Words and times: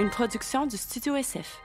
une 0.00 0.10
production 0.10 0.66
du 0.66 0.76
Studio 0.76 1.14
SF. 1.16 1.58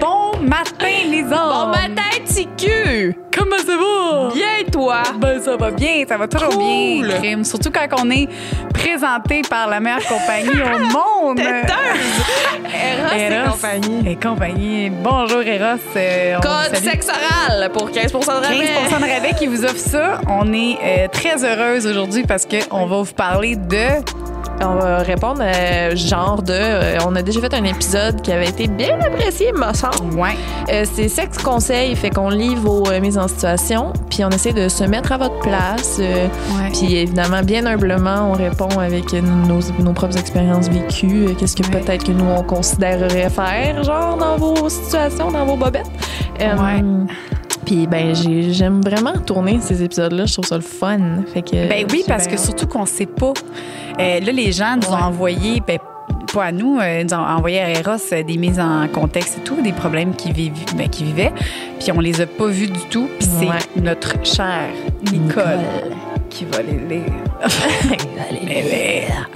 Bon 0.00 0.32
matin, 0.40 0.86
les 1.06 1.22
hommes! 1.22 1.30
Bon 1.30 1.66
matin, 1.66 2.10
TQ! 2.24 3.14
Comment 3.36 3.58
ça 3.58 3.76
va? 3.76 4.34
Bien, 4.34 4.64
toi? 4.72 5.02
Ben, 5.18 5.40
ça 5.42 5.56
va 5.56 5.70
bien, 5.70 6.04
ça 6.08 6.16
va 6.16 6.26
toujours 6.26 6.48
Cool. 6.50 7.06
bien, 7.06 7.18
crime. 7.18 7.44
Surtout 7.44 7.70
quand 7.70 7.86
on 8.02 8.10
est 8.10 8.26
présenté 8.72 9.42
par 9.48 9.68
la 9.68 9.80
meilleure 9.80 10.04
compagnie 10.06 10.48
au 10.50 10.78
monde. 10.92 11.38
Eros 11.40 13.14
et 13.14 13.50
compagnie. 13.50 14.08
Et 14.10 14.16
compagnie. 14.16 14.90
Bonjour, 14.90 15.42
Eros. 15.42 15.78
Euh, 15.96 16.40
Code 16.40 16.76
sexe 16.76 17.08
oral 17.08 17.70
pour 17.72 17.90
15% 17.90 18.10
de 18.10 18.46
rabais. 18.46 18.64
15% 18.90 19.00
de 19.00 19.12
rabais 19.14 19.34
qui 19.38 19.46
vous 19.46 19.64
offre 19.64 19.76
ça. 19.78 20.20
On 20.28 20.52
est 20.52 20.78
euh, 20.82 21.08
très 21.08 21.44
heureuse 21.44 21.86
aujourd'hui 21.86 22.24
parce 22.26 22.46
qu'on 22.46 22.86
va 22.86 23.02
vous 23.02 23.14
parler 23.14 23.56
de. 23.56 24.02
On 24.64 24.74
va 24.76 24.98
répondre 24.98 25.40
euh, 25.42 25.94
genre 25.96 26.42
de... 26.42 26.52
euh, 26.52 26.98
on 27.06 27.14
a 27.16 27.22
déjà 27.22 27.40
fait 27.40 27.54
un 27.54 27.64
épisode 27.64 28.20
qui 28.22 28.32
avait 28.32 28.48
été 28.48 28.68
bien 28.68 28.98
apprécié, 29.00 29.52
me 29.52 29.72
semble. 29.74 30.14
Ouais. 30.18 30.36
Euh, 30.72 30.84
c'est 30.92 31.08
sexe 31.08 31.38
conseil, 31.38 31.96
fait 31.96 32.10
qu'on 32.10 32.28
lit 32.28 32.54
vos 32.54 32.84
euh, 32.90 33.00
mises 33.00 33.18
en 33.18 33.28
situation, 33.28 33.92
puis 34.10 34.24
on 34.24 34.30
essaie 34.30 34.52
de 34.52 34.68
se 34.68 34.84
mettre 34.84 35.12
à 35.12 35.18
votre 35.18 35.38
place. 35.40 35.98
euh, 36.00 36.26
Ouais. 36.56 36.70
Puis 36.72 36.94
évidemment, 36.96 37.42
bien 37.42 37.66
humblement, 37.66 38.30
on 38.30 38.32
répond 38.32 38.68
avec 38.78 39.12
nos, 39.12 39.60
nos 39.82 39.92
propres 39.92 40.16
expériences 40.18 40.68
vécues. 40.68 41.26
Qu'est-ce 41.38 41.56
que 41.56 41.62
Ouais. 41.62 41.80
peut-être 41.80 42.04
que 42.04 42.12
nous, 42.12 42.24
on 42.24 42.42
considérerait 42.42 43.30
faire, 43.30 43.82
genre, 43.84 44.16
dans 44.16 44.36
vos 44.36 44.68
situations, 44.68 45.30
dans 45.30 45.44
vos 45.46 45.56
bobettes. 45.56 45.90
Ouais. 46.40 46.82
Puis 47.66 47.86
ben, 47.86 48.14
j'ai- 48.14 48.52
j'aime 48.52 48.80
vraiment 48.82 49.12
tourner 49.24 49.58
ces 49.60 49.82
épisodes-là. 49.82 50.26
Je 50.26 50.32
trouve 50.32 50.46
ça 50.46 50.56
le 50.56 50.62
fun. 50.62 50.98
Fait 51.32 51.42
que, 51.42 51.68
Ben 51.68 51.86
oui, 51.92 52.02
parce 52.06 52.26
que 52.26 52.36
surtout 52.36 52.66
qu'on 52.66 52.86
sait 52.86 53.06
pas. 53.06 53.32
Euh, 54.00 54.20
là, 54.20 54.32
les 54.32 54.52
gens 54.52 54.76
nous 54.76 54.88
ont 54.88 54.96
Ouais. 54.96 55.02
envoyé, 55.02 55.62
ben, 55.66 55.78
pas 56.32 56.44
à 56.46 56.52
nous, 56.52 56.78
euh, 56.80 57.00
ils 57.00 57.06
nous 57.06 57.14
ont 57.14 57.18
envoyé 57.26 57.60
à 57.60 57.70
Eros 57.70 57.92
euh, 58.12 58.22
des 58.22 58.38
mises 58.38 58.58
en 58.58 58.88
contexte 58.88 59.38
et 59.38 59.40
tout, 59.42 59.60
des 59.62 59.72
problèmes 59.72 60.14
qu'ils 60.14 60.32
vivent, 60.32 60.52
ben, 60.76 60.88
qu'ils 60.88 61.06
vivaient. 61.06 61.32
Puis 61.78 61.92
on 61.92 62.00
les 62.00 62.20
a 62.22 62.26
pas 62.26 62.46
vus 62.46 62.68
du 62.68 62.80
tout. 62.90 63.08
Puis 63.18 63.28
c'est 63.38 63.46
Ouais. 63.46 63.58
notre 63.82 64.14
chère 64.24 64.70
Nicole, 65.12 65.60
qui 66.30 66.46
va 66.46 66.62
les 66.62 66.96
lire. 66.96 67.12
Les 68.30 68.62
lire. 68.62 69.28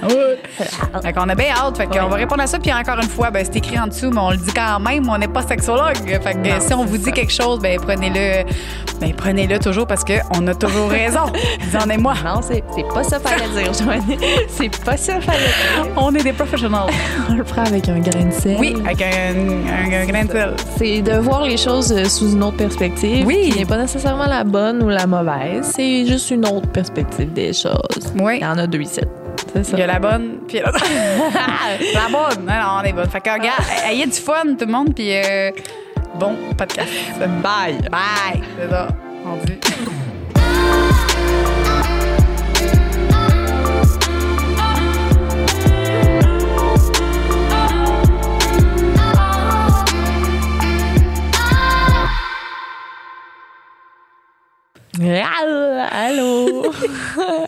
Fait 1.03 1.13
qu'on 1.13 1.29
a 1.29 1.35
bien 1.35 1.53
hâte. 1.57 1.77
Fait 1.77 1.87
qu'on 1.87 2.05
Ouais. 2.05 2.09
va 2.11 2.17
répondre 2.17 2.43
à 2.43 2.47
ça. 2.47 2.59
Puis 2.59 2.73
encore 2.73 2.97
une 3.03 3.09
fois, 3.09 3.31
ben, 3.31 3.45
c'est 3.45 3.57
écrit 3.57 3.79
en 3.79 3.87
dessous, 3.87 4.11
mais 4.11 4.21
on 4.21 4.31
le 4.31 4.37
dit 4.37 4.53
quand 4.55 4.81
même, 4.81 5.09
on 5.09 5.19
n'est 5.19 5.29
pas 5.29 5.43
sexologue. 5.43 5.97
Fait 6.07 6.33
que 6.35 6.39
Non, 6.39 6.55
si 6.61 6.75
on 6.75 6.85
vous 6.85 6.99
dit 6.99 7.05
ça. 7.05 7.13
quelque 7.13 7.33
chose, 7.33 7.61
ben 7.61 7.79
prenez-le 7.81 8.45
ben, 9.01 9.13
prenez-le 9.15 9.59
toujours 9.59 9.87
parce 9.87 10.05
qu'on 10.05 10.47
a 10.47 10.55
toujours 10.55 10.89
raison. 10.89 11.21
Disons-moi. 11.61 12.15
Non, 12.25 12.41
c'est 12.43 12.63
pas 12.95 13.03
ça 13.05 13.19
fallait 13.21 13.49
dire, 13.55 13.73
Joanne. 13.75 14.03
C'est 14.49 14.71
pas 14.85 14.97
ça 14.97 15.21
fallait 15.21 15.39
dire. 15.39 15.93
On 15.97 16.15
est 16.15 16.23
des 16.23 16.33
professionnels. 16.33 16.81
On 17.31 17.35
le 17.35 17.45
fera 17.45 17.63
avec 17.63 17.89
un 17.89 17.99
grain 18.01 18.25
de 18.25 18.33
sel. 18.33 18.57
Oui, 18.59 18.75
avec 18.85 19.03
un, 19.03 19.35
un, 19.37 20.03
un 20.03 20.07
grain 20.07 20.25
de 20.25 20.31
sel. 20.33 20.55
C'est 20.79 21.03
de 21.03 21.13
voir 21.19 21.43
les 21.43 21.57
choses 21.59 21.93
euh, 21.93 22.05
sous 22.05 22.33
une 22.33 22.43
autre 22.43 22.57
perspective. 22.57 23.27
Oui. 23.27 23.51
Qui 23.53 23.59
n'est 23.59 23.67
pas 23.67 23.77
nécessairement 23.77 24.27
la 24.27 24.45
bonne 24.45 24.83
ou 24.83 24.89
la 24.89 25.07
mauvaise. 25.07 25.71
C'est 25.75 26.07
juste 26.07 26.31
une 26.31 26.47
autre 26.47 26.69
perspective 26.69 27.33
des 27.33 27.53
choses. 27.53 28.13
Oui. 28.19 28.37
Il 28.39 28.43
y 28.43 28.47
en 28.47 28.57
a 28.59 28.67
deux 28.67 28.76
ici. 28.83 29.01
C'est 29.53 29.65
ça. 29.65 29.77
Il 29.77 29.81
y 29.81 29.83
a 29.83 29.87
la 29.87 29.99
bonne, 29.99 30.41
puis 30.47 30.59
la 31.95 32.09
bonne. 32.11 32.45
Non, 32.47 32.55
non, 32.55 32.81
on 32.81 32.83
est 32.83 32.93
bonne. 32.93 33.09
Fait 33.09 33.21
que, 33.21 33.31
regarde, 33.31 33.65
ayez 33.89 34.07
du 34.07 34.13
fun, 34.13 34.55
tout 34.59 34.67
le 34.67 34.73
monde, 34.73 34.95
puis 34.95 35.17
euh, 35.17 35.51
bon 36.19 36.37
podcast. 36.57 36.91
Bye. 37.43 37.79
Bye. 37.91 38.43
C'est 38.59 38.71
ça. 38.71 38.89
On 39.25 39.37
dit. 39.45 39.59
Allô? 55.97 56.73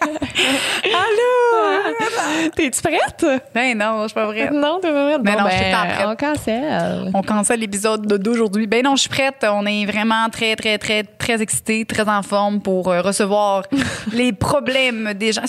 Allô? 0.85 2.51
T'es-tu 2.55 2.81
prête? 2.83 3.27
Ben 3.55 3.77
non, 3.77 4.03
je 4.03 4.09
suis 4.09 4.15
pas 4.15 4.27
vraie. 4.27 4.51
Non, 4.51 4.79
t'es 4.81 4.91
pas 4.91 5.07
prête. 5.19 5.23
Bon, 5.23 5.33
non, 5.33 5.49
je 5.49 5.55
suis 5.57 5.65
ben, 5.65 5.73
temps 5.73 5.95
prête. 5.95 6.07
On 6.07 6.17
cancelle. 6.17 7.11
On 7.15 7.23
cancelle 7.23 7.61
l'épisode 7.61 8.07
de- 8.07 8.17
d'aujourd'hui. 8.17 8.67
Ben 8.67 8.83
non, 8.85 8.97
je 8.97 9.03
suis 9.03 9.11
prête. 9.11 9.45
On 9.51 9.67
est 9.67 9.87
vraiment 9.87 10.29
très, 10.31 10.57
très, 10.57 10.79
très, 10.79 11.03
très 11.03 11.43
excités, 11.43 11.85
très 11.85 12.09
en 12.09 12.23
forme 12.23 12.61
pour 12.61 12.89
euh, 12.89 13.01
recevoir 13.01 13.65
les 14.13 14.33
problèmes 14.33 15.15
des 15.15 15.33
gens. 15.33 15.43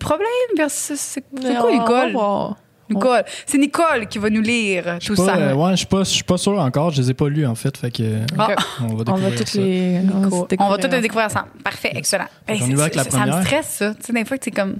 Problème 0.00 0.28
versus. 0.56 0.98
C'est 1.00 1.24
quoi, 1.60 1.70
Nicole? 1.72 2.16
Nicole. 2.90 3.24
C'est 3.46 3.58
Nicole 3.58 4.06
qui 4.08 4.18
va 4.18 4.28
nous 4.30 4.40
lire 4.42 4.98
tout 5.04 5.14
Pas, 5.14 5.24
ça. 5.26 5.36
euh, 5.36 5.54
ouais, 5.54 5.70
je 5.72 5.76
suis 5.76 5.86
pas, 5.86 6.00
je 6.04 6.10
suis 6.10 6.22
pas 6.24 6.36
sûr 6.36 6.58
encore. 6.58 6.90
Je 6.90 7.00
les 7.02 7.10
ai 7.10 7.14
pas 7.14 7.28
lus 7.28 7.46
en 7.46 7.54
fait, 7.54 7.76
fait 7.76 7.90
que 7.90 8.02
Ah. 8.38 8.48
on 8.80 8.86
va 8.88 8.92
On 8.94 8.96
découvrir 8.98 9.30
va 9.30 9.36
toutes 9.36 9.48
ça. 9.48 9.60
les. 9.60 10.00
on 10.12 10.20
va 10.20 10.26
On 10.26 10.40
va 10.40 10.46
découvrir 10.46 10.78
tout 10.78 10.88
les 10.90 11.00
découvrir 11.00 11.26
ensemble. 11.26 11.48
Parfait, 11.62 11.92
excellent. 11.94 12.26
Ben, 12.46 12.58
On 12.62 12.66
y 12.66 12.74
va 12.74 12.82
avec 12.82 12.94
la 12.94 13.04
ça, 13.04 13.10
ça 13.10 13.18
me 13.18 13.26
première? 13.28 13.44
stresse, 13.46 13.66
ça. 13.70 13.94
Tu 13.94 14.02
sais, 14.06 14.12
des 14.12 14.24
fois, 14.24 14.36
que 14.38 14.44
c'est 14.44 14.50
comme. 14.50 14.76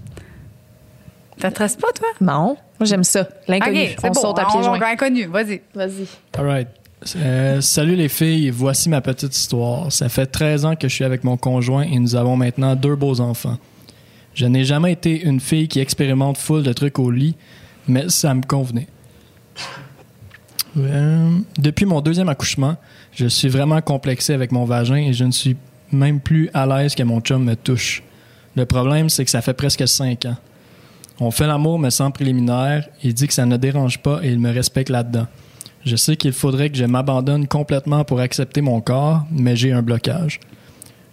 Ça 1.40 1.48
te 1.48 1.54
stresse 1.54 1.76
pas, 1.76 1.88
toi? 1.94 2.08
Non, 2.20 2.56
moi 2.78 2.84
j'aime 2.84 3.02
ça. 3.04 3.26
L'inconnu. 3.48 3.82
Ok, 3.82 3.88
c'est 4.00 4.04
on 4.08 4.12
bon. 4.12 4.20
saute 4.20 4.38
à 4.38 4.44
pieds 4.44 4.60
on, 4.60 4.62
joints. 4.62 4.78
on, 4.78 4.82
inconnu, 4.82 5.26
vas-y. 5.26 5.62
Vas-y. 5.74 6.06
All 6.38 6.46
right. 6.46 6.68
Euh, 7.16 7.60
salut 7.60 7.96
les 7.96 8.08
filles, 8.08 8.50
voici 8.50 8.88
ma 8.88 9.00
petite 9.00 9.36
histoire. 9.36 9.90
Ça 9.92 10.08
fait 10.08 10.26
13 10.26 10.64
ans 10.64 10.76
que 10.76 10.88
je 10.88 10.94
suis 10.94 11.04
avec 11.04 11.24
mon 11.24 11.36
conjoint 11.36 11.82
et 11.82 11.98
nous 11.98 12.14
avons 12.16 12.36
maintenant 12.36 12.76
deux 12.76 12.94
beaux 12.96 13.20
enfants. 13.20 13.58
Je 14.32 14.46
n'ai 14.46 14.64
jamais 14.64 14.92
été 14.92 15.20
une 15.22 15.40
fille 15.40 15.68
qui 15.68 15.80
expérimente 15.80 16.38
full 16.38 16.62
de 16.62 16.72
trucs 16.72 16.98
au 16.98 17.10
lit, 17.10 17.34
mais 17.88 18.08
ça 18.08 18.34
me 18.34 18.42
convenait. 18.42 18.88
Euh, 20.76 21.38
depuis 21.58 21.86
mon 21.86 22.00
deuxième 22.00 22.28
accouchement, 22.28 22.76
je 23.12 23.26
suis 23.26 23.48
vraiment 23.48 23.80
complexé 23.80 24.32
avec 24.32 24.50
mon 24.50 24.64
vagin 24.64 24.96
et 24.96 25.12
je 25.12 25.24
ne 25.24 25.30
suis 25.30 25.56
même 25.92 26.20
plus 26.20 26.50
à 26.52 26.66
l'aise 26.66 26.94
que 26.94 27.02
mon 27.02 27.20
chum 27.20 27.44
me 27.44 27.54
touche. 27.54 28.02
Le 28.56 28.66
problème, 28.66 29.08
c'est 29.08 29.24
que 29.24 29.30
ça 29.30 29.42
fait 29.42 29.54
presque 29.54 29.86
5 29.86 30.26
ans. 30.26 30.36
On 31.20 31.30
fait 31.30 31.46
l'amour, 31.46 31.78
mais 31.78 31.90
sans 31.90 32.10
préliminaire. 32.10 32.88
Il 33.02 33.14
dit 33.14 33.28
que 33.28 33.34
ça 33.34 33.46
ne 33.46 33.56
dérange 33.56 33.98
pas 33.98 34.20
et 34.22 34.30
il 34.30 34.40
me 34.40 34.50
respecte 34.50 34.90
là-dedans. 34.90 35.26
Je 35.84 35.96
sais 35.96 36.16
qu'il 36.16 36.32
faudrait 36.32 36.70
que 36.70 36.76
je 36.76 36.84
m'abandonne 36.84 37.46
complètement 37.46 38.04
pour 38.04 38.20
accepter 38.20 38.62
mon 38.62 38.80
corps, 38.80 39.24
mais 39.30 39.54
j'ai 39.54 39.72
un 39.72 39.82
blocage. 39.82 40.40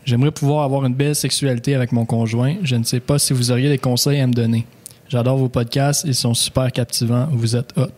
J'aimerais 0.06 0.32
pouvoir 0.32 0.64
avoir 0.64 0.86
une 0.86 0.96
belle 0.96 1.16
sexualité 1.16 1.76
avec 1.76 1.92
mon 1.92 2.06
conjoint. 2.06 2.56
Je 2.64 2.76
ne 2.76 2.84
sais 2.84 3.00
pas 3.00 3.20
si 3.20 3.34
vous 3.34 3.52
auriez 3.52 3.70
des 3.70 3.78
conseils 3.78 4.20
à 4.22 4.28
me 4.28 4.34
donner. 4.34 4.66
J'adore 5.12 5.36
vos 5.38 5.50
podcasts, 5.50 6.04
ils 6.06 6.16
sont 6.16 6.34
super 6.34 6.72
captivants. 6.72 7.28
Vous 7.32 7.58
êtes 7.58 7.78
hot. 7.78 7.90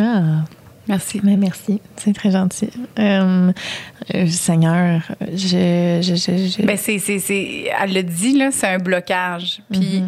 Ah. 0.00 0.42
Merci. 0.88 1.20
Mais 1.22 1.36
merci, 1.36 1.80
c'est 1.96 2.12
très 2.12 2.32
gentil. 2.32 2.70
Euh, 2.98 3.52
euh, 4.16 4.26
Seigneur, 4.26 5.00
je, 5.32 6.00
je, 6.02 6.14
je, 6.16 6.48
je- 6.60 6.66
Ben, 6.66 6.76
c'est, 6.76 6.98
c'est, 6.98 7.20
c'est, 7.20 7.70
elle 7.80 7.94
le 7.94 8.02
dit, 8.02 8.36
là, 8.36 8.50
c'est 8.50 8.66
un 8.66 8.78
blocage. 8.78 9.60
Puis, 9.70 10.02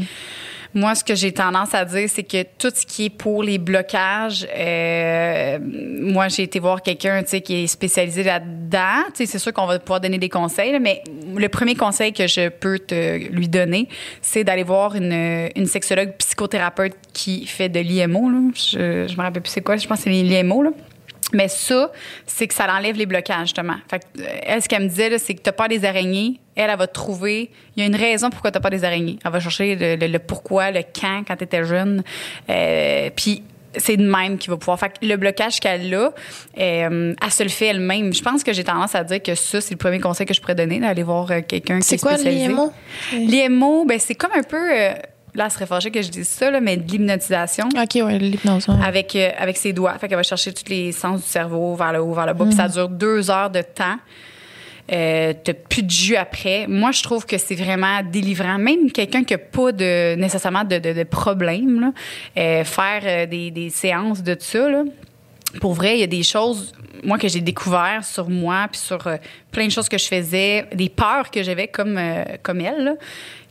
moi, 0.76 0.94
ce 0.94 1.02
que 1.02 1.14
j'ai 1.14 1.32
tendance 1.32 1.74
à 1.74 1.86
dire, 1.86 2.06
c'est 2.08 2.22
que 2.22 2.42
tout 2.58 2.70
ce 2.72 2.84
qui 2.84 3.06
est 3.06 3.10
pour 3.10 3.42
les 3.42 3.56
blocages, 3.56 4.46
euh, 4.54 5.58
moi, 5.62 6.28
j'ai 6.28 6.42
été 6.42 6.58
voir 6.58 6.82
quelqu'un, 6.82 7.22
qui 7.22 7.64
est 7.64 7.66
spécialisé 7.66 8.22
là-dedans. 8.22 9.04
C'est 9.14 9.38
sûr 9.38 9.54
qu'on 9.54 9.66
va 9.66 9.78
pouvoir 9.78 10.02
donner 10.02 10.18
des 10.18 10.28
conseils, 10.28 10.72
là, 10.72 10.78
mais 10.78 11.02
le 11.34 11.48
premier 11.48 11.74
conseil 11.74 12.12
que 12.12 12.26
je 12.26 12.50
peux 12.50 12.78
te 12.78 13.16
lui 13.32 13.48
donner, 13.48 13.88
c'est 14.20 14.44
d'aller 14.44 14.64
voir 14.64 14.94
une, 14.96 15.48
une 15.56 15.66
sexologue 15.66 16.12
psychothérapeute 16.18 16.94
qui 17.14 17.46
fait 17.46 17.70
de 17.70 17.80
l'IMO. 17.80 18.30
Je, 18.54 19.06
je 19.08 19.16
me 19.16 19.22
rappelle 19.22 19.42
plus 19.42 19.52
c'est 19.52 19.62
quoi, 19.62 19.78
je 19.78 19.88
pense 19.88 19.98
que 19.98 20.04
c'est 20.04 20.10
l'IMO, 20.10 20.62
là. 20.62 20.70
Mais 21.32 21.48
ça, 21.48 21.90
c'est 22.26 22.46
que 22.46 22.54
ça 22.54 22.66
enlève 22.72 22.96
les 22.96 23.06
blocages, 23.06 23.48
justement. 23.48 23.76
Fait 23.90 23.98
que, 23.98 24.20
euh, 24.22 24.26
elle, 24.44 24.62
ce 24.62 24.68
qu'elle 24.68 24.82
me 24.84 24.88
disait, 24.88 25.18
c'est 25.18 25.34
que 25.34 25.40
t'as 25.40 25.52
peur 25.52 25.68
des 25.68 25.84
araignées. 25.84 26.38
Elle, 26.54 26.70
elle 26.70 26.78
va 26.78 26.86
te 26.86 26.92
trouver. 26.94 27.50
Il 27.76 27.80
y 27.80 27.82
a 27.82 27.86
une 27.86 27.96
raison 27.96 28.30
pourquoi 28.30 28.50
t'as 28.52 28.60
peur 28.60 28.70
des 28.70 28.84
araignées. 28.84 29.18
Elle 29.24 29.32
va 29.32 29.40
chercher 29.40 29.74
le, 29.74 29.96
le- 29.96 30.06
le 30.12 30.18
pourquoi, 30.20 30.70
le 30.70 30.82
quand, 30.98 31.22
quand 31.26 31.36
t'étais 31.36 31.64
jeune. 31.64 32.02
Euh, 32.48 33.10
Puis 33.16 33.42
c'est 33.78 33.96
de 33.98 34.08
même 34.08 34.38
qu'il 34.38 34.50
va 34.50 34.56
pouvoir. 34.56 34.78
Fait 34.78 34.88
que 34.88 35.04
le 35.04 35.16
blocage 35.16 35.60
qu'elle 35.60 35.92
a, 35.94 36.10
euh, 36.58 37.14
elle 37.22 37.30
se 37.30 37.42
le 37.42 37.48
fait 37.50 37.66
elle-même. 37.66 38.14
Je 38.14 38.22
pense 38.22 38.42
que 38.42 38.52
j'ai 38.54 38.64
tendance 38.64 38.94
à 38.94 39.04
dire 39.04 39.22
que 39.22 39.34
ça, 39.34 39.60
c'est 39.60 39.72
le 39.72 39.78
premier 39.78 40.00
conseil 40.00 40.24
que 40.26 40.32
je 40.32 40.40
pourrais 40.40 40.54
donner, 40.54 40.80
d'aller 40.80 41.02
voir 41.02 41.30
euh, 41.30 41.40
quelqu'un 41.46 41.80
qui 41.80 41.88
C'est 41.88 41.96
est 41.96 41.98
quoi 41.98 42.12
spécialisé. 42.16 42.48
l'IMO? 42.48 42.72
L'IMO, 43.12 43.84
ben, 43.84 43.98
c'est 43.98 44.14
comme 44.14 44.32
un 44.34 44.42
peu. 44.44 44.56
euh, 44.72 44.92
là, 45.36 45.44
elle 45.44 45.50
serait 45.50 45.66
fâchée 45.66 45.90
que 45.90 46.02
je 46.02 46.08
dise 46.10 46.28
ça, 46.28 46.50
là, 46.50 46.60
mais 46.60 46.76
de 46.76 46.90
l'hypnotisation 46.90 47.68
Ok, 47.76 47.94
ouais, 48.04 48.18
l'hypnose. 48.18 48.68
ouais. 48.68 48.74
avec, 48.84 49.14
euh, 49.14 49.30
avec 49.38 49.56
ses 49.56 49.72
doigts. 49.72 49.94
Fait 49.98 50.08
qu'elle 50.08 50.16
va 50.16 50.22
chercher 50.22 50.52
tous 50.52 50.68
les 50.68 50.92
sens 50.92 51.22
du 51.22 51.26
cerveau 51.28 51.74
vers 51.76 51.92
le 51.92 52.00
haut, 52.00 52.12
vers 52.14 52.26
le 52.26 52.34
bas. 52.34 52.44
Puis 52.44 52.54
ça 52.54 52.68
dure 52.68 52.88
deux 52.88 53.30
heures 53.30 53.50
de 53.50 53.62
temps. 53.62 53.96
Euh, 54.92 55.32
t'as 55.42 55.52
plus 55.52 55.82
de 55.82 55.90
jus 55.90 56.14
après. 56.16 56.66
Moi, 56.68 56.92
je 56.92 57.02
trouve 57.02 57.26
que 57.26 57.38
c'est 57.38 57.56
vraiment 57.56 58.02
délivrant. 58.04 58.56
Même 58.56 58.92
quelqu'un 58.92 59.24
qui 59.24 59.34
n'a 59.34 59.38
pas 59.38 59.72
de, 59.72 60.14
nécessairement 60.14 60.62
de, 60.62 60.78
de, 60.78 60.92
de 60.92 61.02
problème, 61.02 61.80
là, 61.80 61.92
euh, 62.38 62.64
faire 62.64 63.02
euh, 63.04 63.26
des, 63.26 63.50
des 63.50 63.70
séances 63.70 64.22
de 64.22 64.36
ça, 64.38 64.68
là, 64.70 64.84
pour 65.60 65.74
vrai, 65.74 65.96
il 65.96 66.00
y 66.00 66.04
a 66.04 66.06
des 66.08 66.22
choses, 66.22 66.72
moi, 67.02 67.18
que 67.18 67.26
j'ai 67.26 67.40
découvert 67.40 68.04
sur 68.04 68.28
moi, 68.30 68.68
puis 68.70 68.80
sur 68.80 69.04
euh, 69.08 69.16
plein 69.50 69.66
de 69.66 69.72
choses 69.72 69.88
que 69.88 69.98
je 69.98 70.06
faisais, 70.06 70.66
des 70.72 70.88
peurs 70.88 71.30
que 71.32 71.42
j'avais 71.42 71.66
comme, 71.66 71.96
euh, 71.98 72.22
comme 72.44 72.60
elle, 72.60 72.84
là, 72.84 72.94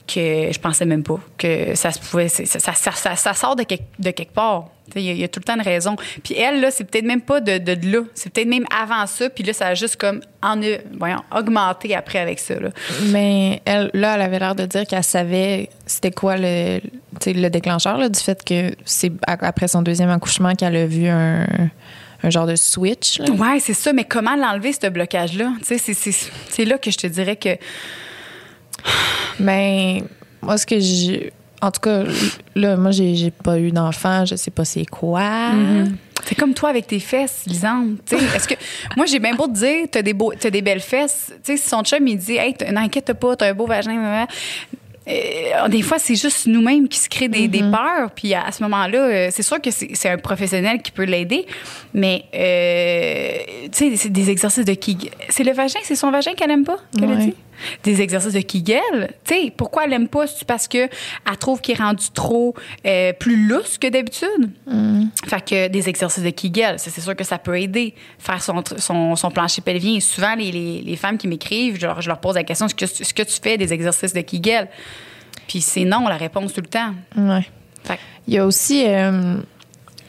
que 0.07 0.49
je 0.51 0.59
pensais 0.59 0.85
même 0.85 1.03
pas 1.03 1.19
que 1.37 1.73
ça 1.75 1.91
se 1.91 1.99
pouvait. 1.99 2.27
Ça, 2.29 2.45
ça, 2.73 2.91
ça- 2.91 3.15
ça 3.15 3.33
sort 3.33 3.55
de, 3.55 3.63
quelque- 3.63 3.83
de 3.99 4.11
quelque 4.11 4.33
part. 4.33 4.67
Il 4.95 5.01
y, 5.01 5.09
a- 5.09 5.13
il 5.13 5.17
y 5.19 5.23
a 5.23 5.27
tout 5.27 5.39
le 5.39 5.45
temps 5.45 5.55
une 5.55 5.61
raison. 5.63 5.95
Puis 6.23 6.35
elle, 6.35 6.61
là, 6.61 6.69
c'est 6.69 6.83
peut-être 6.83 7.05
même 7.05 7.21
pas 7.21 7.41
de, 7.41 7.57
de, 7.57 7.73
de 7.73 7.87
là. 7.91 8.03
C'est 8.13 8.31
peut-être 8.31 8.47
même 8.47 8.65
avant 8.69 9.07
ça. 9.07 9.29
Puis 9.31 9.43
là, 9.43 9.51
ça 9.53 9.67
a 9.67 9.73
juste 9.73 9.95
comme 9.95 10.21
en, 10.43 10.59
voyons, 10.97 11.23
augmenté 11.35 11.95
après 11.95 12.19
avec 12.19 12.37
ça. 12.37 12.53
Là. 12.59 12.69
Mais 13.07 13.61
elle, 13.65 13.89
là, 13.95 14.13
elle 14.15 14.21
avait 14.21 14.37
l'air 14.37 14.53
de 14.53 14.65
dire 14.67 14.85
qu'elle 14.85 15.03
savait 15.03 15.69
c'était 15.87 16.11
quoi 16.11 16.37
le, 16.37 16.79
le 17.25 17.47
déclencheur 17.49 17.97
là, 17.97 18.09
du 18.09 18.19
fait 18.19 18.43
que 18.43 18.75
c'est 18.85 19.11
après 19.27 19.67
son 19.67 19.81
deuxième 19.81 20.11
accouchement 20.11 20.53
qu'elle 20.53 20.75
a 20.75 20.85
vu 20.85 21.07
un, 21.07 21.47
un 22.21 22.29
genre 22.29 22.45
de 22.45 22.55
switch. 22.55 23.17
là. 23.19 23.31
Ouais, 23.31 23.59
c'est 23.59 23.73
ça. 23.73 23.91
Mais 23.91 24.03
comment 24.03 24.35
l'enlever, 24.35 24.71
ce 24.71 24.87
blocage-là? 24.87 25.53
C'est 25.63 26.65
là 26.65 26.77
que 26.77 26.91
je 26.91 26.97
te 26.97 27.07
dirais 27.07 27.37
que. 27.37 27.57
Mais 29.39 30.03
moi, 30.41 30.57
ce 30.57 30.65
que 30.65 30.79
j'ai. 30.79 31.31
En 31.61 31.71
tout 31.71 31.79
cas, 31.81 32.03
là, 32.55 32.75
moi, 32.77 32.91
j'ai 32.91 33.31
pas 33.31 33.57
eu 33.59 33.71
d'enfant, 33.71 34.25
je 34.25 34.35
sais 34.35 34.51
pas 34.51 34.65
c'est 34.65 34.85
quoi. 34.85 35.51
C'est 36.25 36.35
comme 36.35 36.53
toi 36.53 36.69
avec 36.69 36.87
tes 36.87 36.99
fesses, 36.99 37.43
Lisande. 37.45 37.97
Tu 38.05 38.17
sais, 38.17 38.23
Est-ce 38.35 38.47
que 38.47 38.55
moi 38.97 39.05
j'ai 39.05 39.19
bien 39.19 39.35
beau 39.35 39.47
te 39.47 39.53
dire 39.53 39.85
t'as 39.91 40.01
des 40.01 40.13
beaux, 40.13 40.33
t'as 40.39 40.49
des 40.49 40.61
belles 40.61 40.79
fesses. 40.81 41.31
Tu 41.43 41.51
sais, 41.55 41.57
si 41.57 41.69
son 41.69 41.83
chum 41.83 42.07
il 42.07 42.17
dit 42.17 42.37
hey 42.37 42.55
n'inquiète 42.71 43.13
pas 43.13 43.35
t'as 43.35 43.49
un 43.49 43.53
beau 43.53 43.67
vagin. 43.67 43.91
blablabla. 43.93 44.27
Euh, 45.07 45.67
des 45.67 45.83
fois 45.83 45.99
c'est 45.99 46.15
juste 46.15 46.47
nous-mêmes 46.47 46.87
qui 46.87 46.97
se 46.97 47.07
créent 47.09 47.27
des, 47.29 47.47
des 47.47 47.59
peurs. 47.59 48.09
Puis 48.15 48.33
à, 48.33 48.45
à 48.45 48.51
ce 48.51 48.63
moment-là, 48.63 48.97
euh, 48.97 49.27
c'est 49.31 49.43
sûr 49.43 49.61
que 49.61 49.69
c'est 49.69 50.09
un 50.09 50.17
professionnel 50.17 50.81
qui 50.81 50.91
peut 50.91 51.03
l'aider, 51.03 51.45
mais 51.93 52.25
euh, 52.33 53.67
tu 53.71 53.91
sais 53.91 53.95
c'est 53.95 54.09
des 54.09 54.31
exercices 54.31 54.65
de 54.65 54.73
Kegel. 54.73 55.11
C'est 55.29 55.43
le 55.43 55.53
vagin, 55.53 55.79
c'est 55.83 55.95
son 55.95 56.09
vagin 56.09 56.33
qu'elle 56.33 56.49
aime 56.49 56.63
pas, 56.63 56.77
qu'elle 56.97 57.11
a 57.11 57.15
dit? 57.17 57.35
Des 57.83 58.01
exercices 58.01 58.33
de 58.33 58.41
Kegel. 58.41 59.13
Tu 59.23 59.33
sais 59.33 59.53
pourquoi 59.55 59.85
elle 59.85 59.93
aime 59.93 60.07
pas? 60.07 60.27
C'est 60.27 60.45
parce 60.45 60.67
que 60.67 60.77
elle 61.29 61.37
trouve 61.39 61.61
qu'il 61.61 61.75
est 61.75 61.81
rendu 61.81 62.05
trop 62.13 62.53
euh, 62.85 63.13
plus 63.13 63.47
lousse 63.47 63.77
que 63.77 63.87
d'habitude. 63.87 64.49
Fait 65.27 65.43
que 65.43 65.67
des 65.67 65.87
exercices 65.89 66.23
de 66.23 66.29
Kegel, 66.29 66.75
c'est 66.79 66.99
sûr 67.01 67.15
que 67.15 67.23
ça 67.23 67.37
peut 67.37 67.59
aider. 67.59 67.93
Faire 68.19 68.41
son, 68.41 68.63
son, 68.77 69.15
son 69.15 69.31
plancher 69.31 69.61
pelvien. 69.61 69.95
Et 69.95 69.99
souvent, 70.01 70.35
les, 70.35 70.51
les, 70.51 70.81
les 70.81 70.95
femmes 70.95 71.17
qui 71.17 71.27
m'écrivent, 71.27 71.79
je, 71.79 71.85
leur- 71.85 72.01
je 72.01 72.07
leur 72.09 72.19
pose 72.19 72.35
la 72.35 72.43
question 72.43 72.65
est-ce 72.67 73.13
que, 73.13 73.23
tu 73.23 73.39
fais 73.41 73.57
des 73.57 73.71
exercices 73.73 74.13
de 74.13 74.21
Kegel? 74.21 74.67
Puis 75.47 75.61
c'est 75.61 75.85
non, 75.85 76.07
la 76.07 76.17
réponse 76.17 76.53
tout 76.53 76.61
le 76.61 76.67
temps. 76.67 76.93
Ouais. 77.15 77.45
Fait 77.83 77.95
que- 77.95 77.99
Il 78.27 78.33
y 78.33 78.37
a 78.37 78.45
aussi. 78.45 78.83
euh, 78.87 79.35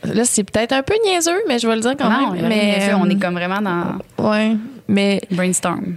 là, 0.05 0.25
c'est 0.25 0.45
peut-être 0.45 0.73
un 0.73 0.83
peu 0.83 0.95
niaiseux, 1.05 1.43
mais 1.47 1.59
je 1.59 1.67
vais 1.69 1.75
le 1.77 1.83
dire 1.83 1.95
quand 1.99 2.09
non, 2.11 2.33
même. 2.33 2.49
mais, 2.49 2.91
on 2.95 3.05
euh, 3.07 3.11
est 3.11 3.21
comme 3.21 3.35
vraiment 3.35 3.61
dans 3.61 3.99
Ouais. 4.31 4.57
Mais 4.89 5.21
brainstorm. 5.31 5.97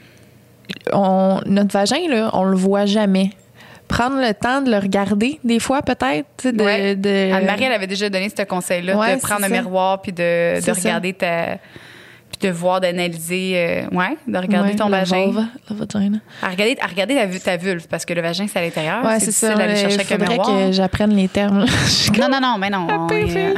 On, 0.94 1.40
notre 1.46 1.72
vagin, 1.74 2.08
là, 2.10 2.30
on 2.34 2.44
le 2.44 2.56
voit 2.58 2.86
jamais. 2.86 3.32
Prendre 3.88 4.18
le 4.22 4.34
temps 4.34 4.62
de 4.62 4.70
le 4.70 4.78
regarder, 4.78 5.40
des 5.44 5.60
fois, 5.60 5.82
peut-être. 5.82 6.28
De, 6.52 6.64
Ouais. 6.64 6.96
de- 6.96 7.34
Anne-Marie, 7.34 7.64
elle 7.64 7.72
avait 7.72 7.88
déjà 7.88 8.08
donné 8.10 8.30
ce 8.30 8.44
conseil-là 8.44 8.96
Ouais, 8.98 9.16
de 9.16 9.22
prendre 9.22 9.46
un 9.46 9.50
ça. 9.50 9.62
miroir 9.62 10.02
puis 10.02 10.12
de, 10.12 10.58
de 10.58 10.62
C'est 10.62 10.74
ça. 10.76 10.80
regarder 10.90 11.14
ta. 11.14 11.58
De 12.42 12.50
voir, 12.50 12.80
d'analyser. 12.80 13.54
euh, 13.56 13.96
ouais, 13.96 14.18
de 14.28 14.38
regarder 14.38 14.70
Ouais, 14.72 14.76
ton 14.76 14.86
le 14.86 14.92
vagin. 14.92 15.26
vulva, 15.26 15.44
le 15.70 15.76
vagina. 15.76 16.18
À 16.42 16.50
regarder, 16.50 16.78
à 16.82 16.88
regarder 16.88 17.16
ta, 17.16 17.26
vu- 17.26 17.40
ta 17.40 17.58
vulve, 17.58 17.88
parce 17.90 18.06
que 18.06 18.14
le 18.14 18.22
vagin, 18.22 18.46
c'est 18.48 18.60
à 18.60 18.62
l'intérieur. 18.62 19.04
Ouais, 19.04 19.20
c'est 19.20 19.32
ça. 19.32 19.56
d'aller 19.56 19.76
chercher 19.76 20.00
un 20.00 20.04
faudrait 20.04 20.28
miroir. 20.30 20.48
que 20.48 20.72
j'apprenne 20.72 21.16
les 21.16 21.28
termes. 21.28 21.66
Non, 22.20 22.28
non, 22.30 22.40
non, 22.42 22.56
mais 22.58 22.70
non. 22.70 22.88
on 22.90 23.10
est- 23.10 23.54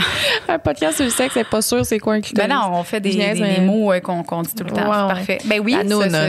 un 0.48 0.60
podcast 0.60 0.96
sur 0.96 1.06
le 1.06 1.12
sexe, 1.12 1.34
c'est 1.36 1.48
pas 1.48 1.62
sûr 1.62 1.86
c'est 1.86 2.00
quoi 2.00 2.14
un 2.14 2.18
Ben 2.18 2.22
clitoris. 2.24 2.50
non, 2.50 2.72
on 2.74 2.84
fait 2.84 3.00
des, 3.00 3.12
des- 3.12 3.34
des 3.34 3.40
mais- 3.42 3.62
mots 3.62 3.92
euh, 3.94 4.00
qu'on 4.00 4.42
dit 4.42 4.54
tout 4.56 4.64
le 4.64 4.72
temps. 4.72 4.82
Ouais, 4.82 5.14
parfait. 5.14 5.38
Ben 5.46 5.60
oui, 5.64 5.76
La 5.82 6.10
ça, 6.10 6.28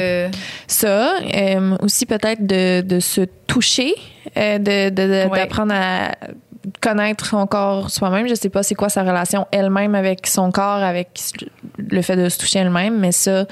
Ça, 0.66 1.14
euh, 1.34 1.76
aussi 1.80 2.06
peut-être 2.06 2.46
de, 2.46 2.80
de 2.82 3.00
se 3.00 3.22
toucher, 3.46 3.94
euh, 4.36 4.58
de, 4.58 4.90
de- 4.90 5.28
d'apprendre 5.34 5.74
à 5.74 6.12
connaître 6.80 7.26
son 7.26 7.46
corps 7.46 7.90
soi-même. 7.90 8.28
Je 8.28 8.34
sais 8.34 8.48
pas 8.48 8.62
c'est 8.62 8.74
quoi 8.76 8.88
sa 8.88 9.02
relation 9.02 9.46
elle-même 9.50 9.94
avec 9.94 10.26
son 10.26 10.50
corps, 10.52 10.82
avec 10.82 11.08
le 11.78 12.02
fait 12.02 12.16
de 12.16 12.28
se 12.28 12.38
toucher 12.38 12.60
elle-même, 12.60 12.98
mais 12.98 13.12
ça, 13.12 13.46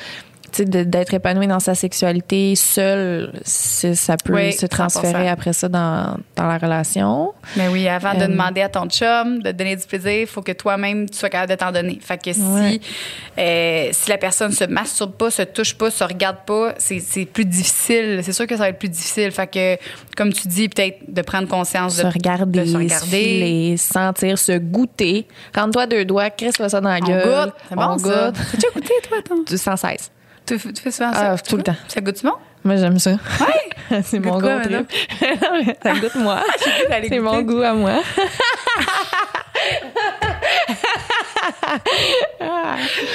d'être 0.58 1.14
épanouie 1.14 1.46
dans 1.46 1.60
sa 1.60 1.74
sexualité 1.74 2.54
seule, 2.56 3.32
c'est- 3.44 3.94
ça 3.94 4.16
peut 4.16 4.34
Oui, 4.34 4.52
se 4.52 4.66
transférer 4.66 5.24
100%. 5.24 5.32
après 5.32 5.52
ça 5.52 5.68
dans, 5.68 6.16
dans 6.36 6.46
la 6.46 6.58
relation. 6.58 7.32
Ben 7.56 7.70
oui, 7.70 7.86
avant 7.88 8.14
de 8.14 8.22
Euh, 8.24 8.26
demander 8.28 8.60
à 8.62 8.68
ton 8.68 8.88
chum 8.88 9.38
de 9.42 9.50
te 9.50 9.56
donner 9.56 9.76
du 9.76 9.84
plaisir, 9.86 10.12
il 10.20 10.26
faut 10.26 10.42
que 10.42 10.52
toi-même, 10.52 11.08
tu 11.08 11.18
sois 11.18 11.28
capable 11.28 11.52
de 11.52 11.56
t'en 11.56 11.72
donner. 11.72 11.98
Fait 12.02 12.20
que 12.22 12.32
si, 12.32 12.40
Ouais. 12.40 12.80
euh, 13.38 13.88
si 13.92 14.08
la 14.10 14.18
personne 14.18 14.52
se 14.52 14.64
masturbe 14.64 15.12
pas, 15.12 15.30
se 15.30 15.42
touche 15.42 15.74
pas, 15.74 15.90
se 15.90 16.04
regarde 16.04 16.38
pas, 16.46 16.74
c'est 16.78 17.24
plus 17.26 17.44
difficile. 17.44 18.20
C'est 18.22 18.32
sûr 18.32 18.46
que 18.46 18.54
ça 18.56 18.64
va 18.64 18.68
être 18.70 18.78
plus 18.78 18.88
difficile. 18.88 19.30
Fait 19.30 19.46
que, 19.46 19.76
comme 20.16 20.32
tu 20.32 20.48
dis, 20.48 20.68
peut-être 20.68 20.98
de 21.08 21.22
prendre 21.22 21.48
conscience 21.48 21.96
Se 21.96 22.02
de, 22.02 22.06
regarder, 22.08 22.60
de 22.60 22.64
se 22.64 22.72
se 22.72 22.76
regarder. 22.76 23.06
filer, 23.06 23.76
sentir, 23.76 24.38
se 24.38 24.58
goûter. 24.58 25.26
Rends-toi 25.54 25.86
deux 25.86 26.04
doigts, 26.04 26.30
crisse-toi 26.30 26.68
ça 26.68 26.80
dans 26.80 26.88
la 26.90 26.98
On 27.02 27.06
gueule. 27.06 27.44
goûte. 27.46 27.54
C'est 27.68 27.74
bon, 27.76 27.98
ça. 27.98 28.32
T'as 28.32 28.56
déjà 28.56 28.68
goûté, 28.74 28.92
toi, 29.08 29.18
ton? 29.28 29.42
Du- 29.44 29.58
Sans 29.70 29.76
cesse. 29.76 30.10
Tu, 30.46 30.58
fais 30.58 30.90
souvent 30.90 31.12
ça? 31.12 31.32
Ah, 31.32 31.38
tout 31.38 31.56
le 31.56 31.62
temps. 31.62 31.76
Ça 31.88 32.00
goûte 32.00 32.22
bon? 32.24 32.32
Moi, 32.64 32.76
j'aime 32.76 32.98
ça. 32.98 33.12
Ouais! 33.12 34.00
C'est 34.04 34.18
mon 34.20 34.38
trip. 34.38 34.92
ça 35.82 35.94
goûte 35.94 36.14
moi. 36.16 36.42
D'aller 36.88 37.08
C'est 37.08 37.18
mon 37.20 37.40
goût 37.42 37.62
à 37.62 37.72
moi. 37.72 38.00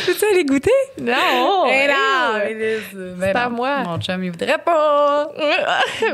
Peux-tu 0.06 0.26
aller 0.32 0.46
goûter? 0.46 0.72
Non! 1.02 1.66
Eh 1.68 1.88
non, 1.88 2.40
eh, 2.46 2.52
Élise, 2.52 3.16
ben 3.18 3.34
non. 3.34 3.50
moi. 3.56 3.84
Mon 3.84 4.00
chum, 4.00 4.24
il 4.24 4.32
voudrait 4.32 4.58
pas. 4.64 5.28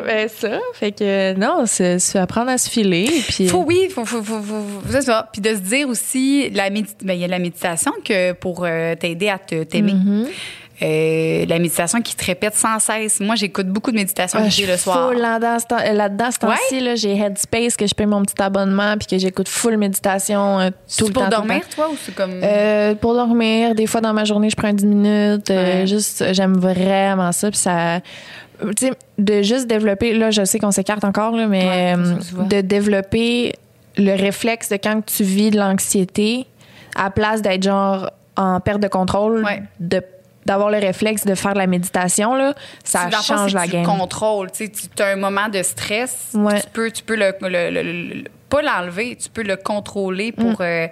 ben 0.06 0.28
ça. 0.30 0.60
Fait 0.74 0.92
que 0.92 1.34
non, 1.38 1.66
c'est 1.66 2.00
c'est 2.00 2.20
apprendre 2.20 2.52
à 2.52 2.58
se 2.58 2.70
filer. 2.70 3.10
Puis, 3.30 3.48
Faut, 3.48 3.64
oui, 3.66 3.90
faut, 3.94 4.06
faut, 4.06 4.24
faut, 4.24 4.42
faut- 4.42 4.82
c'est 4.90 5.02
ça. 5.02 5.30
Puis 5.32 5.42
de 5.42 5.50
se 5.50 5.60
dire 5.60 5.88
aussi, 5.90 6.50
ben, 6.52 7.14
il 7.14 7.20
y 7.20 7.24
a 7.24 7.28
la 7.28 7.40
méditation 7.40 7.92
que 8.04 8.34
pour 8.34 8.64
euh, 8.66 8.96
t'aider 8.96 9.30
à 9.30 9.38
te 9.38 9.64
t'aimer. 9.64 9.94
Euh, 10.82 11.46
la 11.46 11.60
méditation 11.60 12.02
qui 12.02 12.16
te 12.16 12.26
répète 12.26 12.56
sans 12.56 12.80
cesse. 12.80 13.20
Moi, 13.20 13.36
j'écoute 13.36 13.68
beaucoup 13.68 13.92
de 13.92 13.98
méditation 13.98 14.40
Ah, 14.42 14.50
je 14.50 14.66
le 14.66 14.78
soir. 14.78 15.14
là-dedans, 15.14 15.58
euh, 15.72 15.94
là-dedans, 15.94 16.32
ce 16.32 16.40
temps-ci, 16.40 16.80
là, 16.80 16.96
j'ai 16.96 17.16
Headspace, 17.16 17.78
que 17.78 17.86
je 17.86 17.94
paye 17.94 18.08
mon 18.08 18.24
petit 18.24 18.42
abonnement, 18.42 18.96
puis 18.98 19.08
que 19.08 19.18
j'écoute 19.20 19.48
full 19.48 19.78
méditation 19.78 20.60
euh, 20.60 20.70
tout 20.98 21.08
le 21.08 21.14
pour 21.14 21.24
temps. 21.24 21.30
le 21.30 21.36
dormir, 21.36 21.62
toi, 21.76 21.88
ou 21.92 21.96
c'est 22.04 22.16
comme. 22.16 22.32
Euh, 22.44 22.96
pour 22.96 23.14
dormir, 23.14 23.76
des 23.76 23.86
fois 23.86 24.02
dans 24.02 24.14
ma 24.14 24.26
journée, 24.26 24.50
je 24.50 24.56
prends 24.56 24.74
10 24.74 24.86
minutes. 24.86 25.50
Ouais. 25.50 25.86
juste, 25.86 26.34
j'aime 26.34 26.58
vraiment 26.58 27.32
ça. 27.32 27.50
Puis 27.52 27.60
ça. 27.60 28.00
Tu 28.60 28.88
sais, 28.88 28.92
de 29.18 29.42
juste 29.42 29.68
développer. 29.68 30.14
Là, 30.14 30.32
je 30.32 30.46
sais 30.46 30.60
qu'on 30.60 30.72
s'écarte 30.72 31.04
encore, 31.04 31.36
là, 31.36 31.48
mais 31.48 31.96
Ouais, 31.96 32.46
de 32.48 32.62
développer 32.62 33.54
le 33.98 34.16
réflexe 34.16 34.70
de 34.70 34.76
quand 34.78 35.02
tu 35.06 35.24
vis 35.24 35.52
de 35.52 35.58
l'anxiété, 35.58 36.46
à 36.96 37.10
place 37.10 37.42
d'être 37.42 37.64
genre 37.64 38.12
en 38.38 38.60
perte 38.60 38.80
de 38.80 38.88
contrôle, 38.88 39.46
de 39.80 40.02
d'avoir 40.46 40.70
le 40.70 40.78
réflexe 40.80 41.26
de 41.26 41.36
faire 41.36 41.54
de 41.54 41.60
la 41.60 41.68
méditation 41.68 42.36
là, 42.36 42.54
ça 42.84 43.08
Tu- 43.12 43.16
fond, 43.18 43.22
change 43.22 43.54
la 43.54 43.68
que 43.68 43.72
game. 43.74 43.84
Tu 43.84 43.90
contrôles. 43.90 44.52
Tu 44.52 44.66
sais, 44.66 44.72
tu 44.96 45.02
as 45.04 45.08
un 45.08 45.16
moment 45.16 45.50
de 45.50 45.62
stress. 45.64 46.30
Ouais. 46.34 46.60
Tu 46.62 46.68
peux, 46.74 46.92
tu 46.92 47.04
peux 47.04 47.16
le, 47.16 47.34
le- 47.42 47.70
le- 47.70 47.82
le- 47.84 48.24
pas 48.50 48.62
l'enlever, 48.62 49.16
tu 49.16 49.30
peux 49.30 49.44
le 49.44 49.56
contrôler 49.56 50.32
pour. 50.32 50.60
Mm. 50.60 50.62
euh, 50.62 50.88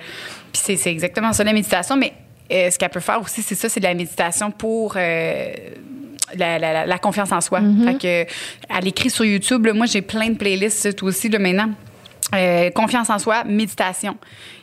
puis 0.51 0.61
c'est, 0.63 0.75
c'est 0.77 0.91
exactement 0.91 1.33
ça 1.33 1.43
la 1.43 1.53
méditation. 1.53 1.95
Mais 1.97 2.13
euh, 2.51 2.69
ce 2.71 2.77
qu'elle 2.79 2.89
peut 2.89 2.99
faire 2.99 3.21
aussi, 3.21 3.41
c'est 3.41 3.55
ça, 3.55 3.67
c'est 3.69 3.79
de 3.79 3.85
la 3.85 3.93
méditation 3.93 4.51
pour. 4.51 4.93
euh, 4.95 5.51
la, 6.37 6.59
la- 6.59 6.73
la- 6.73 6.85
la 6.85 6.97
confiance 6.99 7.31
en 7.31 7.41
soi. 7.41 7.59
Mm-hmm. 7.61 7.85
Fait 7.85 7.97
que, 8.27 8.31
elle 8.77 8.87
écrit 8.87 9.09
sur 9.09 9.25
YouTube. 9.25 9.65
là, 9.65 9.73
moi, 9.73 9.87
j'ai 9.87 10.03
plein 10.03 10.29
de 10.29 10.37
playlists, 10.37 10.95
toi 10.95 11.09
aussi, 11.09 11.27
là, 11.27 11.39
maintenant. 11.39 11.71
Euh, 12.35 12.69
confiance 12.69 13.09
en 13.09 13.17
soi, 13.17 13.43
méditation. 13.45 14.15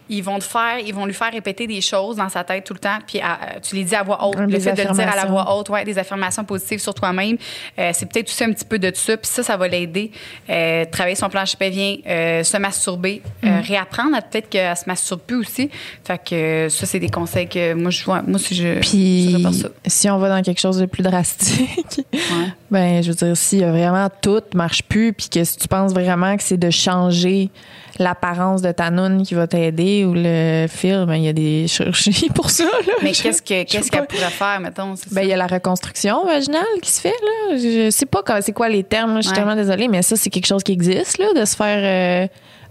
Ils 0.09 0.23
vont 0.23 0.39
te 0.39 0.45
faire, 0.45 0.79
ils 0.85 0.95
vont 0.95 1.05
lui 1.07 1.15
faire 1.15 1.33
répéter 1.33 1.67
des 1.67 1.81
choses 1.81 2.17
dans 2.17 2.29
sa 2.29 2.45
tête 2.45 2.65
tout 2.65 2.75
le 2.75 2.79
temps, 2.79 2.99
puis 3.07 3.21
à- 3.21 3.61
tu 3.61 3.75
les 3.77 3.85
dis 3.85 3.95
à 3.95 4.03
voix 4.03 4.25
haute. 4.27 4.37
Des 4.47 4.53
le 4.55 4.61
fait 4.61 4.73
de 4.73 4.83
le 4.83 4.95
dire 4.95 5.09
à 5.13 5.17
la 5.17 5.25
voix 5.27 5.57
haute, 5.57 5.69
ouais, 5.71 5.85
des 5.85 5.99
affirmations 5.99 6.45
positives 6.45 6.79
sur 6.79 6.95
toi-même, 6.95 7.37
euh, 7.79 7.91
c'est 7.93 8.07
peut-être 8.07 8.29
aussi 8.29 8.45
un 8.45 8.53
petit 8.53 8.65
peu 8.65 8.79
de 8.79 8.91
ça, 8.95 9.17
puis 9.17 9.29
ça, 9.31 9.43
ça 9.43 9.57
va 9.57 9.67
l'aider. 9.69 10.11
Euh, 10.49 10.85
travailler 10.91 11.17
son 11.17 11.29
plancher 11.29 11.57
pelvien, 11.57 11.97
euh, 12.07 12.43
se 12.45 12.57
masturber, 12.57 13.23
Mm. 13.43 13.47
euh, 13.49 13.61
réapprendre 13.63 14.17
à 14.17 14.23
peut-être 14.23 14.49
qu'elle 14.49 14.77
se 14.77 14.85
masturbe 14.87 15.21
plus 15.27 15.37
aussi. 15.39 15.71
Fait 16.05 16.19
que 16.19 16.35
euh, 16.35 16.69
ça, 16.69 16.87
c'est 16.87 17.01
des 17.01 17.09
conseils 17.09 17.49
que 17.49 17.75
moi, 17.75 17.91
je 17.91 18.05
vois. 18.05 18.23
Moi, 18.23 18.39
si 18.39 18.55
je. 18.55 18.79
Puis 18.81 19.37
ça. 19.61 19.69
si 19.87 20.09
on 20.11 20.19
va 20.19 20.29
dans 20.29 20.43
quelque 20.43 20.61
chose 20.61 20.79
de 20.79 20.87
plus 20.87 21.03
drastique, 21.03 22.01
Ouais. 22.13 22.49
ben 22.71 23.03
je 23.03 23.09
veux 23.11 23.15
dire 23.15 23.37
si 23.37 23.61
vraiment 23.63 24.09
tout 24.23 24.43
marche 24.55 24.83
plus 24.83 25.13
puis 25.13 25.29
que 25.29 25.43
si 25.45 25.57
tu 25.57 25.69
penses 25.69 25.93
vraiment 25.93 26.37
que 26.37 26.43
c'est 26.43 26.57
de 26.57 26.71
changer 26.71 27.51
l'apparence 27.99 28.61
de 28.63 28.73
ta 28.73 28.91
noune 28.91 29.23
qui 29.23 29.35
va 29.35 29.47
t'aider 29.47 29.96
ou 30.05 30.13
le 30.15 30.67
fil, 30.69 31.05
ben 31.07 31.15
il 31.15 31.25
y 31.25 31.29
a 31.29 31.33
des 31.33 31.67
chirurgies 31.69 32.29
pour 32.35 32.51
ça 32.51 32.65
là. 32.65 32.93
Mais 33.03 33.13
qu'est-ce 33.13 33.41
qu'elle 33.43 34.07
pourrait 34.07 34.31
faire, 34.31 34.61
mettons? 34.61 34.95
Ben, 35.13 35.23
il 35.23 35.29
y 35.29 35.33
a 35.33 35.37
la 35.37 35.47
reconstruction 35.47 36.25
vaginale 36.25 36.63
qui 36.83 36.91
se 36.91 37.01
fait, 37.01 37.09
là. 37.51 37.57
Je 37.57 37.91
sais 37.91 38.07
pas 38.07 38.23
c'est 38.41 38.53
quoi 38.53 38.69
les 38.69 38.85
termes, 38.85 39.17
je 39.17 39.23
suis 39.23 39.31
Ouais. 39.31 39.37
tellement 39.37 39.57
désolée, 39.57 39.89
mais 39.89 40.03
ça, 40.03 40.17
c'est 40.17 40.31
quelque 40.31 40.47
chose 40.47 40.63
qui 40.63 40.73
existe, 40.73 41.19
là, 41.19 41.33
de 41.35 41.45
se 41.45 41.57
faire 41.57 41.81
euh, 42.25 42.29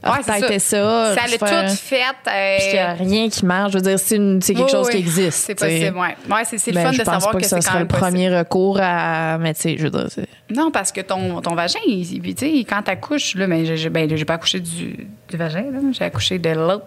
Ouais, 0.08 0.22
ça. 0.22 0.36
Ça 0.60 1.22
l'a 1.28 1.38
faire- 1.38 1.68
tout 1.72 1.76
fait. 1.78 2.02
euh, 2.28 2.58
Puis 2.58 2.66
qu'il 2.68 2.74
n'y 2.74 2.80
a 2.80 2.94
rien 2.94 3.28
qui 3.30 3.44
marche. 3.44 3.72
Je 3.72 3.78
veux 3.78 3.82
dire, 3.84 3.98
c'est 3.98 4.18
une- 4.18 4.40
c'est 4.40 4.54
quelque 4.54 4.66
oui, 4.66 4.72
chose 4.72 4.86
oui, 4.88 4.92
qui 4.92 4.98
existe. 5.00 5.46
C'est 5.48 5.56
possible, 5.56 5.98
ouais. 5.98 6.16
Ouais, 6.30 6.44
c'est 6.46 6.60
c'est 6.60 6.70
le 6.72 6.76
Ben, 6.76 6.86
fun 6.86 6.92
de 6.92 6.98
savoir 6.98 7.32
pas 7.32 7.38
que, 7.40 7.44
que, 7.44 7.50
c'est 7.50 7.56
quand 7.56 7.62
serait 7.62 7.74
même 7.80 7.82
le 7.84 7.88
premier 7.88 8.38
recours 8.38 8.78
à. 8.80 9.40
Mais 9.40 9.56
tu 9.56 9.62
sais, 9.62 9.76
je 9.80 9.84
veux 9.84 9.90
dire, 9.90 10.06
c'est. 10.10 10.28
Non, 10.56 10.70
parce 10.70 10.92
que 10.92 11.02
ton, 11.02 11.42
ton 11.42 11.56
vagin, 11.56 11.80
il, 11.88 12.06
tu 12.36 12.46
sais, 12.46 12.52
quand 12.70 12.84
t'accouches, 12.84 13.34
là, 13.36 13.48
ben, 13.48 13.66
j'ai, 13.76 13.90
ben, 13.90 14.08
j'ai 14.16 14.26
pas 14.26 14.36
accouché 14.36 14.60
du, 14.60 15.08
du 15.28 15.38
vagin, 15.38 15.64
là. 15.72 15.80
J'ai 15.92 16.04
accouché 16.04 16.38
de 16.38 16.50
l'autre 16.52 16.86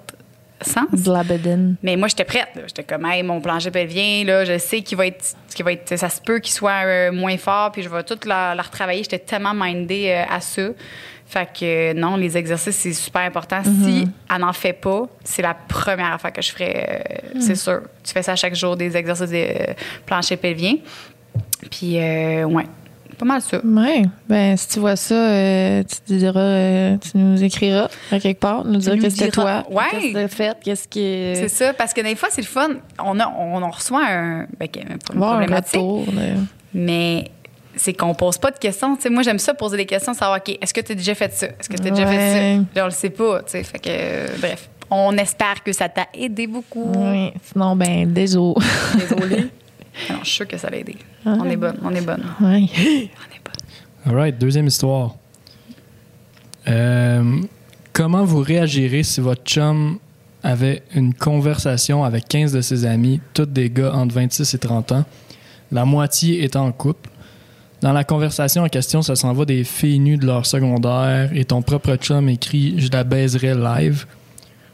sens. 0.60 0.86
De 0.92 1.12
la 1.12 1.22
bedaine. 1.22 1.76
Mais 1.82 1.96
moi, 1.96 2.08
j'étais 2.08 2.24
prête. 2.24 2.48
J'étais 2.66 2.84
comme, 2.84 3.04
hey, 3.06 3.22
mon 3.22 3.40
plancher 3.40 3.70
pelvien, 3.70 4.24
là, 4.24 4.44
je 4.44 4.58
sais 4.58 4.82
qu'il 4.82 4.96
va 4.98 5.06
être, 5.06 5.36
qu'il 5.54 5.64
va 5.64 5.72
être, 5.72 5.96
ça 5.96 6.08
se 6.08 6.20
peut 6.20 6.38
qu'il 6.38 6.52
soit 6.52 6.84
euh, 6.84 7.12
moins 7.12 7.36
fort, 7.36 7.72
puis 7.72 7.82
je 7.82 7.88
vais 7.88 8.02
tout 8.02 8.18
la, 8.26 8.54
la 8.54 8.62
retravailler. 8.62 9.02
J'étais 9.02 9.18
tellement 9.18 9.54
mindée 9.54 10.10
euh, 10.10 10.34
à 10.34 10.40
ça. 10.40 10.62
Fait 11.26 11.46
que 11.46 11.90
euh, 11.90 11.94
non, 11.94 12.16
les 12.16 12.36
exercices, 12.38 12.76
c'est 12.76 12.92
super 12.94 13.22
important. 13.22 13.62
Si 13.62 14.08
elle 14.34 14.40
n'en 14.40 14.52
fait 14.52 14.72
pas, 14.72 15.02
c'est 15.24 15.42
la 15.42 15.54
première 15.54 16.14
affaire 16.14 16.32
que 16.32 16.40
je 16.40 16.50
ferais, 16.50 17.04
euh, 17.34 17.38
c'est 17.40 17.54
sûr. 17.54 17.82
Tu 18.02 18.12
fais 18.12 18.22
ça 18.22 18.34
chaque 18.34 18.54
jour, 18.54 18.76
des 18.76 18.96
exercices 18.96 19.30
de 19.30 19.46
plancher 20.06 20.36
pelvien. 20.36 20.76
Puis, 21.70 21.96
ouais, 21.96 22.66
pas 23.18 23.24
mal 23.26 23.42
ça. 23.42 23.60
Ouais. 23.64 24.02
Ben, 24.28 24.56
si 24.56 24.68
tu 24.68 24.78
vois 24.80 24.96
ça, 24.96 25.14
euh, 25.14 25.82
tu 25.82 25.96
te 26.00 26.12
diras, 26.14 26.40
euh, 26.40 26.96
tu 26.98 27.18
nous 27.18 27.42
écriras 27.42 27.88
à 28.12 28.18
quelque 28.20 28.40
part, 28.40 28.64
nous 28.64 28.76
dire 28.78 28.96
que 28.98 29.10
c'était 29.10 29.30
toi. 29.30 29.64
Ouais. 29.70 29.82
Qu'est-ce 29.90 30.06
que 30.08 30.12
t'as 30.14 30.28
fait, 30.28 30.56
qu'est-ce 30.62 30.88
qui 30.88 31.00
est. 31.00 31.34
C'est 31.34 31.48
ça, 31.48 31.72
parce 31.74 31.92
que 31.92 32.00
des 32.00 32.14
fois, 32.14 32.28
c'est 32.30 32.40
le 32.40 32.46
fun. 32.46 32.68
On, 33.04 33.18
a, 33.20 33.28
on, 33.38 33.62
on 33.62 33.70
reçoit 33.70 34.04
un, 34.06 34.46
ben, 34.58 34.68
un 34.88 34.94
de- 34.94 36.34
mais 36.74 37.30
c'est 37.76 37.92
qu'on 37.92 38.14
pose 38.14 38.38
pas 38.38 38.50
de 38.50 38.58
questions. 38.58 38.96
Tu 38.96 39.02
sais, 39.02 39.10
moi, 39.10 39.22
j'aime 39.22 39.38
ça 39.38 39.54
poser 39.54 39.76
des 39.76 39.86
questions, 39.86 40.12
savoir, 40.14 40.38
OK, 40.38 40.56
est-ce 40.60 40.74
que 40.74 40.80
tu 40.80 40.92
as 40.92 40.94
déjà 40.94 41.14
fait 41.14 41.32
ça? 41.32 41.46
Est-ce 41.46 41.68
que 41.68 41.76
tu 41.76 41.86
as 41.86 41.90
déjà 41.90 42.06
fait 42.06 42.56
ça? 42.56 42.64
Là, 42.74 42.82
on 42.82 42.86
le 42.86 42.90
sait 42.90 43.10
pas. 43.10 43.40
tu 43.42 43.52
sais. 43.52 43.62
Fait 43.62 43.78
que, 43.78 43.88
euh, 43.90 44.26
bref, 44.40 44.68
on 44.90 45.16
espère 45.16 45.62
que 45.62 45.72
ça 45.72 45.88
t'a 45.88 46.06
aidé 46.14 46.46
beaucoup. 46.46 46.90
Oui. 46.96 47.32
Sinon, 47.52 47.76
ben, 47.76 48.12
désolé. 48.12 48.54
Désolée. 48.96 49.46
je 50.06 50.14
suis 50.24 50.36
sûre 50.36 50.48
que 50.48 50.56
ça 50.56 50.70
l'a 50.70 50.78
aidé. 50.78 50.96
On 51.24 51.44
est 51.44 51.56
bonne, 51.56 51.78
on 51.82 51.94
est 51.94 52.04
bonne. 52.04 52.24
On 52.40 52.54
est 52.54 53.10
bonne. 53.44 54.06
All 54.06 54.14
right, 54.14 54.38
deuxième 54.38 54.66
histoire. 54.66 55.16
Euh, 56.68 57.40
comment 57.92 58.24
vous 58.24 58.40
réagirez 58.40 59.02
si 59.02 59.20
votre 59.20 59.42
chum 59.44 59.98
avait 60.42 60.82
une 60.94 61.14
conversation 61.14 62.04
avec 62.04 62.28
15 62.28 62.52
de 62.52 62.60
ses 62.60 62.84
amis, 62.84 63.20
tous 63.34 63.46
des 63.46 63.70
gars 63.70 63.92
entre 63.92 64.14
26 64.14 64.54
et 64.54 64.58
30 64.58 64.92
ans, 64.92 65.04
la 65.72 65.84
moitié 65.84 66.44
étant 66.44 66.66
en 66.66 66.72
couple? 66.72 67.10
Dans 67.80 67.92
la 67.92 68.02
conversation 68.02 68.64
en 68.64 68.68
question, 68.68 69.02
ça 69.02 69.14
s'en 69.14 69.32
va 69.32 69.44
des 69.44 69.62
filles 69.62 70.00
nues 70.00 70.16
de 70.16 70.26
leur 70.26 70.46
secondaire 70.46 71.30
et 71.32 71.44
ton 71.44 71.62
propre 71.62 71.94
chum 71.96 72.28
écrit 72.28 72.74
«Je 72.78 72.90
la 72.90 73.04
baiserai 73.04 73.54
live». 73.54 74.06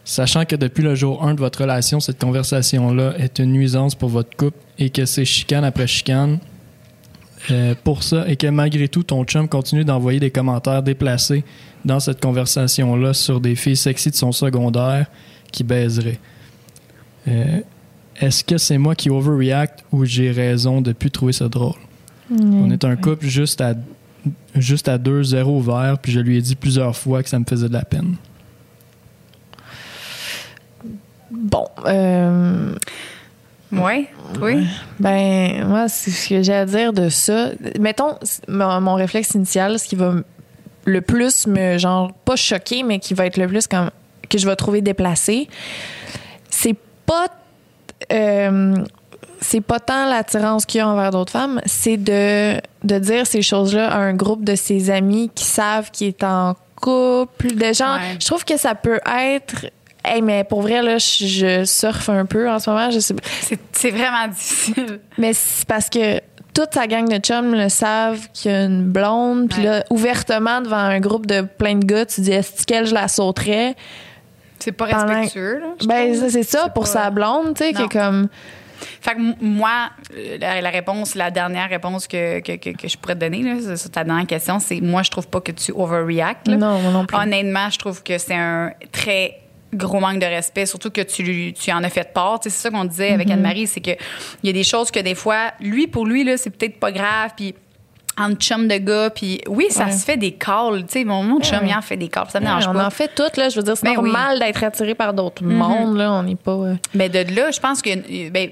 Sachant 0.04 0.44
que 0.44 0.54
depuis 0.54 0.82
le 0.82 0.94
jour 0.94 1.24
1 1.24 1.34
de 1.34 1.40
votre 1.40 1.62
relation, 1.62 1.98
cette 1.98 2.20
conversation-là 2.20 3.14
est 3.18 3.38
une 3.38 3.52
nuisance 3.52 3.94
pour 3.94 4.10
votre 4.10 4.36
couple 4.36 4.58
et 4.78 4.90
que 4.90 5.06
c'est 5.06 5.24
chicane 5.24 5.64
après 5.64 5.86
chicane, 5.86 6.38
euh, 7.50 7.74
pour 7.84 8.02
ça 8.02 8.28
et 8.28 8.36
que 8.36 8.46
malgré 8.46 8.88
tout, 8.88 9.02
ton 9.02 9.24
chum 9.24 9.48
continue 9.48 9.84
d'envoyer 9.84 10.20
des 10.20 10.30
commentaires 10.30 10.82
déplacés 10.82 11.44
dans 11.84 12.00
cette 12.00 12.20
conversation-là 12.20 13.14
sur 13.14 13.40
des 13.40 13.54
filles 13.54 13.76
sexy 13.76 14.10
de 14.10 14.14
son 14.14 14.32
secondaire 14.32 15.06
qui 15.52 15.64
baiseraient. 15.64 16.18
Euh, 17.28 17.60
Est-ce 18.20 18.44
que 18.44 18.58
c'est 18.58 18.78
moi 18.78 18.94
qui 18.94 19.08
overreact 19.10 19.84
ou 19.90 20.04
j'ai 20.04 20.30
raison 20.30 20.80
de 20.80 20.92
plus 20.92 21.10
trouver 21.10 21.32
ça 21.32 21.48
drôle? 21.48 21.74
On 22.30 22.70
est 22.70 22.84
un 22.84 22.96
couple 22.96 23.26
juste 23.26 23.60
à 23.60 23.74
juste 24.54 24.88
à 24.88 24.96
2-0 24.96 25.42
ouvert, 25.44 25.98
puis 25.98 26.12
je 26.12 26.20
lui 26.20 26.38
ai 26.38 26.40
dit 26.40 26.54
plusieurs 26.56 26.96
fois 26.96 27.22
que 27.22 27.28
ça 27.28 27.38
me 27.38 27.44
faisait 27.44 27.68
de 27.68 27.74
la 27.74 27.84
peine. 27.84 28.16
Bon. 31.34 31.66
Euh, 31.86 32.74
Ouais, 33.72 34.08
oui. 34.40 34.66
Ben, 35.00 35.66
moi, 35.66 35.88
c'est 35.88 36.10
ce 36.10 36.28
que 36.28 36.42
j'ai 36.42 36.54
à 36.54 36.64
dire 36.64 36.92
de 36.92 37.08
ça. 37.08 37.50
Mettons, 37.80 38.16
mon, 38.48 38.80
mon 38.80 38.94
réflexe 38.94 39.34
initial, 39.34 39.78
ce 39.78 39.88
qui 39.88 39.96
va 39.96 40.14
le 40.84 41.00
plus 41.00 41.46
me, 41.46 41.78
genre, 41.78 42.12
pas 42.24 42.36
choquer, 42.36 42.82
mais 42.82 42.98
qui 42.98 43.14
va 43.14 43.26
être 43.26 43.36
le 43.36 43.48
plus 43.48 43.66
comme, 43.66 43.90
que 44.28 44.38
je 44.38 44.46
vais 44.46 44.56
trouver 44.56 44.80
déplacé, 44.80 45.48
c'est 46.50 46.76
pas, 47.06 47.26
euh, 48.12 48.76
c'est 49.40 49.60
pas 49.60 49.80
tant 49.80 50.08
l'attirance 50.08 50.66
qu'il 50.66 50.78
y 50.78 50.80
a 50.82 50.88
envers 50.88 51.10
d'autres 51.10 51.32
femmes, 51.32 51.60
c'est 51.66 51.96
de, 51.96 52.60
de 52.84 52.98
dire 52.98 53.26
ces 53.26 53.42
choses-là 53.42 53.90
à 53.90 53.98
un 53.98 54.14
groupe 54.14 54.44
de 54.44 54.54
ses 54.54 54.90
amis 54.90 55.30
qui 55.34 55.44
savent 55.44 55.90
qu'il 55.90 56.08
est 56.08 56.22
en 56.22 56.54
couple, 56.76 57.54
de 57.54 57.72
gens. 57.72 57.94
Ouais. 57.94 58.16
Je 58.20 58.26
trouve 58.26 58.44
que 58.44 58.56
ça 58.56 58.74
peut 58.74 59.00
être. 59.06 59.66
Hey, 60.04 60.20
mais 60.22 60.44
pour 60.44 60.60
vrai, 60.62 60.82
là, 60.82 60.98
je, 60.98 61.26
je 61.26 61.64
surfe 61.64 62.08
un 62.08 62.26
peu 62.26 62.48
en 62.50 62.58
ce 62.58 62.68
moment. 62.70 62.90
Je 62.90 62.98
sais, 62.98 63.14
C'est 63.72 63.90
vraiment 63.90 64.28
difficile. 64.28 65.00
mais 65.18 65.32
c'est 65.32 65.66
parce 65.66 65.88
que 65.88 66.20
toute 66.52 66.74
sa 66.74 66.86
gang 66.86 67.08
de 67.08 67.16
chums 67.18 67.54
le 67.54 67.68
savent 67.68 68.28
qu'il 68.32 68.50
y 68.50 68.54
a 68.54 68.64
une 68.64 68.84
blonde. 68.84 69.48
Puis 69.48 69.60
Ouais. 69.60 69.64
là, 69.66 69.84
ouvertement, 69.90 70.60
devant 70.60 70.76
un 70.76 71.00
groupe 71.00 71.26
de 71.26 71.40
plein 71.40 71.76
de 71.76 71.84
gars, 71.84 72.06
tu 72.06 72.20
dis 72.20 72.32
est-ce 72.32 72.64
qu'elle, 72.66 72.86
je 72.86 72.94
la 72.94 73.08
sauterais? 73.08 73.74
C'est 74.60 74.72
pas 74.72 74.84
respectueux, 74.86 75.58
là. 75.60 75.66
Ben, 75.86 76.14
c'est 76.30 76.42
ça 76.42 76.68
pour 76.68 76.84
pas- 76.84 76.90
sa 76.90 77.10
blonde, 77.10 77.54
tu 77.56 77.64
sais, 77.64 77.72
qui 77.72 77.82
est 77.82 77.88
comme. 77.92 78.28
Fait 79.00 79.14
que 79.14 79.20
moi, 79.44 79.90
euh, 80.16 80.36
la, 80.40 80.60
la 80.60 80.70
réponse, 80.70 81.14
la 81.14 81.30
dernière 81.30 81.68
réponse 81.68 82.06
que, 82.06 82.40
que, 82.40 82.52
que, 82.56 82.70
que 82.70 82.88
je 82.88 82.96
pourrais 82.98 83.14
te 83.14 83.20
donner 83.20 83.42
là, 83.42 83.60
sur- 83.60 83.78
sur 83.78 83.90
ta 83.90 84.04
dernière 84.04 84.26
question, 84.26 84.58
c'est 84.58 84.80
moi, 84.80 85.02
je 85.02 85.10
trouve 85.10 85.26
pas 85.28 85.40
que 85.40 85.52
tu 85.52 85.72
overreact. 85.72 86.48
là. 86.48 86.56
Non, 86.56 86.78
moi 86.78 86.92
non 86.92 87.06
plus. 87.06 87.16
Honnêtement, 87.16 87.68
je 87.70 87.78
trouve 87.78 88.02
que 88.02 88.16
c'est 88.18 88.34
un 88.34 88.72
très 88.92 89.38
gros 89.74 90.00
manque 90.00 90.18
de 90.20 90.26
respect, 90.26 90.66
surtout 90.66 90.90
que 90.90 91.00
tu, 91.00 91.22
lui- 91.22 91.52
tu 91.52 91.70
en 91.72 91.82
as 91.84 91.90
fait 91.90 92.12
part. 92.12 92.40
Tu 92.40 92.48
sais, 92.48 92.56
c'est 92.56 92.62
ça 92.62 92.70
qu'on 92.70 92.84
disait 92.84 93.10
avec 93.10 93.30
Anne-Marie, 93.30 93.66
c'est 93.66 93.80
que 93.80 93.90
il 94.42 94.46
y 94.46 94.50
a 94.50 94.52
des 94.52 94.64
choses 94.64 94.90
que 94.90 95.00
des 95.00 95.14
fois, 95.14 95.52
lui, 95.60 95.86
pour 95.86 96.06
lui, 96.06 96.24
là, 96.24 96.36
c'est 96.36 96.50
peut-être 96.50 96.78
pas 96.78 96.92
grave, 96.92 97.32
puis 97.36 97.54
en 98.18 98.34
chum 98.34 98.68
de 98.68 98.76
gars, 98.76 99.10
puis 99.10 99.40
oui, 99.48 99.66
ça 99.70 99.86
Ouais. 99.86 99.92
se 99.92 100.04
fait 100.04 100.16
des 100.16 100.32
calls. 100.32 100.84
Tu 100.86 100.92
sais, 101.00 101.04
mon, 101.04 101.22
mon 101.22 101.40
chum, 101.40 101.58
Ouais. 101.60 101.68
il 101.70 101.74
en 101.74 101.82
fait 101.82 101.96
des 101.96 102.08
calls, 102.08 102.26
ça 102.30 102.40
me 102.40 102.46
Ouais, 102.46 102.52
on 102.68 102.72
pas. 102.72 102.86
en 102.86 102.90
fait 102.90 103.10
toutes, 103.14 103.36
là. 103.36 103.48
Je 103.48 103.56
veux 103.56 103.62
dire, 103.62 103.76
c'est 103.76 103.84
Ben 103.86 103.96
oui. 103.98 104.10
normal 104.10 104.38
d'être 104.38 104.62
attiré 104.62 104.94
par 104.94 105.12
d'autres 105.14 105.42
mondes, 105.44 105.96
là. 105.96 106.12
On 106.12 106.22
n'est 106.22 106.36
pas. 106.36 106.52
euh, 106.52 106.74
Mais 106.94 107.08
de 107.08 107.34
là, 107.34 107.50
je 107.50 107.60
pense 107.60 107.82
que 107.82 107.90
ben, 108.30 108.50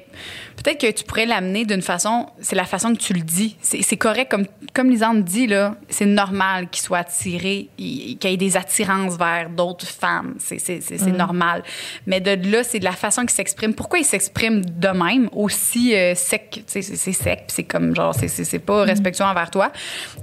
peut-être 0.56 0.80
que 0.80 0.90
tu 0.90 1.04
pourrais 1.04 1.26
l'amener 1.26 1.64
d'une 1.64 1.82
façon, 1.82 2.26
c'est 2.40 2.56
la 2.56 2.64
façon 2.64 2.92
que 2.92 2.98
tu 2.98 3.12
le 3.12 3.20
dis. 3.20 3.56
C'est 3.62 3.96
correct, 3.96 4.30
comme, 4.30 4.46
comme 4.74 4.90
Lisande 4.90 5.22
dit, 5.24 5.46
là, 5.46 5.76
c'est 5.88 6.06
normal 6.06 6.68
qu'il 6.68 6.82
soit 6.82 6.98
attiré, 6.98 7.68
il- 7.78 8.16
qu'il 8.18 8.30
y 8.30 8.34
ait 8.34 8.36
des 8.36 8.56
attirances 8.56 9.16
vers 9.16 9.48
d'autres 9.50 9.86
femmes. 9.86 10.34
C'est 10.38 10.58
c'est 10.58 11.06
normal. 11.06 11.62
Mais 12.06 12.20
de 12.20 12.50
là, 12.50 12.64
c'est 12.64 12.78
de 12.78 12.84
la 12.84 12.92
façon 12.92 13.22
qu'il 13.22 13.30
s'exprime. 13.30 13.74
Pourquoi 13.74 13.98
il 14.00 14.04
s'exprime 14.04 14.62
de 14.64 14.88
même, 14.88 15.28
aussi 15.32 15.94
euh, 15.94 16.14
sec? 16.14 16.50
Tu 16.50 16.62
sais, 16.66 16.82
C'est 16.82 17.12
sec, 17.12 17.44
puis 17.46 17.54
c'est 17.54 17.64
comme 17.64 17.94
genre, 17.94 18.14
c'est- 18.14 18.58
pas 18.58 18.82
respectueux 18.84 19.24
envers 19.24 19.50
toi. 19.52 19.70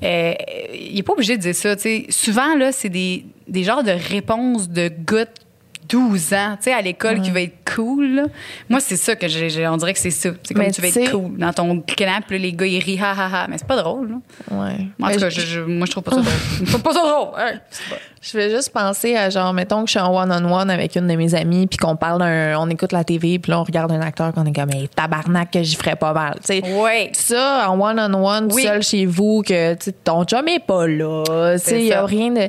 Euh, 0.04 0.34
il 0.74 0.98
est 0.98 1.04
pas 1.04 1.14
obligé 1.14 1.38
de 1.38 1.42
dire 1.42 1.56
ça. 1.56 1.76
Souvent, 2.10 2.56
là, 2.56 2.72
c'est 2.72 2.90
des, 2.90 3.26
des 3.48 3.64
genres 3.64 3.84
de 3.84 3.92
réponses 3.92 4.70
de 4.70 4.90
de 4.90 5.49
12 5.88 6.34
ans, 6.34 6.56
tu 6.58 6.66
sais, 6.66 6.74
à 6.74 6.82
l'école 6.82 7.22
qui 7.22 7.32
va 7.32 7.42
être 7.42 7.58
cool. 7.76 8.16
là. 8.16 8.24
Moi, 8.70 8.80
c'est 8.80 8.96
ça 8.98 9.16
que 9.16 9.28
j'ai, 9.28 9.68
on 9.68 9.78
dirait 9.78 9.94
que 9.94 10.00
c'est 10.00 10.12
ça. 10.12 10.30
C'est 10.44 10.54
comme 10.54 10.64
Mais 10.64 10.72
tu 10.72 10.82
vas 10.82 10.88
être 10.90 11.12
cool 11.12 11.38
dans 11.38 11.52
ton 11.54 11.84
là, 12.30 12.38
les 12.38 12.54
gars, 12.54 12.66
ils 12.68 12.80
rient, 12.80 13.00
ha, 13.02 13.12
ha, 13.12 13.44
ha. 13.44 13.48
Mais 13.48 13.58
c'est 13.58 13.66
pas 13.68 13.76
drôle, 13.82 14.10
là. 14.10 14.16
Ouais. 14.52 14.88
Moi, 15.00 15.10
en 15.10 15.12
tout 15.14 15.20
cas, 15.20 15.30
je- 15.30 15.62
moi, 15.62 15.86
je 15.88 15.92
trouve 15.92 16.04
pas 16.04 16.12
ça 16.12 16.18
drôle. 16.22 16.34
Je 16.60 16.66
trouve 16.66 16.82
pas 16.84 16.94
ça 16.94 17.00
drôle. 17.02 17.32
Pas- 17.34 17.96
Je 18.22 18.38
vais 18.38 18.50
juste 18.52 18.72
penser 18.72 19.16
à 19.16 19.30
genre, 19.30 19.54
mettons 19.54 19.82
que 19.82 19.88
je 19.88 19.92
suis 19.92 20.00
en 20.00 20.14
one-on-one 20.16 20.70
avec 20.70 20.96
une 20.96 21.08
de 21.08 21.16
mes 21.16 21.34
amies, 21.34 21.66
puis 21.68 21.78
qu'on 21.78 21.96
parle 21.96 22.20
d'un. 22.20 22.60
On 22.60 22.70
écoute 22.70 22.92
la 22.92 23.04
TV, 23.04 23.40
puis 23.40 23.52
là, 23.52 23.60
on 23.62 23.64
regarde 23.64 23.92
un 23.92 24.02
acteur 24.02 24.34
qu'on 24.34 24.46
est 24.46 24.54
comme, 24.54 24.70
hey, 24.72 24.90
tabarnak, 24.90 25.52
que 25.52 25.64
j'y 25.64 25.76
ferais 25.76 25.96
pas 25.96 26.14
mal. 26.14 26.36
Tu 26.46 26.62
sais, 26.62 26.62
Ouais. 26.82 27.10
ça, 27.14 27.68
en 27.70 27.80
one-on-one, 27.80 28.50
Oui. 28.52 28.64
seul 28.64 28.84
chez 28.84 29.06
vous, 29.06 29.42
que 29.42 29.74
ton 30.04 30.24
chum 30.26 30.48
est 30.50 30.60
pas 30.66 30.86
là. 30.86 31.54
Tu 31.58 31.64
sais, 31.64 31.80
il 31.80 31.88
y 31.88 31.94
a 31.94 32.06
rien 32.06 32.32
de. 32.32 32.48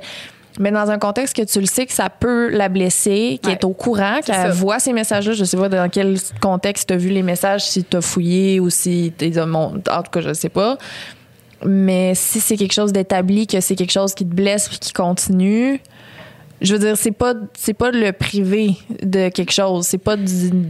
Mais 0.60 0.70
dans 0.70 0.90
un 0.90 0.98
contexte 0.98 1.34
que 1.34 1.42
tu 1.42 1.58
le 1.58 1.66
sais 1.66 1.86
que 1.86 1.92
ça 1.92 2.10
peut 2.10 2.48
la 2.50 2.68
blesser, 2.68 3.40
qui 3.42 3.48
Ouais. 3.48 3.54
est 3.54 3.64
au 3.64 3.70
courant, 3.72 4.20
qu'elle 4.24 4.50
voit 4.52 4.78
ces 4.78 4.92
messages-là, 4.92 5.32
je 5.32 5.44
sais 5.44 5.56
pas 5.56 5.68
dans 5.70 5.88
quel 5.88 6.16
contexte 6.40 6.88
tu 6.88 6.94
as 6.94 6.98
vu 6.98 7.08
les 7.08 7.22
messages, 7.22 7.64
si 7.64 7.82
tu 7.82 7.96
as 7.96 8.02
fouillé 8.02 8.60
ou 8.60 8.68
si 8.70 9.12
t'es 9.16 9.32
en 9.40 9.70
tout 9.80 10.10
cas, 10.12 10.20
je 10.20 10.32
sais 10.34 10.50
pas. 10.50 10.76
Mais 11.64 12.14
si 12.14 12.40
c'est 12.40 12.56
quelque 12.56 12.72
chose 12.72 12.92
d'établi, 12.92 13.46
que 13.46 13.60
c'est 13.60 13.74
quelque 13.74 13.90
chose 13.92 14.14
qui 14.14 14.24
te 14.26 14.34
blesse 14.34 14.68
puis 14.68 14.78
qui 14.78 14.92
continue, 14.92 15.80
je 16.60 16.72
veux 16.74 16.78
dire, 16.78 16.96
c'est 16.96 17.10
pas 17.12 17.34
c'est 17.54 17.74
pas 17.74 17.90
de 17.90 17.98
le 17.98 18.12
priver 18.12 18.76
de 19.02 19.28
quelque 19.30 19.52
chose, 19.52 19.86
c'est 19.86 19.98
pas 19.98 20.16
de 20.16 20.24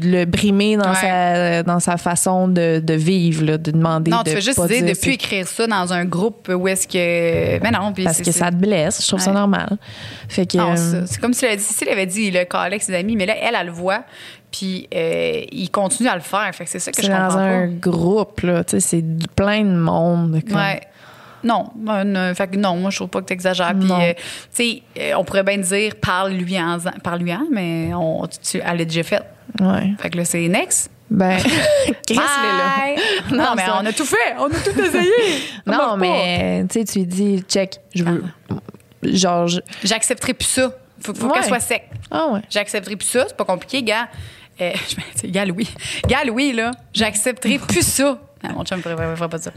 le 0.05 0.25
brimer 0.25 0.77
dans 0.77 0.91
Ouais. 0.91 0.95
sa 1.01 1.63
dans 1.63 1.81
sa 1.81 1.97
façon 1.97 2.49
de, 2.49 2.81
de 2.81 2.95
vivre, 2.95 3.45
là, 3.45 3.59
de 3.59 3.71
demander. 3.71 4.11
Non, 4.11 4.19
de 4.19 4.25
tu 4.25 4.31
fais 4.31 4.41
juste 4.41 4.65
dire 4.67 4.85
de 4.85 4.99
plus 4.99 5.13
écrire 5.13 5.47
ça 5.49 5.67
dans 5.67 5.93
un 5.93 6.05
groupe 6.05 6.49
où 6.55 6.69
est-ce 6.69 6.87
que. 6.87 7.61
Mais 7.63 7.71
non, 7.71 7.93
puis 7.93 8.05
parce 8.05 8.21
que 8.23 8.31
ça 8.33 8.51
te 8.51 8.57
blesse, 8.57 9.03
je 9.03 9.07
trouve 9.09 9.21
ça 9.21 9.33
normal. 9.33 9.79
Fait 10.29 10.47
que 10.47 10.59
euh, 10.59 11.07
c'est 11.07 11.21
comme 11.21 11.33
si 11.35 11.45
elle, 11.45 11.59
avait 11.91 12.07
dit, 12.07 12.29
avait 12.29 12.41
le 12.41 12.45
calait 12.45 12.67
avec 12.67 12.83
ses 12.83 12.95
amis, 12.95 13.17
mais 13.17 13.27
là, 13.27 13.35
elle, 13.41 13.55
elle 13.59 13.67
le 13.67 13.73
voit, 13.73 14.05
puis 14.53 14.89
euh, 14.95 15.43
il 15.51 15.71
continue 15.71 16.09
à 16.09 16.15
le 16.15 16.21
faire. 16.21 16.49
Fait 16.53 16.65
que 16.65 16.71
c'est 16.71 16.79
ça 16.79 16.91
que 16.93 16.97
c'est 16.99 17.07
je 17.07 17.13
dans 17.13 17.25
comprends 17.29 17.41
un 17.41 17.67
pas. 17.69 17.91
groupe 17.91 18.41
là, 18.43 18.65
tu 18.65 18.73
sais, 18.73 18.81
c'est 18.81 19.03
du- 19.03 19.27
plein 19.35 19.65
de 19.65 19.77
monde. 19.77 20.41
comme- 20.49 20.57
Ouais. 20.57 20.81
Non, 21.43 21.71
euh, 21.89 22.35
fait 22.35 22.49
que 22.49 22.57
non, 22.57 22.77
moi 22.77 22.91
je 22.91 22.97
trouve 22.97 23.09
pas 23.09 23.21
que 23.21 23.27
t'exagères. 23.27 23.75
Puis, 23.79 23.89
Non. 23.89 24.01
euh, 24.01 24.13
tu 24.15 24.21
sais, 24.51 24.83
euh, 24.99 25.13
on 25.17 25.25
pourrait 25.25 25.43
bien 25.43 25.59
dire 25.59 25.95
parle-lui 26.01 26.59
en, 26.61 26.79
parle-lui 27.03 27.33
en, 27.33 27.45
mais 27.51 27.91
on, 27.95 28.27
tu, 28.27 28.59
elle 28.65 28.79
l'a 28.79 28.85
déjà 28.85 29.03
fait. 29.03 29.23
Ouais. 29.61 29.93
Fait 29.99 30.11
que 30.11 30.17
là, 30.19 30.25
c'est 30.25 30.47
next. 30.49 30.91
Ben, 31.11 31.39
Chris, 32.07 32.17
là! 32.17 32.95
Non, 33.31 33.37
Non, 33.37 33.53
mais 33.57 33.63
on 33.73 33.87
a 33.87 33.93
tout 33.93 34.05
fait, 34.05 34.35
on 34.39 34.45
a 34.45 34.51
tout 34.51 34.79
essayé. 34.81 35.11
Non, 35.67 35.97
mais 35.97 36.65
tu 36.69 36.79
sais, 36.81 36.85
tu 36.85 36.99
lui 37.01 37.07
dis, 37.07 37.45
check, 37.49 37.79
je 37.95 38.05
veux. 38.05 38.23
Genre, 39.03 39.49
je- 39.49 39.61
J'accepterai 39.83 40.35
plus 40.35 40.47
ça. 40.47 40.71
Faut, 41.03 41.15
faut 41.15 41.27
Ouais. 41.29 41.33
qu'elle 41.35 41.45
soit 41.45 41.61
sec. 41.61 41.89
ah 42.11 42.27
ouais. 42.33 42.41
J'accepterai 42.51 42.95
plus 42.97 43.09
ça, 43.09 43.25
c'est 43.27 43.37
pas 43.37 43.45
compliqué, 43.47 43.83
gars. 43.83 44.09
Euh, 44.61 44.73
je 44.91 44.97
me 44.97 45.21
dis, 45.21 45.31
gars 45.31 45.47
Louis. 45.47 45.69
Gars 46.07 46.23
Louis, 46.25 46.53
là, 46.53 46.71
j'accepterai 46.93 47.59
plus 47.59 47.83
ça. 47.87 48.19
Non, 48.43 48.55
mon 48.55 48.65
chum 48.65 48.79
ne 48.79 48.83
ferait, 48.83 49.17
ferait 49.17 49.29
pas 49.29 49.39
ça. 49.39 49.51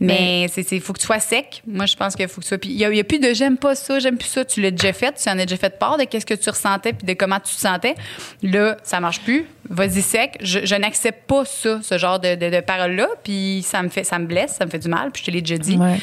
Mais 0.00 0.46
c'est 0.50 0.62
c'est 0.62 0.80
faut 0.80 0.92
que 0.92 0.98
tu 0.98 1.06
sois 1.06 1.20
sec. 1.20 1.62
Moi, 1.66 1.86
je 1.86 1.94
pense 1.94 2.16
qu'il 2.16 2.26
faut 2.28 2.40
que 2.40 2.44
tu 2.46 2.48
sois. 2.48 2.58
Puis 2.58 2.70
il 2.70 2.76
y, 2.78 2.84
a- 3.00 3.04
plus 3.04 3.20
de 3.20 3.32
j'aime 3.32 3.56
pas 3.56 3.74
ça, 3.74 3.98
j'aime 4.00 4.16
plus 4.18 4.28
ça. 4.28 4.44
Tu 4.44 4.60
l'as 4.60 4.70
déjà 4.72 4.92
fait, 4.92 5.14
tu 5.22 5.28
en 5.28 5.38
as 5.38 5.44
déjà 5.46 5.56
fait 5.56 5.78
part 5.78 5.98
de 5.98 6.04
qu'est-ce 6.04 6.26
que 6.26 6.34
tu 6.34 6.50
ressentais 6.50 6.92
puis 6.94 7.06
de 7.06 7.12
comment 7.14 7.38
tu 7.38 7.54
te 7.54 7.60
sentais. 7.60 7.94
Là, 8.42 8.76
ça 8.82 8.98
marche 9.00 9.20
plus. 9.20 9.46
Vas-y 9.68 10.02
sec. 10.02 10.36
Je, 10.40 10.60
je 10.64 10.74
n'accepte 10.74 11.26
pas 11.28 11.44
ça, 11.44 11.78
ce 11.82 11.96
genre 11.98 12.18
de, 12.18 12.34
de, 12.34 12.50
de 12.50 12.60
paroles-là. 12.60 13.06
Puis 13.22 13.62
ça 13.64 13.82
me 13.82 13.88
fait, 13.88 14.04
ça 14.04 14.18
me 14.18 14.26
blesse, 14.26 14.56
ça 14.58 14.66
me 14.66 14.70
fait 14.70 14.78
du 14.80 14.88
mal. 14.88 15.10
Puis 15.12 15.22
je 15.22 15.26
te 15.26 15.30
l'ai 15.30 15.40
déjà 15.40 15.58
dit. 15.58 15.76
Ouais. 15.76 15.96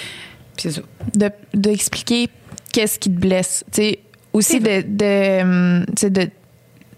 Puis 0.56 0.64
c'est 0.64 0.72
ça. 0.72 0.82
de 1.14 1.30
d'expliquer 1.54 2.30
qu'est-ce 2.72 2.98
qui 3.00 3.10
te 3.14 3.20
blesse. 3.20 3.64
Tu 3.74 3.82
sais, 3.82 4.00
aussi 4.34 4.60
de, 4.62 4.82
de, 4.88 5.42
hum, 5.42 5.86
de, 6.02 6.30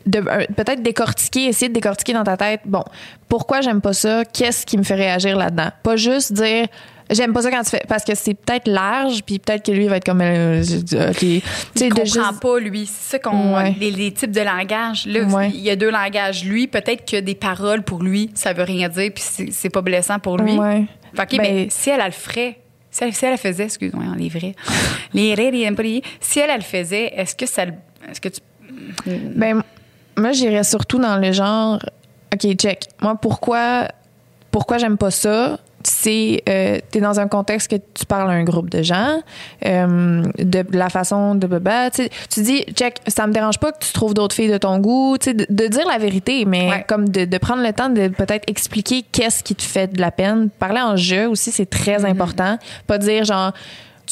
de 0.05 0.19
euh, 0.19 0.45
peut-être 0.55 0.81
décortiquer, 0.83 1.45
essayer 1.45 1.69
de 1.69 1.73
décortiquer 1.73 2.13
dans 2.13 2.23
ta 2.23 2.37
tête, 2.37 2.61
bon, 2.65 2.83
pourquoi 3.29 3.61
j'aime 3.61 3.81
pas 3.81 3.93
ça? 3.93 4.23
Qu'est-ce 4.25 4.65
qui 4.65 4.77
me 4.77 4.83
fait 4.83 4.95
réagir 4.95 5.37
là-dedans? 5.37 5.69
Pas 5.81 5.95
juste 5.95 6.33
dire, 6.33 6.67
j'aime 7.09 7.31
pas 7.33 7.41
ça 7.41 7.51
quand 7.51 7.63
tu 7.63 7.69
fais, 7.71 7.83
parce 7.87 8.03
que 8.03 8.13
c'est 8.15 8.33
peut-être 8.33 8.67
large, 8.67 9.23
puis 9.23 9.39
peut-être 9.39 9.65
que 9.65 9.71
lui 9.71 9.87
va 9.87 9.97
être 9.97 10.05
comme, 10.05 10.21
euh, 10.21 10.61
ok. 10.61 11.17
Tu 11.17 11.17
sais, 11.17 11.41
Il 11.75 11.89
de 11.89 11.89
comprend 11.89 12.03
juste- 12.29 12.39
pas, 12.41 12.59
lui. 12.59 12.85
C'est 12.85 13.11
ça 13.11 13.19
qu'on. 13.19 13.55
Ouais. 13.55 13.75
Les, 13.79 13.91
les 13.91 14.11
types 14.11 14.31
de 14.31 14.41
langage. 14.41 15.05
Là, 15.05 15.21
Ouais. 15.23 15.49
il 15.53 15.61
y 15.61 15.69
a 15.69 15.75
deux 15.75 15.89
langages. 15.91 16.43
Lui, 16.43 16.67
peut-être 16.67 17.09
que 17.09 17.19
des 17.19 17.35
paroles 17.35 17.83
pour 17.83 18.03
lui, 18.03 18.29
ça 18.35 18.53
veut 18.53 18.63
rien 18.63 18.89
dire, 18.89 19.11
puis 19.13 19.23
c'est 19.51 19.69
pas 19.69 19.81
blessant 19.81 20.19
pour 20.19 20.37
lui. 20.37 20.57
Ouais. 20.57 20.83
Fait 21.15 21.25
que, 21.27 21.37
Ben- 21.37 21.41
mais 21.55 21.67
si 21.69 21.89
elle, 21.91 21.99
elle 21.99 22.07
le 22.07 22.11
ferait, 22.11 22.59
si 22.91 23.03
elle, 23.03 23.13
si 23.13 23.25
elle 23.25 23.31
le 23.31 23.37
faisait, 23.37 23.63
excuse-moi, 23.65 24.03
les 24.17 24.29
vrais. 24.29 24.53
les 25.13 25.33
vrais, 25.35 25.51
les 25.51 26.01
Si 26.19 26.39
elle, 26.39 26.49
elle 26.49 26.57
le 26.57 26.61
faisait, 26.61 27.13
est-ce 27.15 27.35
que 27.35 27.45
ça. 27.45 27.65
le- 27.65 27.73
Est-ce 28.09 28.19
que 28.19 28.29
tu. 28.29 28.41
Ben, 29.05 29.61
moi, 30.17 30.31
j'irais 30.31 30.63
surtout 30.63 30.99
dans 30.99 31.17
le 31.17 31.31
genre, 31.31 31.79
OK, 32.33 32.53
check. 32.55 32.87
Moi, 33.01 33.15
pourquoi, 33.21 33.87
pourquoi 34.51 34.77
j'aime 34.77 34.97
pas 34.97 35.11
ça? 35.11 35.59
C'est, 35.85 36.41
euh, 36.47 36.79
t'es 36.91 37.01
dans 37.01 37.19
un 37.19 37.27
contexte 37.27 37.69
que 37.69 37.75
tu 37.75 38.05
parles 38.05 38.29
à 38.29 38.33
un 38.33 38.45
groupe 38.45 38.69
de 38.69 38.81
gens, 38.83 39.19
euh, 39.65 40.23
de 40.39 40.65
la 40.71 40.87
façon 40.89 41.35
de 41.35 41.45
baba. 41.45 41.89
Tu 41.91 42.07
dis, 42.37 42.63
check, 42.73 42.99
ça 43.07 43.27
me 43.27 43.33
dérange 43.33 43.57
pas 43.59 43.73
que 43.73 43.79
tu 43.85 43.91
trouves 43.91 44.13
d'autres 44.13 44.33
filles 44.33 44.49
de 44.51 44.57
ton 44.57 44.79
goût, 44.79 45.17
tu 45.19 45.31
sais, 45.31 45.33
de, 45.33 45.45
de 45.49 45.67
dire 45.67 45.85
la 45.85 45.97
vérité, 45.97 46.45
mais 46.45 46.69
Ouais. 46.69 46.85
comme 46.87 47.09
de, 47.09 47.25
de 47.25 47.37
prendre 47.37 47.61
le 47.63 47.73
temps 47.73 47.89
de 47.89 48.07
peut-être 48.07 48.45
expliquer 48.49 49.03
qu'est-ce 49.11 49.43
qui 49.43 49.55
te 49.55 49.63
fait 49.63 49.91
de 49.91 49.99
la 49.99 50.11
peine. 50.11 50.49
Parler 50.57 50.79
en 50.79 50.95
jeu 50.95 51.27
aussi, 51.27 51.51
c'est 51.51 51.69
très 51.69 52.05
important. 52.05 52.57
Pas 52.87 52.97
dire 52.97 53.25
genre, 53.25 53.51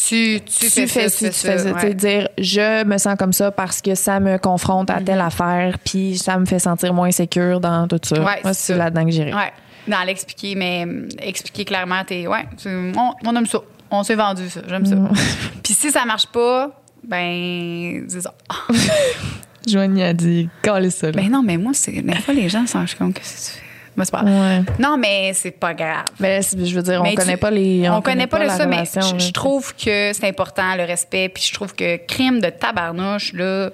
Tu, 0.08 0.40
tu, 0.46 0.70
tu, 0.70 0.88
fais 0.88 1.10
ci, 1.10 1.26
tu 1.26 1.32
fais 1.32 1.58
ça. 1.58 1.74
Tu 1.74 1.80
sais, 1.80 1.88
ouais. 1.88 1.94
dire 1.94 2.28
je 2.38 2.84
me 2.86 2.98
sens 2.98 3.16
comme 3.18 3.34
ça 3.34 3.52
parce 3.52 3.82
que 3.82 3.94
ça 3.94 4.20
me 4.20 4.38
confronte 4.38 4.90
à 4.90 5.02
telle 5.02 5.22
affaire, 5.22 5.78
puis 5.84 6.18
ça 6.18 6.38
me 6.38 6.46
fait 6.46 6.60
sentir 6.60 6.94
moins 6.94 7.12
sécure 7.12 7.60
dans 7.60 7.88
tout 7.88 8.00
ça. 8.04 8.20
Ouais, 8.20 8.40
Moi, 8.44 8.54
c'est 8.54 8.74
ça. 8.74 8.78
là-dedans 8.78 9.06
que 9.06 9.12
j'irais. 9.12 9.34
Ouais. 9.34 9.52
Dans 9.88 10.04
l'expliquer, 10.06 10.56
mais 10.56 10.84
hum, 10.84 11.08
expliquer 11.20 11.66
clairement, 11.66 12.04
t'es. 12.06 12.28
Ouais, 12.28 12.46
on, 12.66 13.14
on 13.26 13.36
aime 13.36 13.46
ça. 13.46 13.60
On 13.90 14.04
s'est 14.04 14.16
vendu 14.16 14.50
ça. 14.50 14.62
J'aime 14.68 14.86
ça. 14.86 14.96
Puis 15.64 15.74
si 15.74 15.92
ça 15.92 16.06
marche 16.06 16.28
pas, 16.28 16.82
ben, 17.04 18.06
c'est 18.08 18.22
ça. 18.22 18.34
Joanie 19.68 20.04
a 20.04 20.14
dit 20.14 20.50
calez 20.62 20.90
ça. 20.90 21.08
Là. 21.08 21.14
Ben 21.14 21.30
non, 21.30 21.44
mais 21.44 21.58
moi, 21.58 21.74
c'est. 21.76 21.92
Des 21.92 22.16
fois, 22.16 22.34
les 22.34 22.50
gens 22.50 22.66
s'en 22.66 22.80
rendent 22.80 22.96
compte 22.98 23.14
que 23.16 23.22
c'est. 23.24 23.60
Mais 24.02 24.06
c'est 24.06 24.12
pas. 24.12 24.24
ouais. 24.24 24.62
Non, 24.80 24.98
mais 24.98 25.32
c'est 25.34 25.52
pas 25.52 25.74
grave. 25.74 26.06
Mais 26.20 26.42
je 26.42 26.76
veux 26.76 26.82
dire, 26.82 27.02
on 27.02 27.04
Mais 27.04 27.16
connaît 27.16 27.34
tu- 27.34 27.40
pas 27.40 27.52
les. 27.52 27.90
On, 27.90 28.02
connaît 28.02 28.28
pas, 28.28 28.40
la 28.40 28.54
de 28.54 28.58
ça, 28.58 28.66
mais 28.66 28.84
je, 28.86 29.32
trouve 29.32 29.74
que 29.76 30.12
c'est 30.14 30.28
important, 30.28 30.76
le 30.76 30.84
respect. 30.84 31.30
Puis 31.30 31.44
je 31.48 31.54
trouve 31.54 31.74
que 31.76 31.98
crime 32.06 32.40
de 32.40 32.50
tabarnouche, 32.50 33.34
là, 33.34 33.70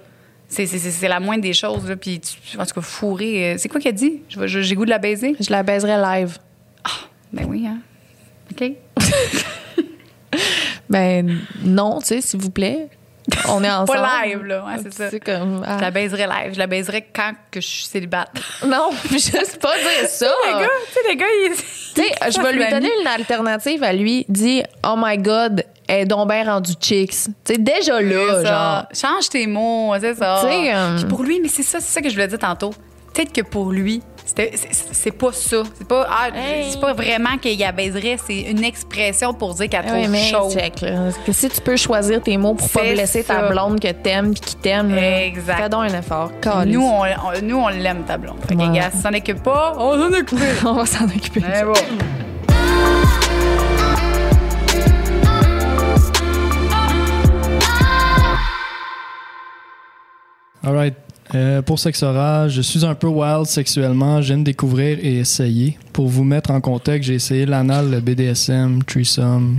c'est, 0.47 1.07
la 1.07 1.19
moindre 1.19 1.41
des 1.43 1.53
choses. 1.53 1.87
Là, 1.87 1.95
puis 1.95 2.19
tu, 2.19 2.57
en 2.59 2.65
tout 2.65 2.75
cas, 2.75 2.81
fourrer. 2.81 3.53
euh, 3.53 3.55
c'est 3.57 3.69
quoi 3.69 3.79
qu'elle 3.79 3.95
dit? 3.95 4.21
J'ai 4.29 4.75
goût 4.75 4.85
de 4.85 4.89
la 4.89 4.99
baiser? 4.99 5.35
Je 5.39 5.51
la 5.51 5.63
baiserais 5.63 6.01
live. 6.19 6.37
Ben 7.33 7.45
oui, 7.47 7.67
hein. 7.67 7.79
OK. 8.51 8.71
Ben 10.89 11.39
non, 11.63 11.99
tu 11.99 12.07
sais, 12.07 12.21
s'il 12.21 12.39
vous 12.39 12.49
plaît. 12.49 12.87
On 13.49 13.63
est 13.63 13.69
ensemble. 13.69 13.99
Pas 13.99 14.25
live, 14.25 14.43
là. 14.43 14.63
Ouais, 14.65 14.81
c'est 14.81 14.93
ça. 14.93 15.19
Comme. 15.19 15.63
ah. 15.65 15.77
Je 15.77 15.81
la 15.81 15.91
baiserais 15.91 16.27
live. 16.27 16.53
Je 16.53 16.59
la 16.59 16.67
baiserais 16.67 17.07
quand 17.13 17.33
que 17.51 17.59
je 17.59 17.67
suis 17.67 17.85
célibataire. 17.85 18.43
Non, 18.65 18.89
je 19.11 19.17
sais 19.17 19.57
pas 19.61 19.75
dire 19.77 20.09
ça. 20.09 20.31
les 20.45 20.53
gars, 20.53 20.69
tu 20.87 20.93
sais, 20.93 20.99
les 21.09 21.15
gars, 21.15 21.25
ils. 21.45 21.55
Tu 21.55 22.01
sais, 22.01 22.31
je 22.31 22.41
vais 22.41 22.53
lui 22.53 22.69
donner 22.69 22.89
une 23.01 23.07
alternative 23.07 23.83
à 23.83 23.93
lui. 23.93 24.25
Dis, 24.29 24.63
oh 24.85 24.95
my 24.97 25.17
God, 25.17 25.63
elle 25.87 26.01
est 26.01 26.05
donc 26.05 26.29
bien 26.29 26.43
rendue 26.43 26.73
chicks. 26.79 27.11
Tu 27.11 27.31
sais, 27.45 27.57
déjà 27.57 28.01
là, 28.01 28.43
genre. 28.43 28.85
Change 28.93 29.29
tes 29.29 29.47
mots, 29.47 29.93
c'est 29.99 30.15
ça. 30.15 30.41
Tu 30.43 30.49
sais, 30.49 30.73
euh, 30.73 31.01
pour 31.07 31.23
lui, 31.23 31.39
mais 31.41 31.49
c'est 31.49 31.63
ça, 31.63 31.79
c'est 31.79 31.93
ça 31.93 32.01
que 32.01 32.09
je 32.09 32.13
voulais 32.13 32.27
dire 32.27 32.39
tantôt. 32.39 32.73
Peut-être 33.13 33.33
que 33.33 33.41
pour 33.41 33.71
lui, 33.71 34.01
c'est 34.35 35.11
pas 35.11 35.31
ça. 35.31 35.63
C'est 35.77 35.87
pas, 35.87 36.05
ah, 36.09 36.27
Hey. 36.35 36.67
c'est 36.71 36.79
pas 36.81 36.93
vraiment 36.93 37.37
qu'il 37.41 37.61
abaiserait, 37.63 38.17
c'est 38.25 38.41
une 38.41 38.63
expression 38.63 39.33
pour 39.33 39.53
dire 39.55 39.69
qu'elle 39.69 39.85
trouve 39.85 39.97
Oui, 40.11 40.17
chaud. 40.29 40.49
check, 40.51 40.81
là. 40.81 41.09
Que 41.25 41.31
si 41.31 41.49
tu 41.49 41.61
peux 41.61 41.77
choisir 41.77 42.21
tes 42.21 42.37
mots 42.37 42.53
pour 42.53 42.69
pas 42.69 42.81
blesser 42.81 43.23
ça. 43.23 43.35
ta 43.35 43.49
blonde 43.49 43.79
que 43.79 43.91
t'aimes 43.91 44.31
puis 44.33 44.41
qui 44.41 44.55
t'aime, 44.57 44.93
fais 44.95 45.69
donc 45.69 45.89
un 45.91 45.99
effort. 45.99 46.31
Nous, 46.65 46.81
on, 46.83 47.01
on- 47.03 47.41
nous, 47.43 47.57
on 47.57 47.67
l'aime, 47.69 48.03
ta 48.05 48.17
blonde. 48.17 48.37
Fait 48.47 48.55
que, 48.55 48.61
Ouais. 48.61 48.75
gars, 48.77 48.91
si 48.91 49.01
s'en 49.01 49.13
occupe 49.13 49.41
pas, 49.43 49.73
on 49.77 49.93
s'en 49.93 50.13
occupe. 50.13 50.39
on 50.65 50.73
va 50.73 50.85
s'en 50.85 51.05
occuper. 51.05 51.41
Mais 51.47 51.63
bon. 51.63 51.73
Alright. 60.63 60.95
Euh, 61.35 61.61
pour 61.61 61.77
sexe 61.77 62.03
oral, 62.03 62.49
je 62.49 62.61
suis 62.61 62.85
un 62.85 62.95
peu 62.95 63.07
wild 63.07 63.45
sexuellement. 63.45 64.21
J'aime 64.21 64.43
découvrir 64.43 64.97
et 65.01 65.17
essayer. 65.19 65.77
Pour 65.91 66.07
vous 66.07 66.23
mettre 66.23 66.51
en 66.51 66.61
contexte, 66.61 67.07
j'ai 67.07 67.15
essayé 67.15 67.45
l'anal, 67.45 67.91
le 67.91 67.99
BDSM, 67.99 68.81
threesome, 68.83 69.57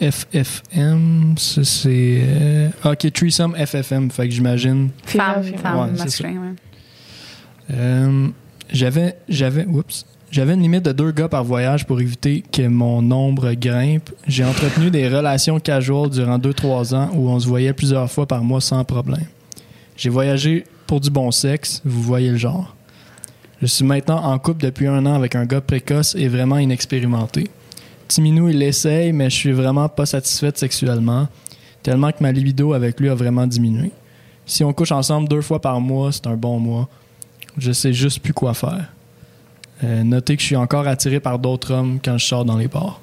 FFM. 0.00 1.34
ça, 1.38 1.64
C'est. 1.64 2.18
euh, 2.22 2.68
ok, 2.84 3.12
threesome, 3.12 3.54
FFM. 3.56 4.10
Fait 4.10 4.28
que 4.28 4.34
j'imagine. 4.34 4.90
Femme, 5.04 5.42
femme, 5.56 5.96
masculin, 5.96 6.30
ouais. 6.30 6.54
Euh, 7.74 8.28
j'avais, 8.70 9.16
j'avais, 9.28 9.64
oups, 9.66 10.04
j'avais 10.30 10.54
une 10.54 10.62
limite 10.62 10.84
de 10.84 10.92
deux 10.92 11.12
gars 11.12 11.28
par 11.28 11.44
voyage 11.44 11.86
pour 11.86 12.00
éviter 12.00 12.42
que 12.52 12.66
mon 12.68 13.00
nombre 13.02 13.52
grimpe. 13.54 14.10
J'ai 14.26 14.44
entretenu 14.44 14.90
des 14.90 15.08
relations 15.08 15.58
casual 15.60 16.10
durant 16.10 16.38
2-3 16.38 16.94
ans 16.94 17.10
où 17.14 17.28
on 17.30 17.40
se 17.40 17.46
voyait 17.48 17.72
plusieurs 17.72 18.10
fois 18.10 18.26
par 18.26 18.42
mois 18.42 18.60
sans 18.60 18.84
problème. 18.84 19.24
J'ai 19.98 20.10
voyagé 20.10 20.64
pour 20.86 21.00
du 21.00 21.10
bon 21.10 21.32
sexe, 21.32 21.82
vous 21.84 22.00
voyez 22.00 22.30
le 22.30 22.36
genre. 22.36 22.76
Je 23.60 23.66
suis 23.66 23.84
maintenant 23.84 24.22
en 24.22 24.38
couple 24.38 24.62
depuis 24.62 24.86
un 24.86 25.04
an 25.04 25.14
avec 25.14 25.34
un 25.34 25.44
gars 25.44 25.60
précoce 25.60 26.14
et 26.14 26.28
vraiment 26.28 26.58
inexpérimenté. 26.58 27.50
Timinou, 28.06 28.48
il 28.48 28.62
essaye, 28.62 29.12
mais 29.12 29.28
je 29.28 29.34
suis 29.34 29.50
vraiment 29.50 29.88
pas 29.88 30.06
satisfaite 30.06 30.56
sexuellement, 30.56 31.26
tellement 31.82 32.12
que 32.12 32.22
ma 32.22 32.30
libido 32.30 32.74
avec 32.74 33.00
lui 33.00 33.08
a 33.08 33.16
vraiment 33.16 33.48
diminué. 33.48 33.90
Si 34.46 34.62
on 34.62 34.72
couche 34.72 34.92
ensemble 34.92 35.28
deux 35.28 35.42
fois 35.42 35.60
par 35.60 35.80
mois, 35.80 36.12
c'est 36.12 36.28
un 36.28 36.36
bon 36.36 36.60
mois. 36.60 36.88
Je 37.58 37.72
sais 37.72 37.92
juste 37.92 38.20
plus 38.20 38.32
quoi 38.32 38.54
faire. 38.54 38.86
Euh, 39.82 40.04
notez 40.04 40.36
que 40.36 40.42
je 40.42 40.46
suis 40.46 40.56
encore 40.56 40.86
attiré 40.86 41.18
par 41.18 41.40
d'autres 41.40 41.72
hommes 41.72 41.98
quand 42.02 42.16
je 42.18 42.24
sors 42.24 42.44
dans 42.44 42.56
les 42.56 42.68
bars. 42.68 43.00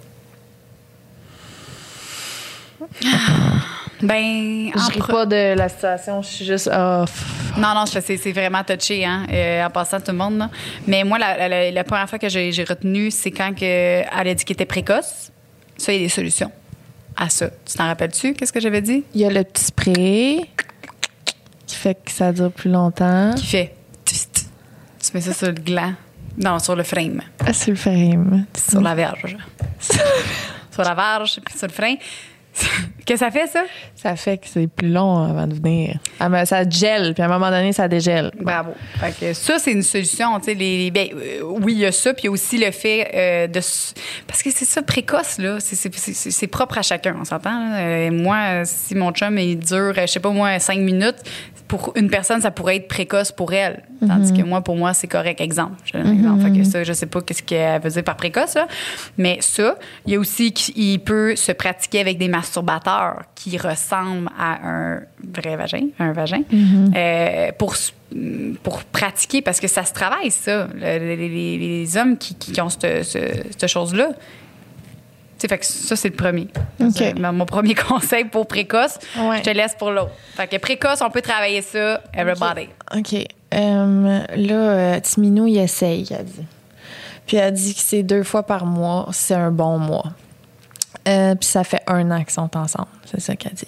Ben, 4.01 4.71
en 4.75 4.79
Je 4.89 4.91
ris 4.93 4.99
pas 5.07 5.25
de 5.25 5.53
la 5.55 5.69
situation, 5.69 6.21
je 6.21 6.27
suis 6.27 6.45
juste. 6.45 6.69
ah, 6.71 7.05
pff. 7.05 7.57
Non, 7.57 7.73
non, 7.73 7.85
c'est 7.85 8.31
vraiment 8.33 8.63
touché, 8.63 9.05
hein, 9.05 9.25
euh, 9.31 9.65
en 9.65 9.69
passant 9.69 9.99
tout 10.01 10.11
le 10.11 10.17
monde. 10.17 10.37
là. 10.37 10.49
Mais 10.87 11.03
moi, 11.05 11.17
la, 11.17 11.71
la- 11.71 11.83
première 11.85 12.09
fois 12.09 12.19
que 12.19 12.27
j'ai 12.27 12.51
retenu, 12.67 13.09
c'est 13.11 13.31
quand 13.31 13.53
que 13.55 13.63
elle 13.63 14.27
a 14.27 14.33
dit 14.33 14.43
qu'elle 14.43 14.55
était 14.55 14.65
précoce. 14.65 15.31
Ça, 15.77 15.93
il 15.93 15.97
y 15.97 15.99
a 15.99 16.03
des 16.07 16.09
solutions 16.09 16.51
à 17.15 17.29
ça. 17.29 17.49
Tu 17.65 17.75
t'en 17.77 17.85
rappelles-tu? 17.87 18.33
Qu'est-ce 18.33 18.51
que 18.51 18.59
j'avais 18.59 18.81
dit? 18.81 19.03
Il 19.13 19.21
y 19.21 19.25
a 19.25 19.29
le 19.29 19.43
petit 19.43 19.63
spray 19.65 20.41
qui 21.65 21.75
fait 21.75 21.95
que 21.95 22.11
ça 22.11 22.31
dure 22.33 22.51
plus 22.51 22.69
longtemps. 22.69 23.33
Qui 23.35 23.45
fait... 23.45 23.75
Tu 24.05 25.11
mets 25.13 25.21
ça 25.21 25.33
sur 25.33 25.47
le 25.47 25.53
gland. 25.53 25.93
Non, 26.37 26.59
sur 26.59 26.75
le 26.75 26.83
frame. 26.83 27.21
Ah, 27.45 27.53
c'est 27.53 27.71
le 27.71 27.77
frame. 27.77 28.45
Sur 28.69 28.81
la 28.81 28.95
verge. 28.95 29.37
sur 29.79 30.83
la 30.83 30.93
verge, 30.93 31.39
puis 31.45 31.57
sur 31.57 31.67
le 31.67 31.73
frein. 31.73 31.95
Que 33.05 33.17
ça 33.17 33.29
fait, 33.31 33.47
ça? 33.47 33.63
Ça 33.95 34.15
fait 34.15 34.37
que 34.37 34.47
c'est 34.47 34.67
plus 34.67 34.89
long 34.89 35.23
avant 35.23 35.47
de 35.47 35.53
venir. 35.55 35.97
Ah, 36.19 36.29
mais 36.29 36.45
ça 36.45 36.67
gèle, 36.67 37.13
puis 37.13 37.21
à 37.21 37.25
un 37.25 37.29
moment 37.29 37.49
donné, 37.49 37.71
ça 37.73 37.87
dégèle. 37.87 38.31
Bravo. 38.41 38.73
Fait 38.99 39.13
que 39.19 39.33
ça, 39.33 39.59
c'est 39.59 39.71
une 39.71 39.83
solution. 39.83 40.39
Tu 40.39 40.45
sais, 40.45 40.53
les, 40.53 40.77
les- 40.85 40.91
ben, 40.91 41.07
euh, 41.13 41.41
oui, 41.43 41.73
il 41.73 41.79
y 41.79 41.85
a 41.85 41.91
ça, 41.91 42.13
puis 42.13 42.23
il 42.23 42.25
y 42.25 42.29
a 42.29 42.31
aussi 42.31 42.57
le 42.57 42.71
fait 42.71 43.11
euh, 43.13 43.47
de. 43.47 43.59
s- 43.59 43.93
Parce 44.27 44.41
que 44.41 44.49
c'est 44.51 44.65
ça, 44.65 44.81
précoce, 44.81 45.37
là. 45.37 45.59
C'est- 45.59 45.75
c'est- 45.75 45.93
C'est 45.95 46.31
c'est 46.31 46.47
propre 46.47 46.77
à 46.77 46.81
chacun, 46.81 47.15
on 47.19 47.25
s'entend. 47.25 47.71
Euh, 47.73 48.09
moi, 48.11 48.63
si 48.65 48.95
mon 48.95 49.11
chum, 49.11 49.37
il 49.37 49.57
dure, 49.59 49.93
euh, 49.97 50.01
je 50.01 50.05
sais 50.07 50.19
pas, 50.19 50.29
moi, 50.31 50.57
cinq 50.59 50.79
minutes, 50.79 51.17
pour 51.67 51.93
une 51.95 52.09
personne, 52.09 52.41
ça 52.41 52.51
pourrait 52.51 52.75
être 52.75 52.87
précoce 52.87 53.31
pour 53.31 53.51
elle. 53.53 53.83
Tandis 54.07 54.33
que 54.33 54.43
moi, 54.43 54.61
pour 54.61 54.75
moi, 54.75 54.93
c'est 54.93 55.07
correct. 55.07 55.41
Exemple. 55.41 55.73
Je 55.85 55.93
donne 55.93 56.05
un 56.07 56.13
exemple. 56.13 56.41
Fait 56.43 56.57
que 56.59 56.63
ça, 56.63 56.83
je 56.83 56.93
sais 56.93 57.07
pas 57.07 57.21
qu'est-ce 57.21 57.41
qu'elle 57.41 57.81
veut 57.81 57.89
dire 57.89 58.03
par 58.03 58.15
précoce, 58.17 58.53
là. 58.53 58.67
Mais 59.17 59.37
ça, 59.41 59.75
il 60.05 60.13
y 60.13 60.15
a 60.15 60.19
aussi 60.19 60.51
qu'il 60.53 60.99
peut 60.99 61.35
se 61.35 61.51
pratiquer 61.51 62.01
avec 62.01 62.17
des 62.19 62.27
masturbateurs 62.27 63.23
qui 63.33 63.57
ressemblent 63.57 64.29
à 64.37 64.59
un 64.67 64.99
vrai 65.33 65.55
vagin, 65.55 65.87
un 65.99 66.11
vagin, 66.13 66.41
euh, 66.95 67.51
pour, 67.57 67.75
pour 68.63 68.83
pratiquer, 68.83 69.41
parce 69.41 69.59
que 69.59 69.67
ça 69.67 69.83
se 69.83 69.93
travaille, 69.93 70.29
ça. 70.31 70.67
Le- 70.75 70.99
les, 70.99 71.15
les- 71.15 71.57
les 71.57 71.97
hommes 71.97 72.17
qui, 72.17 72.35
qui 72.35 72.61
ont 72.61 72.69
cette, 72.69 73.03
ce- 73.03 73.19
cette 73.57 73.67
chose-là. 73.67 74.09
Fait 75.39 75.57
que 75.57 75.65
ça, 75.65 75.95
c'est 75.95 76.09
le 76.09 76.15
premier. 76.15 76.47
C'est 76.91 77.17
mon 77.19 77.45
premier 77.45 77.75
conseil 77.75 78.25
pour 78.25 78.47
précoce. 78.47 78.97
Ouais. 79.17 79.37
Je 79.37 79.43
te 79.43 79.49
laisse 79.49 79.75
pour 79.75 79.91
l'autre. 79.91 80.11
Fait 80.35 80.47
que 80.47 80.57
précoce, 80.57 81.01
on 81.01 81.09
peut 81.09 81.21
travailler 81.21 81.61
ça, 81.61 82.01
everybody. 82.13 82.69
OK. 82.95 83.13
Euh, 83.53 84.23
là, 84.35 84.55
euh, 84.55 84.99
Timinou, 84.99 85.47
il 85.47 85.57
essaye, 85.57 86.07
elle 86.11 86.25
dit. 86.25 86.45
Puis 87.27 87.37
elle 87.37 87.53
dit 87.53 87.73
que 87.73 87.79
c'est 87.79 88.03
deux 88.03 88.23
fois 88.23 88.43
par 88.43 88.65
mois, 88.65 89.07
c'est 89.11 89.33
un 89.33 89.51
bon 89.51 89.77
mois. 89.77 90.13
Euh, 91.07 91.35
puis 91.35 91.47
ça 91.47 91.63
fait 91.63 91.81
un 91.87 92.09
an 92.11 92.23
qu'ils 92.23 92.33
sont 92.33 92.55
ensemble. 92.57 92.87
C'est 93.05 93.21
ça 93.21 93.35
qu'elle 93.35 93.53
dit. 93.53 93.67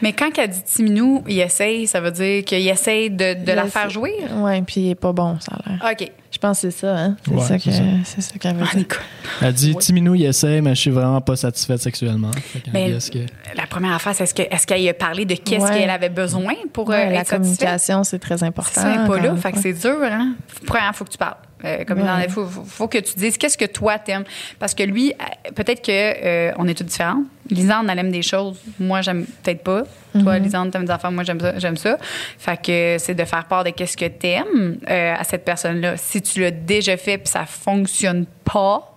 Mais 0.00 0.12
quand 0.12 0.30
elle 0.38 0.50
dit 0.50 0.62
Timinou, 0.62 1.24
il 1.26 1.40
essaye, 1.40 1.86
ça 1.86 2.00
veut 2.00 2.10
dire 2.10 2.44
qu'il 2.44 2.66
essaye 2.66 3.10
de, 3.10 3.44
de 3.44 3.52
la 3.52 3.66
faire 3.66 3.90
jouer? 3.90 4.14
Ouais, 4.36 4.62
puis 4.62 4.80
il 4.82 4.90
est 4.90 4.94
pas 4.94 5.12
bon, 5.12 5.38
ça 5.40 5.56
a 5.56 5.68
l'air. 5.68 5.92
OK. 5.92 6.12
Je 6.38 6.46
pense 6.46 6.60
que 6.60 6.70
c'est 6.70 6.78
ça, 6.86 6.96
hein? 6.96 7.16
C'est 7.24 7.34
Ouais, 7.34 7.40
ça 7.42 7.58
qu'elle 7.58 8.54
veut 8.54 8.62
Ah, 8.62 8.70
dire. 8.70 8.76
Nicole. 8.76 8.98
Elle 9.42 9.52
dit 9.54 9.74
Timinou, 9.74 10.14
il 10.14 10.24
essaie, 10.24 10.60
mais 10.60 10.72
je 10.76 10.80
suis 10.82 10.90
vraiment 10.92 11.20
pas 11.20 11.34
satisfaite 11.34 11.80
sexuellement. 11.80 12.30
Qu'elle 12.62 12.72
Ben, 12.72 12.96
que- 13.00 13.56
La 13.56 13.66
première 13.66 13.94
affaire, 13.94 14.14
c'est 14.14 14.22
est-ce 14.22 14.34
que- 14.34 14.42
est-ce 14.54 14.64
qu'elle 14.64 14.88
a 14.88 14.94
parlé 14.94 15.24
de 15.24 15.34
qu'est-ce 15.34 15.64
Ouais. 15.64 15.78
qu'elle 15.80 15.90
avait 15.90 16.10
besoin 16.10 16.54
pour 16.72 16.90
euh, 16.90 16.94
Ouais, 16.94 17.06
la 17.12 17.24
satisfaite? 17.24 17.40
communication, 17.40 18.04
c'est 18.04 18.20
très 18.20 18.40
important. 18.44 18.70
C'est 18.72 18.80
ça, 18.82 19.04
est 19.04 19.06
pas 19.08 19.18
là. 19.18 19.34
Fait 19.34 19.50
que 19.50 19.58
c'est 19.58 19.72
dur, 19.72 19.96
hein? 20.04 20.34
Premièrement, 20.64 20.92
faut 20.92 21.04
que 21.04 21.10
tu 21.10 21.18
parles. 21.18 21.34
Euh, 21.64 21.82
comme 21.84 21.98
Ouais. 21.98 22.06
dans 22.06 22.18
il 22.20 22.30
faut, 22.30 22.46
faut, 22.46 22.62
faut 22.64 22.86
que 22.86 22.98
tu 22.98 23.14
dises 23.16 23.36
qu'est-ce 23.36 23.58
que 23.58 23.64
toi 23.64 23.98
t'aimes? 23.98 24.22
Parce 24.60 24.74
que 24.76 24.84
lui, 24.84 25.12
euh, 25.12 25.50
peut-être 25.56 25.82
que 25.84 25.90
euh, 25.90 26.52
on 26.56 26.68
est 26.68 26.74
tous 26.78 26.84
différents. 26.84 27.24
Lisande, 27.50 27.86
elle 27.90 27.98
aime 27.98 28.10
des 28.10 28.22
choses. 28.22 28.58
Moi, 28.78 29.00
j'aime 29.02 29.24
peut-être 29.42 29.62
pas. 29.62 29.82
Toi, 30.22 30.38
Lisande, 30.38 30.70
t'aimes 30.70 30.84
des 30.84 30.90
affaires. 30.90 31.10
Moi, 31.12 31.22
j'aime 31.24 31.40
ça. 31.40 31.58
J'aime 31.58 31.76
ça. 31.76 31.96
Fait 32.38 32.60
que 32.60 32.96
c'est 32.98 33.14
de 33.14 33.24
faire 33.24 33.44
part 33.46 33.64
de 33.64 33.70
qu'est-ce 33.70 33.96
que 33.96 34.06
t'aimes 34.06 34.78
euh, 34.90 35.14
à 35.18 35.24
cette 35.24 35.44
personne-là. 35.44 35.96
Si 35.96 36.20
tu 36.22 36.40
l'as 36.40 36.50
déjà 36.50 36.96
fait 36.96 37.18
puis 37.18 37.28
ça 37.28 37.44
fonctionne 37.46 38.26
pas, 38.44 38.96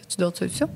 as-tu 0.00 0.16
d'autres 0.18 0.38
solutions? 0.38 0.68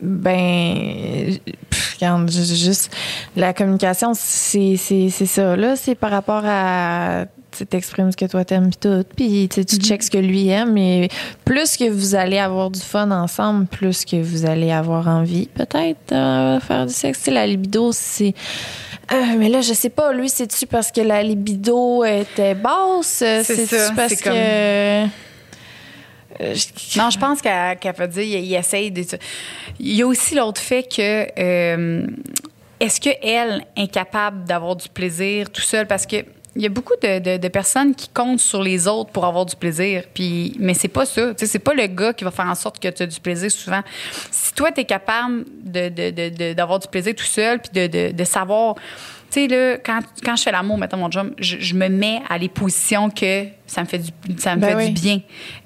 Ben, 0.00 1.38
pff, 1.70 1.94
regarde, 1.94 2.30
ju- 2.30 2.44
ju- 2.44 2.56
juste 2.56 2.94
la 3.36 3.52
communication, 3.52 4.12
c'est 4.14 4.76
c'est- 4.76 5.08
c'est 5.10 5.26
ça. 5.26 5.56
Là, 5.56 5.76
c'est 5.76 5.94
par 5.94 6.10
rapport 6.10 6.42
à. 6.44 7.26
Tu 7.56 7.66
t'exprimes 7.66 8.10
ce 8.10 8.16
que 8.16 8.24
toi 8.24 8.44
t'aimes, 8.44 8.70
puis 8.70 8.78
tout. 8.80 9.04
Puis 9.16 9.48
tu 9.52 9.64
tu 9.64 9.76
checks 9.76 10.02
ce 10.02 10.10
que 10.10 10.18
lui 10.18 10.48
aime. 10.48 10.76
Et 10.76 11.08
plus 11.44 11.76
que 11.76 11.88
vous 11.88 12.14
allez 12.14 12.38
avoir 12.38 12.70
du 12.70 12.80
fun 12.80 13.10
ensemble, 13.10 13.66
plus 13.66 14.04
que 14.04 14.16
vous 14.22 14.44
allez 14.46 14.72
avoir 14.72 15.06
envie, 15.08 15.46
peut-être, 15.46 15.98
de 16.10 16.58
faire 16.60 16.86
du 16.86 16.92
sexe. 16.92 17.18
Tu 17.18 17.24
sais, 17.26 17.30
la 17.30 17.46
libido, 17.46 17.90
c'est. 17.92 18.34
Euh, 19.12 19.16
mais 19.38 19.48
là, 19.50 19.60
je 19.60 19.74
sais 19.74 19.90
pas, 19.90 20.12
lui, 20.12 20.28
c'est-tu 20.30 20.66
parce 20.66 20.90
que 20.90 21.00
la 21.02 21.22
libido 21.22 22.04
était 22.04 22.54
basse? 22.54 23.22
C'est-tu 23.44 23.66
ça, 23.66 23.92
parce 23.94 24.14
c'est 24.14 24.22
comme- 24.24 24.32
que. 24.32 25.04
Euh, 26.40 26.54
Non, 26.96 27.10
je 27.10 27.18
pense 27.18 27.40
qu'elle 27.40 27.78
qu'elle 27.78 27.94
veut 27.94 28.08
dire, 28.08 28.22
il, 28.24 28.44
il 28.46 28.54
essaye 28.54 28.90
de. 28.90 29.04
Il 29.78 29.94
y 29.94 30.02
a 30.02 30.06
aussi 30.06 30.34
l'autre 30.34 30.60
fait 30.60 30.82
que. 30.82 31.26
euh, 31.38 32.06
Est-ce 32.80 33.00
qu'elle 33.00 33.64
est 33.76 33.80
incapable 33.82 34.44
d'avoir 34.44 34.74
du 34.74 34.88
plaisir 34.88 35.50
tout 35.50 35.60
seul? 35.62 35.86
Parce 35.86 36.06
que. 36.06 36.16
Il 36.56 36.62
y 36.62 36.66
a 36.66 36.68
beaucoup 36.68 36.94
de, 37.02 37.18
de- 37.18 37.36
de 37.36 37.48
personnes 37.48 37.94
qui 37.94 38.08
comptent 38.08 38.38
sur 38.40 38.62
les 38.62 38.86
autres 38.86 39.10
pour 39.10 39.24
avoir 39.24 39.44
du 39.44 39.56
plaisir. 39.56 40.04
Puis, 40.14 40.56
mais 40.60 40.74
c'est 40.74 40.88
pas 40.88 41.04
ça. 41.04 41.32
C'est 41.36 41.58
pas 41.58 41.74
le 41.74 41.86
gars 41.86 42.12
qui 42.12 42.22
va 42.24 42.30
faire 42.30 42.46
en 42.46 42.54
sorte 42.54 42.78
que 42.78 42.88
tu 42.88 43.02
as 43.02 43.06
du 43.06 43.18
plaisir 43.20 43.50
souvent. 43.50 43.82
Si 44.30 44.52
toi, 44.54 44.70
tu 44.70 44.80
es 44.80 44.84
capable 44.84 45.44
de- 45.64 45.88
de- 45.88 46.52
d'avoir 46.52 46.78
du 46.78 46.86
plaisir 46.88 47.14
tout 47.14 47.24
seul, 47.24 47.60
puis 47.60 47.70
de, 47.72 47.86
de- 47.88 48.12
de 48.12 48.24
savoir. 48.24 48.76
Tu 49.30 49.40
sais, 49.40 49.48
là, 49.48 49.78
quand, 49.78 49.98
quand 50.24 50.36
je 50.36 50.44
fais 50.44 50.52
l'amour, 50.52 50.78
mettons 50.78 50.96
mon 50.96 51.10
job, 51.10 51.34
je, 51.40 51.56
je 51.58 51.74
me 51.74 51.88
mets 51.88 52.20
à 52.28 52.38
les 52.38 52.48
positions 52.48 53.10
que 53.10 53.46
ça 53.66 53.80
me 53.82 53.86
fait 53.88 53.98
du, 53.98 54.10
ça 54.38 54.54
me 54.54 54.60
Ben 54.60 54.68
fait 54.68 54.76
oui. 54.76 54.90
du 54.92 55.00
bien. 55.02 55.20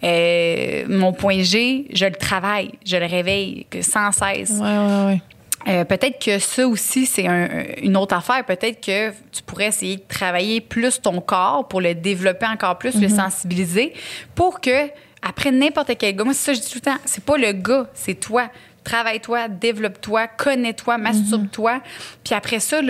Euh, 0.05 0.85
mon 0.88 1.12
point 1.12 1.42
G, 1.42 1.87
je 1.92 2.07
le 2.07 2.12
travaille, 2.12 2.70
je 2.87 2.96
le 2.96 3.05
réveille 3.05 3.66
sans 3.83 4.11
cesse. 4.12 4.53
Ouais, 4.53 4.61
ouais, 4.79 5.05
ouais. 5.07 5.20
Euh, 5.66 5.84
peut-être 5.84 6.24
que 6.24 6.38
ça 6.38 6.66
aussi, 6.66 7.04
c'est 7.04 7.26
un- 7.26 7.48
une 7.82 7.96
autre 7.96 8.14
affaire. 8.14 8.44
Peut-être 8.44 8.80
que 8.84 9.10
tu 9.32 9.42
pourrais 9.44 9.66
essayer 9.66 9.96
de 9.96 10.02
travailler 10.08 10.60
plus 10.60 11.00
ton 11.02 11.20
corps 11.20 11.66
pour 11.66 11.80
le 11.80 11.94
développer 11.94 12.46
encore 12.46 12.78
plus, 12.78 12.94
le 13.00 13.08
sensibiliser, 13.08 13.92
pour 14.34 14.60
que, 14.60 14.88
après 15.20 15.50
n'importe 15.50 15.90
quel 15.98 16.14
gars, 16.16 16.24
moi, 16.24 16.32
c'est 16.32 16.46
ça 16.46 16.52
que 16.52 16.58
je 16.58 16.62
dis 16.62 16.70
tout 16.70 16.78
le 16.84 16.90
temps, 16.92 16.98
c'est 17.04 17.24
pas 17.24 17.36
le 17.36 17.52
gars, 17.52 17.86
c'est 17.92 18.14
toi. 18.14 18.48
Travaille-toi, 18.84 19.48
développe-toi, 19.48 20.28
connais-toi, 20.28 20.96
masturbe-toi. 20.96 21.82
Puis 22.24 22.34
après 22.34 22.60
ça, 22.60 22.80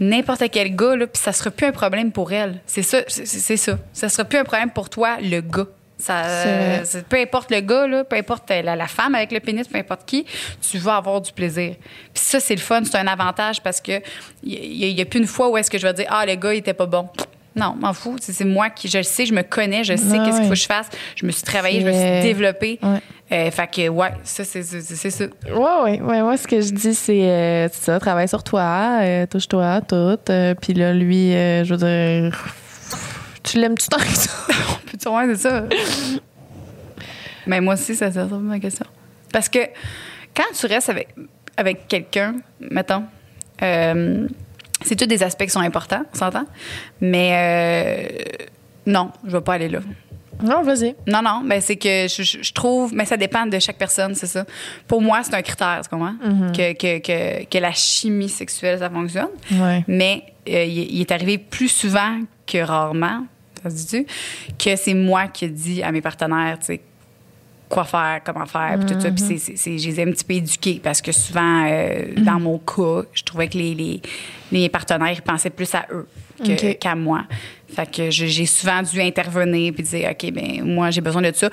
n'importe 0.00 0.44
quel 0.50 0.74
gars, 0.74 0.96
là, 0.96 1.06
puis 1.06 1.22
ça 1.22 1.32
sera 1.32 1.50
plus 1.52 1.66
un 1.66 1.72
problème 1.72 2.10
pour 2.10 2.32
elle. 2.32 2.60
C'est 2.66 2.82
ça, 2.82 3.02
c'est 3.06 3.26
c'est 3.26 3.56
ça. 3.56 3.78
Ça 3.92 4.08
sera 4.08 4.24
plus 4.24 4.38
un 4.38 4.44
problème 4.44 4.70
pour 4.70 4.88
toi, 4.90 5.18
le 5.20 5.40
gars. 5.40 5.66
Ça, 6.04 6.24
euh, 6.26 6.84
peu 7.08 7.16
importe 7.18 7.50
le 7.50 7.60
gars, 7.60 7.86
là, 7.86 8.04
peu 8.04 8.16
importe 8.16 8.50
la, 8.50 8.76
la 8.76 8.86
femme 8.86 9.14
avec 9.14 9.32
le 9.32 9.40
pénis, 9.40 9.66
peu 9.66 9.78
importe 9.78 10.04
qui, 10.04 10.26
tu 10.60 10.76
vas 10.78 10.96
avoir 10.96 11.20
du 11.22 11.32
plaisir. 11.32 11.76
Puis 12.12 12.22
ça, 12.22 12.40
c'est 12.40 12.54
le 12.54 12.60
fun, 12.60 12.82
c'est 12.84 12.98
un 12.98 13.06
avantage 13.06 13.62
parce 13.62 13.80
que 13.80 14.02
il 14.42 14.94
n'y 14.94 15.00
a, 15.00 15.04
plus 15.06 15.20
une 15.20 15.26
fois 15.26 15.48
où 15.48 15.56
est-ce 15.56 15.70
que 15.70 15.78
je 15.78 15.86
vais 15.86 15.94
dire 15.94 16.06
ah 16.10 16.26
le 16.26 16.34
gars 16.34 16.52
il 16.52 16.58
était 16.58 16.74
pas 16.74 16.84
bon. 16.86 17.08
Non, 17.56 17.74
m'en 17.78 17.92
fous. 17.92 18.16
C'est 18.20 18.44
moi 18.44 18.68
qui, 18.68 18.88
je 18.88 18.98
le 18.98 19.04
sais, 19.04 19.24
je 19.26 19.32
me 19.32 19.42
connais, 19.42 19.84
je 19.84 19.96
sais 19.96 20.18
Ah 20.18 20.24
qu'est-ce 20.24 20.36
qu'il 20.38 20.44
faut 20.46 20.50
que 20.54 20.56
je 20.56 20.66
fasse. 20.66 20.88
Je 21.14 21.24
me 21.24 21.30
suis 21.30 21.42
travaillée, 21.44 21.80
je 21.80 21.86
me 21.86 21.92
suis 21.92 22.22
développée. 22.28 22.78
Ouais. 22.82 23.00
Euh, 23.32 23.50
fait 23.50 23.66
que 23.68 23.88
ouais, 23.88 24.10
ça 24.24 24.44
c'est 24.44 24.62
ça. 24.62 25.24
Ouais, 25.46 25.52
ouais, 25.84 26.00
ouais. 26.02 26.22
Moi, 26.22 26.36
ce 26.36 26.46
que 26.46 26.60
je 26.60 26.72
dis, 26.72 26.94
c'est 26.94 27.22
euh, 27.22 27.68
ça, 27.68 27.98
travaille 27.98 28.28
sur 28.28 28.42
toi, 28.42 28.98
euh, 29.00 29.26
touche-toi, 29.26 29.80
tout. 29.88 30.18
euh, 30.28 30.54
Puis 30.60 30.74
là, 30.74 30.92
lui, 30.92 31.32
euh, 31.32 31.64
je 31.64 31.74
veux 31.74 31.78
dire, 32.30 32.54
tu 33.44 33.58
l'aimes-tu 33.58 33.88
tant 33.88 33.98
que 33.98 34.04
ça? 34.08 34.30
Peux-tu 34.90 35.08
voir, 35.08 35.24
c'est 35.26 35.36
ça? 35.36 35.64
Mais 37.46 37.60
moi 37.60 37.74
aussi, 37.74 37.94
ça, 37.94 38.10
ça 38.10 38.24
ma 38.26 38.58
question. 38.58 38.86
Parce 39.32 39.48
que 39.48 39.58
quand 40.34 40.44
tu 40.58 40.66
restes 40.66 40.88
avec, 40.88 41.08
avec 41.56 41.86
quelqu'un, 41.88 42.36
mettons, 42.60 43.04
euh, 43.62 44.26
c'est 44.82 44.96
tous 44.96 45.06
des 45.06 45.22
aspects 45.22 45.44
qui 45.44 45.50
sont 45.50 45.60
importants, 45.60 46.02
on 46.14 46.16
s'entend? 46.18 46.46
Mais 47.00 47.30
euh, 47.32 48.18
non, 48.86 49.10
je 49.26 49.30
vais 49.32 49.40
pas 49.42 49.54
aller 49.54 49.68
là. 49.68 49.80
Non, 50.42 50.62
vas-y. 50.62 50.96
Non, 51.06 51.22
non, 51.22 51.42
mais 51.44 51.60
c'est 51.60 51.76
que 51.76 52.06
je, 52.08 52.22
je- 52.22 52.42
je 52.42 52.52
trouve, 52.52 52.92
mais 52.92 53.04
ça 53.04 53.16
dépend 53.16 53.46
de 53.46 53.58
chaque 53.60 53.76
personne, 53.78 54.14
c'est 54.16 54.26
ça. 54.26 54.44
Pour 54.88 55.00
moi, 55.00 55.20
c'est 55.22 55.34
un 55.34 55.42
critère, 55.42 55.80
tu 55.84 55.88
comprends? 55.90 56.14
que, 56.52 56.72
que, 56.72 56.98
que, 56.98 57.44
que 57.44 57.58
la 57.58 57.70
chimie 57.72 58.28
sexuelle, 58.28 58.80
ça 58.80 58.90
fonctionne. 58.90 59.28
Ouais. 59.52 59.84
Mais 59.86 60.24
euh, 60.48 60.64
il, 60.64 60.96
il 60.96 61.00
est 61.02 61.12
arrivé 61.12 61.38
plus 61.38 61.68
souvent 61.68 62.18
que 62.46 62.58
rarement, 62.58 63.24
ça 63.64 63.70
se 63.70 63.76
dit-tu, 63.86 64.06
que 64.58 64.76
c'est 64.76 64.94
moi 64.94 65.26
qui 65.28 65.46
ai 65.46 65.48
dit 65.48 65.82
à 65.82 65.90
mes 65.90 66.00
partenaires, 66.00 66.58
tu 66.60 66.66
sais, 66.66 66.80
quoi 67.68 67.84
faire, 67.84 68.20
comment 68.24 68.46
faire, 68.46 68.78
puis 68.78 68.94
tout 68.94 69.00
ça. 69.00 69.10
Puis 69.10 69.38
c'est- 69.38 69.56
c'est- 69.56 69.78
je 69.78 69.88
les 69.88 69.98
ai 70.00 70.02
un 70.04 70.10
petit 70.12 70.24
peu 70.24 70.34
éduqués 70.34 70.80
parce 70.82 71.00
que 71.02 71.10
souvent, 71.12 71.64
euh, 71.66 72.14
dans 72.18 72.38
mon 72.38 72.58
cas, 72.58 73.02
je 73.12 73.22
trouvais 73.24 73.48
que 73.48 73.56
les, 73.58 73.74
les, 73.74 74.00
les 74.52 74.68
partenaires 74.68 75.12
ils 75.12 75.22
pensaient 75.22 75.50
plus 75.50 75.74
à 75.74 75.86
eux 75.92 76.06
qu'à 76.80 76.94
moi. 76.94 77.24
Fait 77.74 77.90
que 77.90 78.10
j'ai 78.10 78.46
souvent 78.46 78.82
dû 78.82 79.00
intervenir 79.00 79.72
puis 79.72 79.82
dire, 79.82 80.10
OK, 80.10 80.30
ben 80.32 80.62
moi, 80.64 80.90
j'ai 80.90 81.00
besoin 81.00 81.22
de 81.22 81.32
ça. 81.34 81.48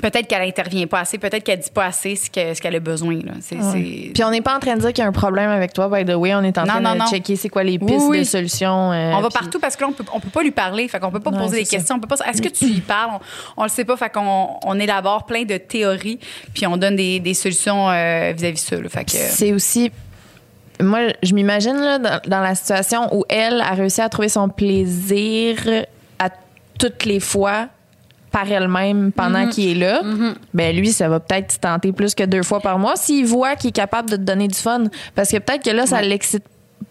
Peut-être 0.00 0.26
qu'elle 0.26 0.40
intervient 0.42 0.86
pas 0.86 1.00
assez, 1.00 1.18
peut-être 1.18 1.44
qu'elle 1.44 1.58
dit 1.58 1.70
pas 1.70 1.84
assez 1.84 2.16
ce 2.16 2.30
que- 2.30 2.54
ce 2.54 2.62
qu'elle 2.62 2.74
a 2.76 2.80
besoin. 2.80 3.14
Là. 3.16 3.32
Puis 3.74 4.24
on 4.24 4.30
n'est 4.30 4.40
pas 4.40 4.56
en 4.56 4.58
train 4.58 4.74
de 4.76 4.80
dire 4.80 4.88
qu'il 4.94 5.02
y 5.02 5.04
a 5.04 5.08
un 5.08 5.12
problème 5.12 5.50
avec 5.50 5.74
toi, 5.74 5.88
by 5.88 6.04
the 6.10 6.14
way. 6.16 6.34
On 6.34 6.42
est 6.42 6.56
en 6.56 6.62
Non, 6.62 6.66
train 6.68 6.80
non, 6.80 6.92
de 6.94 6.98
non. 7.00 7.06
checker 7.06 7.36
c'est 7.36 7.50
quoi 7.50 7.62
les 7.62 7.78
pistes 7.78 7.92
Oui, 8.00 8.06
oui. 8.08 8.18
de 8.20 8.24
solutions. 8.24 8.90
euh, 8.90 9.12
On 9.14 9.20
va 9.20 9.28
puis- 9.28 9.38
partout 9.38 9.60
parce 9.60 9.76
que 9.76 9.82
là, 9.82 9.88
on 9.90 9.92
peut, 9.92 10.04
on 10.14 10.18
peut 10.20 10.30
pas 10.30 10.42
lui 10.42 10.50
parler. 10.50 10.88
Fait 10.88 10.98
qu'on 10.98 11.10
peut 11.10 11.20
pas 11.20 11.30
Ouais, 11.30 11.38
poser 11.38 11.58
des 11.58 11.64
ça. 11.66 11.76
questions. 11.76 11.96
On 11.96 12.00
peut 12.00 12.08
pas, 12.08 12.16
est-ce 12.26 12.40
que 12.40 12.48
tu 12.48 12.66
lui 12.66 12.80
parles? 12.80 13.10
On, 13.56 13.60
on 13.60 13.62
le 13.64 13.68
sait 13.68 13.84
pas. 13.84 13.96
Fait 13.98 14.10
qu'on 14.10 14.48
on 14.64 14.78
élabore 14.80 15.26
plein 15.26 15.42
de 15.44 15.58
théories 15.58 16.18
puis 16.54 16.66
on 16.66 16.78
donne 16.78 16.96
des, 16.96 17.20
des 17.20 17.34
solutions 17.34 17.90
euh, 17.90 18.32
vis-à-vis 18.34 18.54
de 18.54 18.58
ça. 18.58 18.76
là. 18.76 18.88
Fait 18.88 19.04
que, 19.04 19.10
C'est 19.12 19.52
aussi. 19.52 19.92
Moi, 20.80 21.00
je 21.22 21.34
m'imagine 21.34 21.76
dans, 22.02 22.20
dans 22.26 22.40
la 22.40 22.54
situation 22.54 23.14
où 23.14 23.24
elle 23.28 23.60
a 23.60 23.72
réussi 23.74 24.00
à 24.00 24.08
trouver 24.08 24.30
son 24.30 24.48
plaisir 24.48 25.56
à 26.18 26.30
toutes 26.78 27.04
les 27.04 27.20
fois 27.20 27.68
par 28.32 28.50
elle-même 28.50 29.12
pendant 29.12 29.44
Mhm. 29.44 29.50
qu'il 29.50 29.68
est 29.70 29.74
là, 29.74 30.02
ben 30.54 30.74
lui, 30.74 30.90
ça 30.92 31.08
va 31.08 31.20
peut-être 31.20 31.60
tenter 31.60 31.92
plus 31.92 32.14
que 32.14 32.24
deux 32.24 32.42
fois 32.42 32.60
par 32.60 32.78
mois 32.78 32.96
s'il 32.96 33.26
voit 33.26 33.54
qu'il 33.56 33.68
est 33.68 33.72
capable 33.72 34.10
de 34.10 34.16
te 34.16 34.22
donner 34.22 34.48
du 34.48 34.58
fun. 34.58 34.84
Parce 35.14 35.30
que 35.30 35.36
peut-être 35.36 35.62
que 35.64 35.70
là, 35.70 35.86
ça 35.86 35.96
Ouais. 35.96 36.06
l'excite 36.08 36.44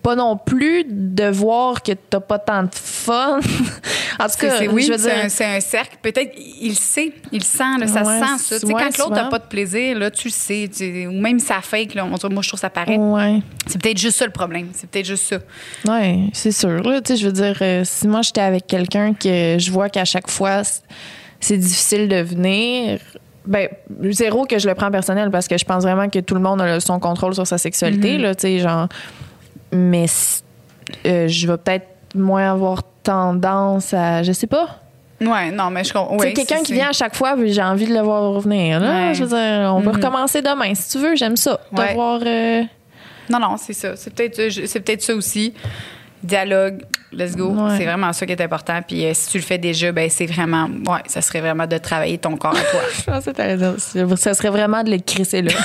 pas 0.03 0.15
non 0.15 0.37
plus 0.37 0.85
de 0.89 1.25
voir 1.29 1.83
que 1.83 1.91
t'as 1.91 2.21
pas 2.21 2.39
tant 2.39 2.63
de 2.63 2.69
fun. 2.73 3.39
en 4.19 4.25
tout 4.25 4.37
cas, 4.39 4.57
c'est- 4.57 4.67
oui, 4.69 4.83
je 4.83 4.93
veux 4.93 4.97
c'est 4.97 5.13
dire, 5.13 5.25
un, 5.25 5.29
c'est 5.29 5.45
un 5.45 5.59
cercle. 5.59 5.97
Peut-être 6.01 6.31
il 6.61 6.69
le 6.69 6.75
sait, 6.75 7.11
il 7.31 7.39
le 7.39 7.43
sent, 7.43 7.77
là, 7.79 7.87
ça 7.87 8.01
Ouais, 8.03 8.19
sent 8.37 8.59
ça. 8.59 8.65
Ouais, 8.67 8.73
quand 8.73 8.97
l'autre 8.97 9.11
n'a 9.15 9.25
pas 9.25 9.37
de 9.39 9.45
plaisir, 9.47 9.99
là, 9.99 10.09
tu 10.09 10.29
le 10.29 10.33
sais. 10.33 10.69
tu- 10.75 11.07
ou 11.07 11.11
même 11.19 11.39
ça 11.39 11.59
fake, 11.61 11.93
là, 11.95 12.05
on- 12.05 12.29
moi 12.29 12.41
je 12.41 12.47
trouve 12.47 12.59
ça 12.59 12.69
paraît. 12.69 12.97
ouais. 12.97 13.41
C'est 13.67 13.79
peut-être 13.81 13.97
juste 13.99 14.17
ça 14.17 14.25
le 14.25 14.31
problème. 14.31 14.69
C'est 14.73 14.89
peut-être 14.89 15.05
juste 15.05 15.25
ça. 15.25 15.37
Oui, 15.87 16.29
c'est 16.33 16.51
sûr. 16.53 16.81
Là, 16.83 17.01
tu 17.01 17.13
sais, 17.13 17.19
je 17.19 17.25
veux 17.27 17.33
dire, 17.33 17.57
euh, 17.61 17.81
si 17.83 18.07
moi 18.07 18.21
j'étais 18.21 18.41
avec 18.41 18.65
quelqu'un 18.67 19.13
que 19.13 19.57
je 19.59 19.71
vois 19.71 19.89
qu'à 19.89 20.05
chaque 20.05 20.29
fois 20.31 20.61
c'est 21.41 21.57
difficile 21.57 22.07
de 22.07 22.17
venir, 22.21 22.99
ben 23.45 23.67
zéro 24.11 24.45
que 24.45 24.57
je 24.59 24.69
le 24.69 24.75
prends 24.75 24.91
personnel 24.91 25.29
parce 25.31 25.47
que 25.47 25.57
je 25.57 25.65
pense 25.65 25.83
vraiment 25.83 26.07
que 26.09 26.19
tout 26.19 26.35
le 26.35 26.41
monde 26.41 26.61
a 26.61 26.79
son 26.79 26.99
contrôle 26.99 27.33
sur 27.33 27.45
sa 27.45 27.57
sexualité. 27.57 28.15
Mhm. 28.17 28.21
là, 28.21 28.35
tu 28.35 28.41
sais, 28.43 28.59
genre, 28.59 28.87
mais 29.73 30.05
euh, 31.05 31.27
je 31.27 31.47
vais 31.47 31.57
peut-être 31.57 31.87
moins 32.15 32.51
avoir 32.51 32.83
tendance 33.03 33.93
à, 33.93 34.21
je 34.23 34.31
sais 34.31 34.47
pas. 34.47 34.77
Ouais, 35.19 35.51
non, 35.51 35.69
mais 35.69 35.83
je 35.83 35.93
comprends. 35.93 36.17
Ouais, 36.17 36.33
quelqu'un 36.33 36.61
qui 36.63 36.73
vient 36.73 36.89
à 36.89 36.93
chaque 36.93 37.15
fois, 37.15 37.35
j'ai 37.45 37.61
envie 37.61 37.85
de 37.85 37.93
le 37.93 37.99
voir 38.01 38.31
revenir. 38.33 38.79
Là, 38.79 39.09
Ouais. 39.09 39.13
je 39.13 39.23
veux 39.23 39.29
dire, 39.29 39.71
on 39.73 39.81
peut 39.81 39.89
Mhm. 39.89 39.95
recommencer 39.97 40.41
demain 40.41 40.73
si 40.73 40.89
tu 40.91 40.97
veux. 41.03 41.15
J'aime 41.15 41.37
ça. 41.37 41.59
Ouais. 41.71 41.93
voir. 41.93 42.21
euh, 42.25 42.63
Non, 43.29 43.39
non, 43.39 43.55
c'est 43.57 43.73
ça. 43.73 43.95
C'est 43.95 44.13
peut-être 44.13 44.49
c'est 44.67 44.79
peut-être 44.79 45.01
ça 45.03 45.13
aussi. 45.15 45.53
Dialogue, 46.23 46.83
let's 47.13 47.35
go. 47.35 47.49
Ouais. 47.49 47.77
C'est 47.77 47.85
vraiment 47.85 48.11
ça 48.13 48.25
qui 48.25 48.31
est 48.31 48.41
important. 48.41 48.79
Puis 48.87 49.05
euh, 49.05 49.13
si 49.13 49.29
tu 49.29 49.37
le 49.37 49.43
fais 49.43 49.57
déjà, 49.57 49.91
ben 49.91 50.09
c'est 50.09 50.25
vraiment, 50.25 50.65
ouais, 50.87 51.01
ça 51.07 51.21
serait 51.21 51.41
vraiment 51.41 51.67
de 51.67 51.77
travailler 51.77 52.17
ton 52.17 52.37
corps 52.37 52.55
à 52.55 52.61
toi. 52.61 52.79
je 52.97 53.03
pensais 53.03 53.31
que 53.31 53.37
t'allais 53.37 53.57
dire, 53.57 53.75
ça 54.17 54.33
serait 54.33 54.49
vraiment 54.49 54.83
de 54.83 54.91
le 54.91 54.97
crisser 54.99 55.41
là. 55.41 55.51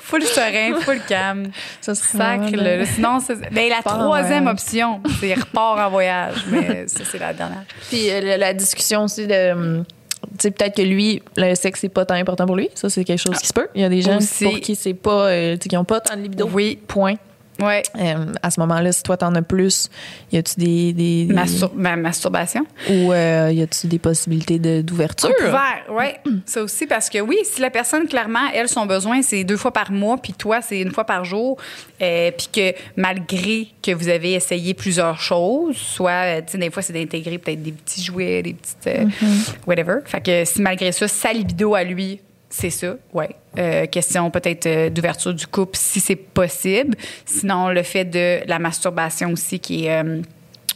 full 0.00 0.22
serein, 0.22 0.74
full 0.80 1.00
calme. 1.08 1.50
ça 1.80 1.94
Sacre, 1.94 2.50
de- 2.52 2.56
là. 2.56 2.84
Sinon, 2.86 3.20
c'est- 3.20 3.50
ben, 3.52 3.68
la 3.68 3.82
troisième 3.82 4.46
option, 4.46 5.00
c'est 5.20 5.34
repart 5.34 5.78
en 5.78 5.90
voyage. 5.90 6.36
Mais 6.50 6.86
ça, 6.88 7.00
c'est 7.10 7.18
la 7.18 7.32
dernière. 7.32 7.64
Puis 7.88 8.10
euh, 8.10 8.36
la, 8.36 8.54
discussion 8.54 9.04
aussi 9.04 9.26
de. 9.26 9.52
hum, 9.52 9.84
Tu 10.22 10.28
sais, 10.40 10.50
peut-être 10.50 10.76
que 10.76 10.82
lui, 10.82 11.22
le 11.36 11.54
sexe, 11.54 11.80
c'est 11.80 11.88
pas 11.88 12.04
tant 12.04 12.14
important 12.14 12.46
pour 12.46 12.56
lui. 12.56 12.68
Ça, 12.74 12.88
c'est 12.88 13.04
quelque 13.04 13.20
chose 13.20 13.38
qui 13.38 13.46
se 13.46 13.52
peut. 13.52 13.68
Il 13.74 13.82
y 13.82 13.84
a 13.84 13.88
des 13.88 14.02
gens 14.02 14.18
Aussi. 14.18 14.44
pour 14.44 14.60
qui 14.60 14.74
c'est 14.74 14.94
pas. 14.94 15.28
euh, 15.28 15.56
qui 15.56 15.76
ont 15.76 15.84
pas 15.84 16.00
tant 16.00 16.16
de 16.16 16.22
libido. 16.22 16.48
Oui. 16.52 16.78
Point. 16.86 17.14
Ouais. 17.60 17.82
Euh, 17.98 18.32
à 18.42 18.50
ce 18.50 18.58
moment-là, 18.60 18.90
si 18.92 19.02
toi, 19.02 19.16
t'en 19.16 19.34
as 19.34 19.42
plus, 19.42 19.88
y 20.32 20.36
a-tu 20.38 20.54
des. 20.58 20.92
des, 20.92 21.24
des- 21.26 21.34
Mastur- 21.34 21.72
ma 21.74 21.96
masturbation. 21.96 22.66
ou 22.90 23.12
euh, 23.12 23.50
y 23.52 23.62
a-tu 23.62 23.86
des 23.86 23.98
possibilités 23.98 24.58
de- 24.58 24.82
d'ouverture? 24.82 25.30
Ouvert, 25.40 25.84
oui. 25.90 26.32
Ça 26.46 26.62
aussi, 26.62 26.86
parce 26.86 27.08
que 27.08 27.18
oui, 27.20 27.36
si 27.44 27.60
la 27.60 27.70
personne, 27.70 28.08
clairement, 28.08 28.48
elle, 28.54 28.68
son 28.68 28.86
besoin, 28.86 29.22
c'est 29.22 29.44
deux 29.44 29.56
fois 29.56 29.72
par 29.72 29.92
mois, 29.92 30.16
puis 30.18 30.32
toi, 30.32 30.60
c'est 30.62 30.80
une 30.80 30.90
fois 30.92 31.04
par 31.04 31.24
jour, 31.24 31.56
euh, 32.02 32.30
puis 32.36 32.48
que 32.52 32.74
malgré 32.96 33.68
que 33.82 33.92
vous 33.92 34.08
avez 34.08 34.32
essayé 34.32 34.74
plusieurs 34.74 35.20
choses, 35.20 35.76
soit, 35.76 36.42
tu 36.42 36.52
sais, 36.52 36.58
des 36.58 36.70
fois, 36.70 36.82
c'est 36.82 36.92
d'intégrer 36.92 37.38
peut-être 37.38 37.62
des 37.62 37.72
petits 37.72 38.02
jouets, 38.02 38.42
des 38.42 38.54
petites. 38.54 38.86
euh, 38.88 39.04
whatever. 39.66 39.98
Fait 40.04 40.20
que 40.20 40.44
si 40.44 40.60
malgré 40.60 40.90
ça, 40.92 41.06
sa 41.08 41.32
libido 41.32 41.74
à 41.74 41.84
lui, 41.84 42.20
c'est 42.56 42.70
ça, 42.70 42.94
ouais. 43.12 43.30
Euh, 43.58 43.86
question 43.86 44.30
peut-être 44.30 44.66
euh, 44.66 44.88
d'ouverture 44.90 45.34
du 45.34 45.46
couple 45.46 45.76
si 45.76 45.98
c'est 45.98 46.14
possible. 46.14 46.96
Sinon, 47.24 47.70
le 47.70 47.82
fait 47.82 48.04
de 48.04 48.46
la 48.46 48.58
masturbation 48.60 49.32
aussi, 49.32 49.58
qui 49.58 49.86
est 49.86 50.02
euh, 50.04 50.20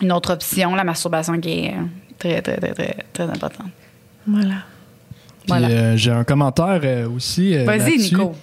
une 0.02 0.12
autre 0.12 0.32
option, 0.32 0.74
la 0.74 0.82
masturbation 0.82 1.38
qui 1.40 1.66
est 1.66 1.68
euh, 1.70 1.82
très, 2.18 2.42
très, 2.42 2.56
très, 2.56 2.72
très, 2.74 2.96
très 3.12 3.24
importante. 3.24 3.70
Voilà. 4.26 4.54
Puis, 5.40 5.46
Voilà. 5.46 5.68
euh, 5.68 5.96
j'ai 5.96 6.10
un 6.10 6.24
commentaire 6.24 6.80
euh, 6.82 7.08
aussi. 7.08 7.56
euh, 7.56 7.64
Vas-y. 7.64 7.96
Nico. 7.98 8.34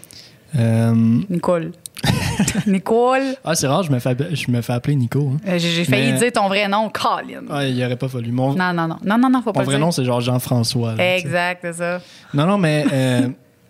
Euh, 0.58 0.94
Nicole. 1.30 1.72
Nicole. 2.68 3.36
ah, 3.44 3.56
c'est 3.56 3.68
rare, 3.68 3.84
je 3.84 3.92
me 3.92 4.00
fais, 4.00 4.16
je 4.34 4.52
me 4.52 4.62
fais 4.62 4.74
appeler 4.74 4.96
Nico. 4.96 5.32
hein. 5.34 5.38
Euh, 5.48 5.58
J'ai 5.58 5.84
failli 5.86 6.12
Mais- 6.14 6.20
dire 6.20 6.32
ton 6.32 6.48
vrai 6.48 6.68
nom, 6.68 6.90
Colin. 6.90 7.44
Ah, 7.50 7.66
il 7.66 7.82
aurait 7.84 7.96
pas 7.96 8.08
fallu. 8.08 8.32
Mon, 8.32 8.54
Non, 8.54 8.74
non, 8.74 8.88
non. 8.88 8.98
Non, 9.04 9.18
non, 9.18 9.30
non, 9.30 9.42
faut 9.42 9.54
pas 9.54 9.62
mon 9.62 9.66
vrai 9.66 9.76
dire. 9.76 9.86
nom, 9.86 9.92
c'est 9.92 10.06
genre 10.06 10.22
Jean-François. 10.22 10.96
Exact, 10.98 11.60
c'est 11.62 11.74
ça. 11.74 12.02
Non, 12.34 12.46
non, 12.46 12.58
mais 12.58 12.86
euh, 12.92 13.28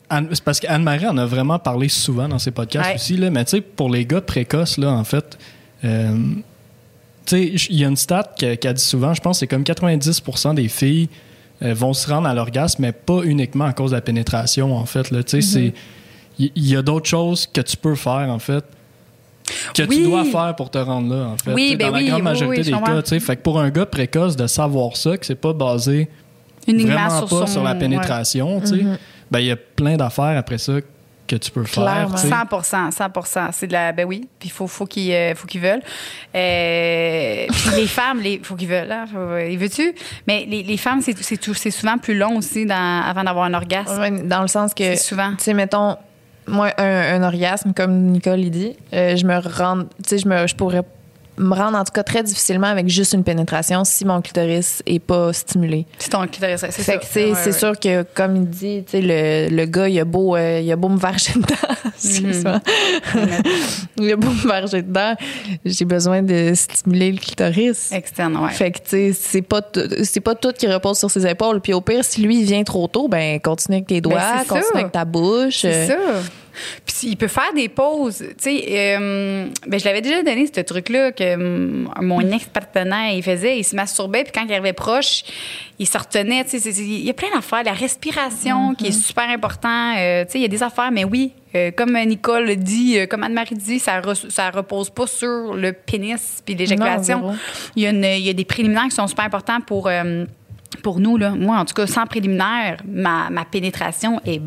c'est 0.31 0.43
parce 0.43 0.59
qu'Anne-Marie 0.59 1.07
en 1.07 1.17
a 1.17 1.25
vraiment 1.25 1.59
parlé 1.59 1.89
souvent 1.89 2.27
dans 2.27 2.39
ses 2.39 2.51
podcasts 2.51 2.89
Ouais. 2.89 2.95
aussi. 2.95 3.17
Là, 3.17 3.29
mais 3.29 3.45
tu 3.45 3.51
sais, 3.51 3.61
pour 3.61 3.89
les 3.89 4.05
gars 4.05 4.21
précoces, 4.21 4.77
là, 4.77 4.89
en 4.91 5.03
fait, 5.03 5.37
euh, 5.83 6.15
tu 7.25 7.57
sais, 7.57 7.67
il 7.69 7.79
y 7.79 7.85
a 7.85 7.87
une 7.87 7.95
stat 7.95 8.31
qu'elle 8.37 8.57
dit 8.73 8.83
souvent, 8.83 9.13
je 9.13 9.21
pense 9.21 9.39
c'est 9.39 9.47
comme 9.47 9.63
90% 9.63 10.53
des 10.55 10.67
filles 10.67 11.09
vont 11.61 11.93
se 11.93 12.09
rendre 12.09 12.27
à 12.27 12.33
l'orgasme, 12.33 12.81
mais 12.81 12.91
pas 12.91 13.21
uniquement 13.23 13.63
à 13.65 13.71
cause 13.73 13.91
de 13.91 13.95
la 13.95 14.01
pénétration, 14.01 14.75
en 14.75 14.85
fait. 14.85 15.03
Tu 15.03 15.23
sais, 15.25 15.41
c'est- 15.41 15.73
il 16.37 16.51
y, 16.67 16.75
a 16.75 16.81
d'autres 16.81 17.07
choses 17.07 17.47
que 17.47 17.61
tu 17.61 17.77
peux 17.77 17.95
faire, 17.95 18.27
en 18.29 18.39
fait, 18.39 18.63
que 19.73 19.83
Oui. 19.83 19.97
tu 19.97 20.03
dois 20.03 20.25
faire 20.25 20.55
pour 20.55 20.69
te 20.71 20.77
rendre 20.77 21.13
là, 21.15 21.25
en 21.27 21.37
fait. 21.37 21.53
Oui, 21.53 21.75
ben 21.75 21.91
dans 21.91 21.97
oui, 21.97 22.03
la 22.05 22.09
grande 22.11 22.23
majorité 22.23 22.63
des 22.63 22.71
cas, 22.71 23.01
tu 23.01 23.09
sais. 23.09 23.19
Fait 23.19 23.35
que 23.35 23.41
pour 23.41 23.59
un 23.59 23.69
gars 23.69 23.85
précoce, 23.85 24.35
de 24.35 24.47
savoir 24.47 24.97
ça, 24.97 25.17
que 25.17 25.25
c'est 25.25 25.35
pas 25.35 25.53
basé 25.53 26.09
Uniquement 26.67 26.93
vraiment 26.95 27.27
sur 27.27 27.39
pas 27.39 27.45
son... 27.47 27.53
sur 27.53 27.63
la 27.63 27.75
pénétration, 27.75 28.59
tu 28.61 28.67
sais, 28.67 28.85
ben 29.31 29.39
il 29.39 29.45
y 29.45 29.51
a 29.51 29.55
plein 29.55 29.97
d'affaires 29.97 30.37
après 30.37 30.57
ça 30.57 30.73
que 31.27 31.35
tu 31.35 31.49
peux 31.51 31.63
faire. 31.63 31.83
Clairement. 31.83 32.15
tu 32.15 32.21
sais. 32.21 32.29
100 32.29 33.23
100 33.23 33.51
C'est 33.51 33.67
de 33.67 33.73
la. 33.73 33.91
Ben 33.91 34.05
oui. 34.05 34.27
Puis 34.39 34.49
il 34.49 34.51
faut, 34.51 34.67
faut 34.67 34.85
qu'ils 34.85 35.11
euh, 35.11 35.33
faut 35.35 35.47
qu'ils 35.47 35.61
veulent. 35.61 35.81
Euh, 36.35 37.45
puis 37.49 37.75
les 37.81 37.87
femmes, 37.87 38.21
il 38.23 38.43
faut 38.43 38.55
qu'ils 38.55 38.67
veulent. 38.67 38.91
Hein, 38.91 39.05
faut- 39.11 39.37
ils 39.37 39.57
veux-tu? 39.57 39.93
Mais 40.27 40.45
les, 40.47 40.63
les 40.63 40.77
femmes, 40.77 41.01
c'est 41.01 41.17
c'est 41.23 41.37
tout- 41.37 41.53
c'est 41.55 41.71
souvent 41.71 41.97
plus 41.97 42.15
long 42.17 42.37
aussi 42.37 42.65
dans- 42.65 43.01
avant 43.03 43.23
d'avoir 43.23 43.45
un 43.45 43.53
orgasme. 43.53 43.99
Ouais, 43.99 44.11
Dans 44.11 44.41
le 44.41 44.47
sens 44.47 44.73
que. 44.73 44.83
C'est 44.83 44.97
souvent. 44.97 45.31
Tu 45.37 45.43
sais, 45.45 45.53
mettons, 45.53 45.97
moi, 46.47 46.71
un, 46.77 47.21
un 47.21 47.23
orgasme, 47.23 47.73
comme 47.73 47.93
Nicole 48.07 48.49
dit, 48.49 48.75
euh, 48.93 49.15
je 49.15 49.25
me 49.25 49.37
rends. 49.37 49.83
Tu 49.83 49.87
sais, 50.07 50.17
je, 50.19 50.27
me- 50.27 50.47
je 50.47 50.55
pourrais 50.55 50.83
me 51.37 51.53
rendre 51.53 51.77
en 51.77 51.83
tout 51.83 51.91
cas 51.91 52.03
très 52.03 52.23
difficilement 52.23 52.67
avec 52.67 52.87
juste 52.89 53.13
une 53.13 53.23
pénétration 53.23 53.83
si 53.83 54.05
mon 54.05 54.21
clitoris 54.21 54.81
est 54.85 54.99
pas 54.99 55.33
stimulé. 55.33 55.85
C'est 55.97 56.09
ton 56.09 56.25
clitoris. 56.27 56.61
C'est 56.61 56.71
Fait 56.71 56.83
ça. 56.83 56.97
Ouais, 56.97 57.33
c'est 57.35 57.45
ouais. 57.47 57.51
sûr 57.51 57.79
que, 57.79 58.03
comme 58.13 58.35
il 58.37 58.49
dit, 58.49 58.83
tu 58.85 58.91
sais, 58.91 59.01
le, 59.01 59.55
le 59.55 59.65
gars, 59.65 59.87
il 59.89 59.99
a 59.99 60.05
beau, 60.05 60.35
euh, 60.35 60.59
il 60.63 60.71
a 60.71 60.75
beau 60.75 60.89
me 60.89 60.97
varger 60.97 61.33
dedans. 61.35 61.55
Excuse-moi. 62.03 62.59
il 63.97 64.11
a 64.11 64.15
beau 64.15 64.29
me 64.29 64.47
varger 64.47 64.81
dedans. 64.81 65.15
J'ai 65.63 65.85
besoin 65.85 66.21
de 66.21 66.53
stimuler 66.55 67.11
le 67.11 67.17
clitoris. 67.17 67.91
Externe, 67.91 68.37
ouais. 68.37 68.51
Fait 68.51 68.71
que, 68.71 68.79
tu 68.79 68.83
sais, 68.89 69.13
c'est 69.13 69.41
pas, 69.41 69.61
c'est 70.03 70.19
pas 70.21 70.35
tout 70.35 70.51
qui 70.57 70.67
repose 70.67 70.97
sur 70.99 71.09
ses 71.11 71.25
épaules. 71.27 71.61
Puis 71.61 71.73
au 71.73 71.81
pire, 71.81 72.03
si 72.03 72.21
lui, 72.21 72.39
il 72.39 72.45
vient 72.45 72.63
trop 72.63 72.87
tôt, 72.87 73.07
ben, 73.07 73.39
continue 73.39 73.77
avec 73.77 73.87
tes 73.87 74.01
doigts, 74.01 74.15
Ben, 74.15 74.39
c'est 74.41 74.47
continue 74.47 74.63
ça. 74.73 74.79
avec 74.79 74.91
ta 74.91 75.05
bouche. 75.05 75.59
C'est 75.61 75.73
Euh, 75.73 75.87
ça. 75.87 76.29
Puis 76.85 77.09
il 77.09 77.15
peut 77.17 77.27
faire 77.27 77.53
des 77.55 77.69
pauses. 77.69 78.19
Tu 78.19 78.33
sais, 78.39 78.63
euh, 78.69 79.47
ben, 79.67 79.79
je 79.79 79.85
l'avais 79.85 80.01
déjà 80.01 80.23
donné, 80.23 80.47
ce 80.53 80.61
truc-là, 80.61 81.11
que 81.11 81.35
hum, 81.35 81.89
mon 82.01 82.19
ex-partenaire, 82.31 83.13
il 83.13 83.23
faisait. 83.23 83.57
Il 83.59 83.63
se 83.63 83.75
masturbait, 83.75 84.23
puis 84.23 84.31
quand 84.33 84.45
il 84.45 84.51
arrivait 84.53 84.73
proche, 84.73 85.23
il 85.79 85.87
se 85.87 85.97
retenait. 85.97 86.43
Tu 86.45 86.59
sais, 86.59 86.69
il 86.71 87.05
y 87.05 87.09
a 87.09 87.13
plein 87.13 87.29
d'affaires. 87.33 87.63
La 87.63 87.73
respiration, 87.73 88.75
qui 88.75 88.87
est 88.87 88.91
super 88.91 89.29
important. 89.29 89.95
Euh, 89.97 90.25
tu 90.25 90.31
sais, 90.31 90.39
il 90.39 90.41
y 90.41 90.45
a 90.45 90.49
des 90.49 90.63
affaires, 90.63 90.91
mais 90.91 91.03
oui, 91.03 91.33
euh, 91.55 91.71
comme 91.71 91.97
Nicole 91.97 92.45
le 92.45 92.55
dit, 92.55 92.97
euh, 92.99 93.05
comme 93.07 93.23
Anne-Marie 93.23 93.55
dit, 93.55 93.79
ça, 93.79 93.99
re- 94.01 94.29
ça 94.29 94.49
repose 94.51 94.89
pas 94.89 95.07
sur 95.07 95.53
le 95.53 95.71
pénis 95.73 96.41
puis 96.45 96.55
l'éjaculation. 96.55 97.21
Il 97.75 97.83
y, 97.83 97.87
a 97.87 97.89
une- 97.91 98.03
il 98.03 98.25
y 98.25 98.29
a 98.29 98.33
des 98.33 98.45
préliminaires 98.45 98.85
qui 98.85 98.91
sont 98.95 99.07
super 99.07 99.25
importants 99.25 99.61
pour, 99.61 99.87
euh, 99.87 100.25
pour 100.83 100.99
nous. 100.99 101.17
Là. 101.17 101.31
Moi, 101.31 101.57
en 101.57 101.65
tout 101.65 101.73
cas, 101.73 101.87
sans 101.87 102.05
préliminaire, 102.05 102.77
ma, 102.87 103.29
ma 103.29 103.45
pénétration 103.45 104.19
est 104.25 104.41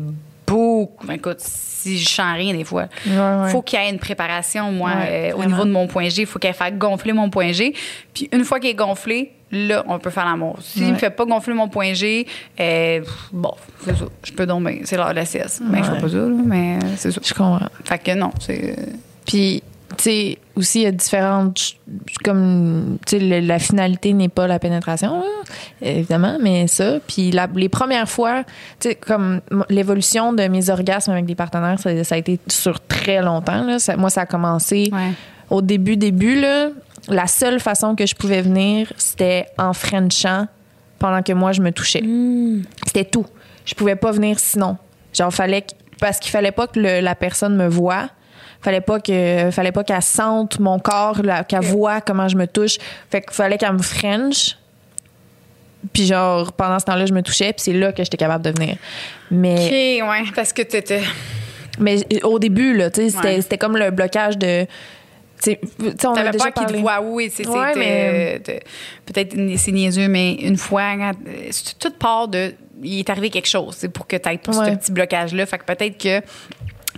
beaucoup. 0.49 1.11
Écoute, 1.11 1.39
si 1.39 1.97
je 1.97 2.09
sens 2.09 2.33
rien 2.35 2.53
des 2.53 2.63
fois, 2.65 2.87
Ouais, 3.07 3.13
ouais. 3.17 3.49
faut 3.51 3.61
qu'il 3.61 3.79
y 3.79 3.81
ait 3.83 3.89
une 3.89 3.99
préparation, 3.99 4.71
moi, 4.71 4.91
Ouais, 4.91 5.31
euh, 5.33 5.37
au 5.37 5.45
niveau 5.45 5.63
de 5.65 5.71
mon 5.71 5.87
point 5.87 6.09
G. 6.09 6.23
Il 6.23 6.27
faut 6.27 6.39
qu'elle 6.39 6.53
fasse 6.53 6.73
gonfler 6.73 7.13
mon 7.13 7.29
point 7.29 7.51
G. 7.51 7.73
Puis 8.13 8.27
une 8.33 8.43
fois 8.43 8.59
qu'il 8.59 8.69
est 8.69 8.73
gonflé, 8.75 9.31
là, 9.51 9.83
on 9.87 9.97
peut 9.99 10.09
faire 10.09 10.25
l'amour. 10.25 10.57
S'il 10.61 10.87
ne 10.87 10.91
me 10.91 10.97
fait 10.97 11.09
pas 11.09 11.25
gonfler 11.25 11.53
mon 11.53 11.69
point 11.69 11.93
G, 11.93 12.27
euh, 12.59 13.01
bon, 13.31 13.53
c'est 13.85 13.95
ça. 13.97 14.05
Je 14.23 14.31
peux 14.33 14.45
dormir. 14.45 14.81
C'est 14.83 14.97
l'heure 14.97 15.09
de 15.09 15.15
la 15.15 15.25
sieste. 15.25 15.61
Mais 15.65 15.83
je 15.83 15.89
Ouais. 15.89 15.95
fais 15.95 16.01
pas 16.01 16.09
ça, 16.09 16.17
là, 16.17 16.27
mais 16.45 16.75
euh, 16.75 16.87
c'est 16.97 17.11
ça. 17.11 17.21
Je 17.23 17.33
comprends. 17.33 17.59
Fait 17.85 17.97
que 17.99 18.11
non, 18.13 18.31
c'est. 18.39 18.75
Puis, 19.25 19.63
sais, 20.03 20.37
aussi, 20.55 20.79
il 20.79 20.83
y 20.83 20.85
a 20.87 20.91
différentes. 20.91 21.75
Comme, 22.23 22.97
tu 23.05 23.19
sais, 23.19 23.41
la 23.41 23.59
finalité 23.59 24.13
n'est 24.13 24.29
pas 24.29 24.47
la 24.47 24.59
pénétration, 24.59 25.23
évidemment, 25.81 26.37
mais 26.41 26.67
ça. 26.67 26.99
Puis, 27.07 27.31
la- 27.31 27.47
les 27.55 27.69
premières 27.69 28.09
fois, 28.09 28.43
tu 28.79 28.89
sais, 28.89 28.95
comme 28.95 29.41
l'évolution 29.69 30.33
de 30.33 30.43
mes 30.47 30.69
orgasmes 30.69 31.11
avec 31.11 31.25
des 31.25 31.35
partenaires, 31.35 31.79
ça, 31.79 32.03
ça 32.03 32.15
a 32.15 32.17
été 32.17 32.39
sur 32.47 32.79
très 32.81 33.21
longtemps. 33.21 33.63
Là. 33.63 33.79
Ça- 33.79 33.97
moi, 33.97 34.09
ça 34.09 34.21
a 34.21 34.25
commencé 34.25 34.89
Ouais. 34.91 35.11
au 35.49 35.61
début, 35.61 35.97
début, 35.97 36.39
là. 36.39 36.69
La 37.07 37.27
seule 37.27 37.59
façon 37.59 37.95
que 37.95 38.05
je 38.05 38.13
pouvais 38.15 38.41
venir, 38.41 38.91
c'était 38.97 39.45
en 39.57 39.73
frenchant 39.73 40.47
pendant 40.99 41.23
que 41.23 41.31
moi, 41.33 41.53
je 41.53 41.61
me 41.61 41.71
touchais. 41.71 42.03
C'était 42.85 43.05
tout. 43.05 43.25
Je 43.65 43.73
pouvais 43.73 43.95
pas 43.95 44.11
venir 44.11 44.39
sinon. 44.39 44.77
Genre, 45.13 45.33
fallait 45.33 45.65
parce 45.99 46.19
qu'il 46.19 46.31
fallait 46.31 46.51
pas 46.51 46.67
que 46.67 46.79
le- 46.79 47.01
la 47.01 47.15
personne 47.15 47.55
me 47.55 47.67
voie. 47.67 48.09
Fallait 48.61 48.81
pas 48.81 48.99
que, 48.99 49.49
fallait 49.51 49.71
pas 49.71 49.83
qu'elle 49.85 50.01
sente 50.01 50.59
mon 50.59 50.79
corps, 50.79 51.21
qu'elle 51.47 51.61
voie 51.63 52.01
comment 52.01 52.27
je 52.27 52.35
me 52.35 52.45
touche. 52.45 52.77
Fait 53.09 53.21
qu'il 53.21 53.31
fallait 53.33 53.57
qu'elle 53.57 53.73
me 53.73 53.81
French. 53.81 54.57
Puis 55.93 56.05
genre, 56.05 56.51
pendant 56.51 56.77
ce 56.77 56.85
temps-là, 56.85 57.05
je 57.05 57.13
me 57.13 57.21
touchais, 57.21 57.53
puis 57.53 57.61
c'est 57.61 57.73
là 57.73 57.93
que 57.93 58.03
j'étais 58.03 58.17
capable 58.17 58.43
de 58.43 58.49
venir. 58.51 58.75
Mais, 59.31 60.01
OK, 60.01 60.09
ouais, 60.09 60.23
parce 60.35 60.51
que 60.51 60.61
t'étais. 60.63 61.01
mais 61.79 61.99
au 62.23 62.37
début, 62.37 62.75
là, 62.75 62.89
tu 62.91 63.01
sais, 63.01 63.09
c'était, 63.11 63.35
Ouais. 63.35 63.41
c'était 63.41 63.57
comme 63.57 63.77
le 63.77 63.89
blocage 63.91 64.37
de. 64.37 64.65
Tu 65.41 65.57
on 66.05 66.11
T'avais 66.13 66.31
déjà 66.31 66.51
pas 66.51 66.65
qu'il 66.65 66.75
te 66.75 66.81
voit 66.81 66.99
et 67.21 67.29
c'est 67.29 67.47
Ouais, 67.47 67.73
mais- 67.77 68.41
euh, 68.45 68.59
peut-être 69.05 69.37
c'est 69.55 69.71
niaiseux 69.71 70.09
mais 70.09 70.33
une 70.33 70.57
fois 70.57 70.95
quand- 70.97 71.13
euh, 71.29 71.47
c'est 71.51 71.79
tout 71.79 71.91
part 71.91 72.27
de 72.27 72.53
il 72.83 72.99
est 72.99 73.09
arrivé 73.09 73.29
quelque 73.29 73.47
chose 73.47 73.73
c'est 73.77 73.87
pour 73.87 74.05
que 74.05 74.17
tu 74.17 74.27
aies 74.27 74.31
Ouais. 74.33 74.53
ce 74.53 74.75
petit 74.75 74.91
blocage 74.91 75.33
là 75.33 75.45
fait 75.45 75.57
que 75.59 75.63
peut-être 75.63 75.97
que 75.97 76.19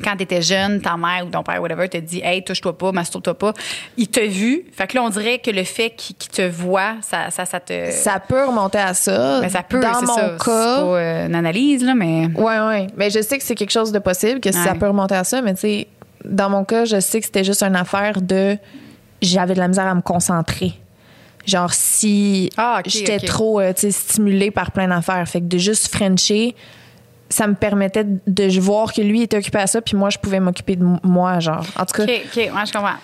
quand 0.01 0.15
tu 0.17 0.23
étais 0.23 0.41
jeune, 0.41 0.81
ta 0.81 0.97
mère 0.97 1.25
ou 1.25 1.29
ton 1.29 1.43
père, 1.43 1.61
whatever, 1.61 1.87
te 1.89 1.97
dit 1.97 2.21
Hey, 2.23 2.43
touche-toi 2.43 2.77
pas, 2.77 2.91
masturbe-toi 2.91 3.37
pas. 3.37 3.53
Il 3.97 4.07
t'a 4.07 4.25
vu. 4.25 4.63
Fait 4.73 4.87
que 4.87 4.95
là, 4.97 5.03
on 5.03 5.09
dirait 5.09 5.39
que 5.39 5.51
le 5.51 5.63
fait 5.63 5.91
qu'il 5.91 6.15
te 6.15 6.41
voit, 6.47 6.95
ça, 7.01 7.29
ça, 7.29 7.45
ça 7.45 7.59
te. 7.59 7.91
Ça 7.91 8.19
peut 8.19 8.45
remonter 8.45 8.79
à 8.79 8.93
ça. 8.93 9.39
Mais 9.41 9.49
ça 9.49 9.63
peut, 9.63 9.79
Dans 9.79 9.93
c'est 9.93 10.05
mon 10.05 10.15
ça. 10.15 10.29
C'est 10.37 10.45
cas. 10.45 10.75
pas 10.77 10.81
euh, 10.97 11.27
une 11.27 11.35
analyse, 11.35 11.83
là, 11.83 11.93
mais. 11.95 12.27
Ouais, 12.35 12.59
ouais. 12.59 12.87
Mais 12.97 13.09
je 13.09 13.21
sais 13.21 13.37
que 13.37 13.43
c'est 13.43 13.55
quelque 13.55 13.71
chose 13.71 13.91
de 13.91 13.99
possible, 13.99 14.39
que 14.39 14.51
ça 14.51 14.73
peut 14.75 14.87
remonter 14.87 15.15
à 15.15 15.23
ça, 15.23 15.41
mais 15.41 15.53
tu 15.53 15.61
sais, 15.61 15.87
dans 16.25 16.49
mon 16.49 16.63
cas, 16.65 16.85
je 16.85 16.99
sais 16.99 17.19
que 17.19 17.25
c'était 17.25 17.43
juste 17.43 17.63
une 17.63 17.75
affaire 17.75 18.21
de. 18.21 18.57
J'avais 19.21 19.53
de 19.53 19.59
la 19.59 19.67
misère 19.67 19.85
à 19.87 19.93
me 19.95 20.01
concentrer. 20.01 20.73
Genre, 21.45 21.73
si 21.73 22.49
Ah, 22.57 22.81
j'étais 22.85 23.15
ok. 23.17 23.25
trop 23.25 23.59
euh, 23.59 23.73
stimulée 23.75 24.51
par 24.51 24.71
plein 24.71 24.87
d'affaires. 24.87 25.27
Fait 25.27 25.39
que 25.41 25.45
de 25.45 25.57
juste 25.57 25.93
Frencher, 25.93 26.55
ça 27.31 27.47
me 27.47 27.55
permettait 27.55 28.05
de 28.05 28.59
voir 28.59 28.93
que 28.93 29.01
lui 29.01 29.23
était 29.23 29.37
occupé 29.37 29.57
à 29.59 29.67
ça, 29.67 29.81
puis 29.81 29.95
moi, 29.97 30.09
je 30.09 30.17
pouvais 30.19 30.39
m'occuper 30.39 30.75
de 30.75 30.85
moi, 31.03 31.39
genre. 31.39 31.65
En 31.77 31.85
tout 31.85 31.93
cas. 31.95 32.03
OK, 32.03 32.09
OK, 32.25 32.35
ouais, 32.37 32.65
je 32.65 32.71
comprends. 32.73 32.95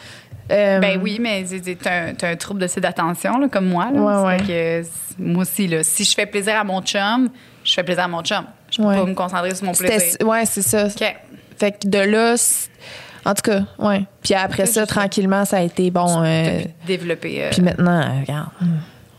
euh, 0.52 0.80
Ben 0.80 1.00
oui, 1.02 1.18
mais 1.20 1.44
t'as 1.82 1.92
un, 2.10 2.32
un 2.32 2.36
trouble 2.36 2.62
de 2.62 2.80
d'attention, 2.80 3.38
là, 3.40 3.48
comme 3.50 3.68
moi. 3.68 3.90
Là. 3.92 4.00
Ouais, 4.24 4.28
ouais. 4.28 4.38
que 4.48 4.84
moi 5.20 5.42
aussi, 5.42 5.68
là, 5.68 5.84
si 5.84 6.04
je 6.04 6.13
fais 6.13 6.26
plaisir 6.26 6.56
à 6.60 6.63
mon 6.63 6.82
chum, 6.82 7.30
je 7.63 7.74
fais 7.74 7.84
plaisir 7.84 8.04
à 8.04 8.08
mon 8.08 8.22
chum. 8.22 8.44
Je 8.70 8.78
peux 8.78 8.84
pas 8.84 9.06
me 9.06 9.13
concentrer 9.13 9.56
sur 9.56 9.66
mon 9.66 9.72
plaisir. 9.74 10.18
Ouais, 10.28 10.46
c'est 10.46 10.62
ça. 10.62 10.86
OK. 10.88 11.16
Fait 11.58 11.72
que 11.72 11.88
de 11.88 11.98
là, 12.00 12.36
en 13.26 13.34
tout 13.34 13.42
cas, 13.52 13.62
ouais. 13.80 14.04
Puis 14.22 14.34
après 14.36 14.66
ça, 14.68 14.86
tranquillement, 14.86 15.44
ça 15.46 15.58
a 15.58 15.62
été 15.62 15.90
bon. 15.90 16.24
euh, 16.24 16.60
développer. 16.86 17.44
euh, 17.46 17.50
puis 17.52 17.62
maintenant, 17.62 18.20
regarde. 18.22 18.50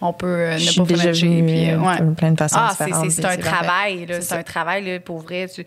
On 0.01 0.13
peut 0.13 0.27
euh, 0.27 0.55
ne 0.55 0.59
Je 0.59 0.79
pas 0.81 0.85
puis, 0.85 1.71
euh, 1.71 1.77
euh, 1.77 1.79
ouais. 1.79 2.15
plein 2.17 2.33
de 2.33 2.39
façons 2.39 2.57
Ah, 2.61 2.73
c'est- 2.77 3.25
un 3.25 3.37
travail, 3.37 4.07
là. 4.07 4.21
C'est 4.21 4.35
un 4.35 4.43
travail, 4.43 4.85
là, 4.85 5.01
pour 5.01 5.19
vrai. 5.19 5.49
Tu- 5.53 5.65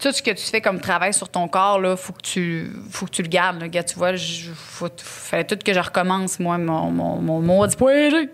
tout 0.00 0.12
ce 0.12 0.22
que 0.22 0.30
tu 0.30 0.44
fais 0.44 0.60
comme 0.60 0.78
travail 0.80 1.12
sur 1.12 1.28
ton 1.28 1.48
corps, 1.48 1.80
là, 1.80 1.96
faut 1.96 2.12
que 2.12 2.20
tu, 2.22 2.70
faut 2.90 3.04
que 3.06 3.10
tu 3.10 3.22
le 3.22 3.28
gardes. 3.28 3.58
Là. 3.58 3.64
Regarde, 3.64 3.86
tu 3.88 3.96
vois, 3.96 4.10
il 4.12 4.90
fallait 4.96 5.42
tout 5.44 5.58
que 5.64 5.72
je 5.74 5.80
recommence, 5.80 6.38
moi, 6.38 6.56
mon, 6.56 6.90
mon, 6.92 7.16
mon 7.20 7.40
maudit 7.40 7.74
point 7.76 8.08
G. 8.10 8.28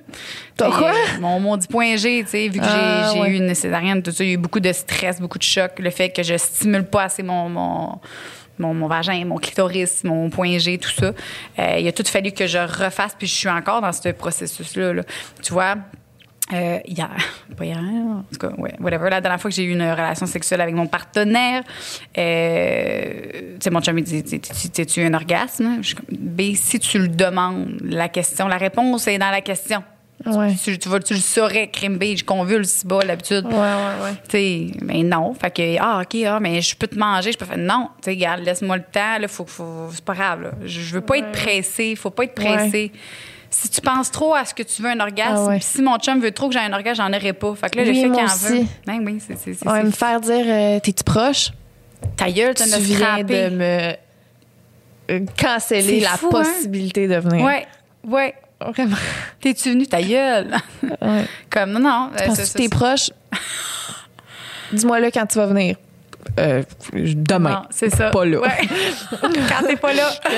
T'sais, 0.57 0.69
quoi? 0.71 0.93
Mon 1.21 1.41
maudit 1.41 1.67
point 1.67 1.97
G, 1.97 2.23
tu 2.25 2.31
sais, 2.31 2.49
vu 2.49 2.59
que 2.59 2.65
j'ai- 2.67 2.71
Ah, 2.71 3.11
j'ai 3.15 3.21
ouais. 3.21 3.31
eu 3.31 3.37
une 3.37 3.55
césarienne, 3.55 4.03
tout 4.03 4.11
ça, 4.11 4.25
il 4.25 4.27
y 4.27 4.31
a 4.31 4.35
eu 4.35 4.37
beaucoup 4.37 4.61
de 4.61 4.71
stress, 4.73 5.21
beaucoup 5.23 5.39
de 5.39 5.43
choc. 5.43 5.79
Le 5.79 5.89
fait 5.89 6.11
que 6.11 6.23
je 6.23 6.37
stimule 6.37 6.85
pas 6.85 7.05
assez 7.05 7.23
mon, 7.23 7.49
mon, 7.49 7.99
mon, 8.59 8.87
vagin, 8.87 9.25
mon 9.25 9.37
clitoris, 9.37 10.05
mon 10.05 10.31
point 10.31 10.59
G, 10.59 10.79
tout 10.79 10.91
ça. 10.91 11.13
Euh, 11.59 11.77
il 11.79 11.87
a 11.89 11.93
tout 11.93 12.05
fallu 12.07 12.33
que 12.33 12.47
je 12.47 12.59
refasse, 12.59 13.15
puis 13.19 13.27
je 13.27 13.35
suis 13.35 13.49
encore 13.49 13.81
dans 13.81 13.93
ce 13.93 14.09
processus-là. 14.11 14.93
là. 14.95 15.03
Tu 15.43 15.53
vois, 15.53 15.77
euh, 16.53 16.79
hier, 16.87 17.11
pas 17.57 17.65
hier, 17.67 17.79
en 17.79 18.25
tout 18.33 18.39
cas, 18.39 18.55
ouais, 18.59 18.75
whatever. 18.81 19.11
La 19.11 19.21
dernière 19.21 19.41
fois 19.41 19.51
que 19.51 19.55
j'ai 19.57 19.65
eu 19.65 19.73
une 19.73 19.83
relation 19.83 20.27
sexuelle 20.27 20.61
avec 20.61 20.75
mon 20.75 20.87
partenaire, 20.87 21.63
euh, 22.17 23.23
tu 23.33 23.57
sais, 23.61 23.71
mon 23.71 23.81
chum, 23.81 23.99
il 23.99 24.05
dit 24.05 24.23
T'es- 24.23 24.39
t'es- 24.39 24.69
T'es-tu 24.69 25.03
un 25.03 25.15
orgasme? 25.15 25.79
Je 25.83 25.95
B, 26.11 26.55
si 26.55 26.79
tu 26.79 26.99
le 26.99 27.09
demandes, 27.09 27.79
la 27.83 28.09
question, 28.09 28.49
la 28.49 28.57
réponse 28.57 29.07
est 29.09 29.19
dans 29.19 29.31
la 29.31 29.41
question. 29.41 29.83
Ouais. 30.27 30.55
Tu, 30.63 30.77
tu, 30.79 30.89
vas- 30.89 30.99
tu 31.01 31.15
le 31.15 31.21
saurais, 31.21 31.69
crime 31.71 31.97
B, 31.97 32.17
je 32.17 32.25
convulse 32.25 32.69
si 32.71 32.87
bas 32.87 33.01
l'habitude. 33.05 33.45
Ouais, 33.47 33.53
ouais, 33.53 34.13
ouais. 34.35 34.73
Mais 34.83 35.03
non. 35.05 35.33
Fait 35.35 35.51
que, 35.51 35.77
ah, 35.81 36.03
OK, 36.03 36.17
ah, 36.27 36.41
mais 36.41 36.61
je 36.61 36.75
peux 36.77 36.89
te 36.89 36.99
manger, 36.99 37.33
je 37.33 37.39
peux 37.39 37.45
faire. 37.45 37.57
Non, 37.57 37.89
tu 38.03 38.07
sais, 38.07 38.11
regarde, 38.11 38.41
laisse-moi 38.41 38.77
le 38.79 38.83
temps, 38.83 39.19
là, 39.21 39.29
faut, 39.29 39.47
faut, 39.47 39.89
c'est 39.93 40.05
pas 40.05 40.15
grave, 40.15 40.43
là. 40.43 40.51
Je, 40.65 40.81
je 40.81 40.95
veux 40.95 41.01
pas 41.01 41.19
être 41.19 41.31
pressée, 41.33 41.95
faut 41.95 42.11
pas 42.11 42.25
être 42.25 42.35
pressée. 42.35 42.91
Si 43.51 43.71
tu 43.71 43.81
penses 43.81 44.11
trop 44.11 44.35
à 44.35 44.45
ce 44.45 44.53
que 44.53 44.63
tu 44.63 44.83
veux 44.83 44.91
un 44.91 45.01
orgasme, 45.01 45.35
Ah 45.37 45.47
ouais. 45.47 45.59
si 45.61 45.81
mon 45.81 45.97
chum 45.99 46.21
veut 46.21 46.33
trop 46.33 46.49
que 46.49 46.53
j'ai 46.53 46.61
un 46.61 46.73
orgasme, 46.73 46.97
j'en 47.03 47.17
aurais 47.17 47.33
pas. 47.33 47.55
Fait 47.55 47.71
que 47.71 47.79
là, 47.79 47.85
Oui, 47.85 47.89
le 47.89 47.95
fait 47.95 48.11
qu'il 48.11 48.25
en 48.25 48.37
veut. 48.37 48.67
Ben 48.87 49.01
oui, 49.07 49.23
c'est. 49.27 49.39
c'est, 49.39 49.55
c'est, 49.55 49.67
Ouais, 49.69 49.83
me 49.85 49.91
faire 49.91 50.21
dire, 50.21 50.45
euh, 50.47 50.81
t'es-tu 50.81 51.03
proche? 51.05 51.53
Ta 52.17 52.31
gueule, 52.31 52.55
tu 52.55 52.65
Tu 52.65 52.69
viens 52.81 52.99
frapper. 52.99 53.51
de 53.51 53.57
me 53.57 53.93
euh, 55.11 55.21
canceller 55.41 56.01
la 56.01 56.11
fou, 56.11 56.27
hein? 56.35 56.43
possibilité 56.45 57.09
de 57.09 57.17
venir. 57.17 57.43
Ouais, 57.45 57.67
ouais. 58.07 58.35
Vraiment. 58.61 58.97
T'es-tu 59.41 59.71
venu, 59.71 59.87
ta 59.87 60.03
gueule? 60.03 60.57
Ouais. 61.01 61.25
Comme, 61.51 61.73
non, 61.73 61.81
non. 61.81 62.11
que 62.17 62.35
ça- 62.35 62.59
t'es 62.59 62.69
proche? 62.69 63.11
Dis-moi 64.73 65.01
là 65.01 65.11
quand 65.11 65.27
tu 65.27 65.39
vas 65.39 65.47
venir. 65.47 65.77
Euh, 66.39 66.63
demain. 66.93 67.63
C'est 67.71 67.91
ça. 67.95 68.11
Pas 68.11 68.25
là. 68.25 68.41
Ouais. 68.41 68.49
Quand 69.21 69.67
t'es 69.67 69.77
pas 69.77 69.93
là. 69.93 70.11
quand 70.23 70.31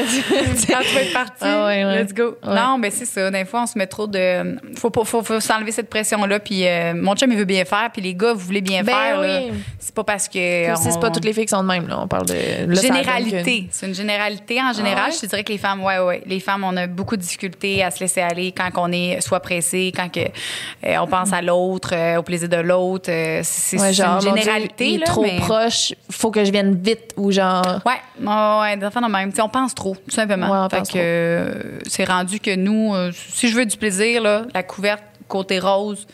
tu 0.83 0.95
vas 0.95 1.01
être 1.03 1.13
parti. 1.13 1.33
Ah 1.41 1.67
ouais, 1.67 1.85
ouais. 1.85 2.03
Let's 2.05 2.15
go. 2.15 2.37
Non, 2.47 2.79
mais 2.79 2.91
c'est 2.91 3.05
ça. 3.07 3.31
Des 3.31 3.45
fois, 3.45 3.63
on 3.63 3.67
se 3.67 3.77
met 3.79 3.87
trop 3.87 4.07
de. 4.07 4.57
Faut, 4.79 4.91
faut, 5.05 5.23
faut 5.23 5.41
s'enlever 5.41 5.73
cette 5.73 5.91
pression-là. 5.91 6.39
Puis 6.41 6.67
euh, 6.67 6.95
mon 6.95 7.15
chum, 7.17 7.31
il 7.33 7.39
veut 7.39 7.45
bien 7.45 7.65
faire. 7.65 7.91
Puis 7.93 8.03
les 8.03 8.15
gars, 8.15 8.33
vous 8.33 8.39
voulez 8.41 8.61
bien 8.61 8.83
Ben 8.83 8.93
faire. 8.95 9.21
oui. 9.21 9.53
C'est 9.79 9.95
pas 9.95 10.05
parce 10.05 10.29
que. 10.29 10.67
C'est 10.77 11.01
pas 11.01 11.11
toutes 11.11 11.25
les 11.25 11.33
filles 11.33 11.45
qui 11.47 11.51
sont 11.51 11.63
de 11.63 11.69
même. 11.69 11.89
Là. 11.89 11.99
On 12.01 12.09
parle 12.09 12.27
de. 12.27 12.35
là, 12.67 12.81
Généralité. 12.81 13.69
C'est 13.71 13.87
une 13.87 13.95
généralité. 13.95 14.61
En 14.61 14.73
général, 14.73 14.99
Ah 15.05 15.09
ouais? 15.09 15.15
je 15.15 15.21
te 15.21 15.27
dirais 15.27 15.45
que 15.45 15.53
les 15.53 15.59
femmes, 15.59 15.83
ouais, 15.83 15.99
ouais. 15.99 16.23
Les 16.27 16.41
femmes, 16.41 16.65
on 16.65 16.77
a 16.77 16.87
beaucoup 16.87 17.17
de 17.17 17.23
difficultés 17.23 17.83
à 17.83 17.91
se 17.91 18.01
laisser 18.01 18.21
aller 18.21 18.53
quand 18.53 18.71
on 18.77 18.93
est 18.93 19.21
soit 19.21 19.41
pressé, 19.41 19.93
quand 19.95 20.11
que, 20.11 20.21
euh, 20.21 20.97
on 21.01 21.07
pense 21.07 21.33
à 21.33 21.43
l'autre, 21.43 21.95
au 22.19 22.23
plaisir 22.23 22.49
de 22.49 22.57
l'autre. 22.59 23.11
c'est 23.43 23.77
une 23.77 23.91
Dieu, 23.91 24.05
généralité. 24.21 24.87
il 24.89 24.95
est 24.97 24.99
là, 24.99 25.07
trop 25.07 25.23
mais- 25.23 25.37
proche, 25.39 25.80
faut 26.11 26.31
que 26.31 26.45
je 26.45 26.53
vienne 26.53 26.75
vite 26.81 27.13
ou 27.17 27.31
genre. 27.33 27.81
Ouais, 27.87 28.01
ouais, 28.21 28.61
ouais, 28.61 28.77
des 28.77 28.85
affaires 28.85 29.03
de 29.03 29.09
même. 29.11 29.31
Tu 29.31 29.37
sais, 29.37 29.43
on 29.43 29.49
pense 29.49 29.75
trop, 29.75 29.95
tout 29.97 30.15
simplement. 30.15 30.51
Ouais, 30.51 30.59
on 30.67 30.69
fait 30.69 30.93
que 30.93 30.99
euh, 30.99 31.79
c'est 31.87 32.05
rendu 32.05 32.41
que 32.41 32.55
nous, 32.55 32.95
euh, 32.95 33.11
si 33.13 33.49
je 33.49 33.57
veux 33.57 33.67
du 33.67 33.77
plaisir, 33.77 34.23
là, 34.23 34.43
la 34.55 34.63
couverte 34.63 35.03
côté 35.29 35.59
rose, 35.59 36.07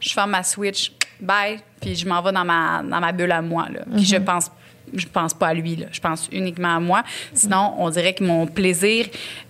je 0.00 0.12
ferme 0.12 0.30
ma 0.32 0.42
switch, 0.42 0.92
bye, 1.20 1.58
puis 1.80 1.94
je 1.96 2.06
m'en 2.08 2.20
vais 2.22 2.32
dans 2.32 2.44
ma, 2.44 2.82
dans 2.82 3.00
ma 3.00 3.12
bulle 3.12 3.32
à 3.32 3.42
moi. 3.42 3.66
Là. 3.72 3.80
Puis 3.94 4.04
je 4.04 4.16
pense 4.16 4.50
je 4.94 5.06
pense 5.06 5.34
pas 5.34 5.48
à 5.48 5.54
lui, 5.54 5.76
là. 5.76 5.86
je 5.92 6.00
pense 6.00 6.30
uniquement 6.32 6.76
à 6.76 6.80
moi. 6.80 7.02
Sinon, 7.34 7.74
on 7.76 7.90
dirait 7.90 8.14
que 8.14 8.24
mon 8.24 8.46
plaisir, 8.46 9.04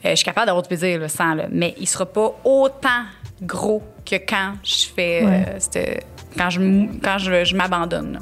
euh, 0.05 0.11
je 0.11 0.15
suis 0.17 0.25
capable 0.25 0.47
d'avoir 0.47 0.63
du 0.65 0.69
plaisir 0.69 0.99
là, 0.99 1.09
sans, 1.09 1.33
là, 1.35 1.45
mais 1.53 1.77
il 1.79 1.87
sera 1.87 2.07
pas 2.07 2.33
autant 2.45 3.05
gros 3.43 3.81
que 4.05 4.17
quand 4.17 4.55
je 4.65 4.87
fais, 4.97 5.25
Ouais. 5.25 5.45
euh, 5.77 5.95
quand 6.37 6.51
je, 6.51 6.61
quand 7.03 7.19
je, 7.19 7.45
je 7.45 7.55
m'abandonne. 7.55 8.19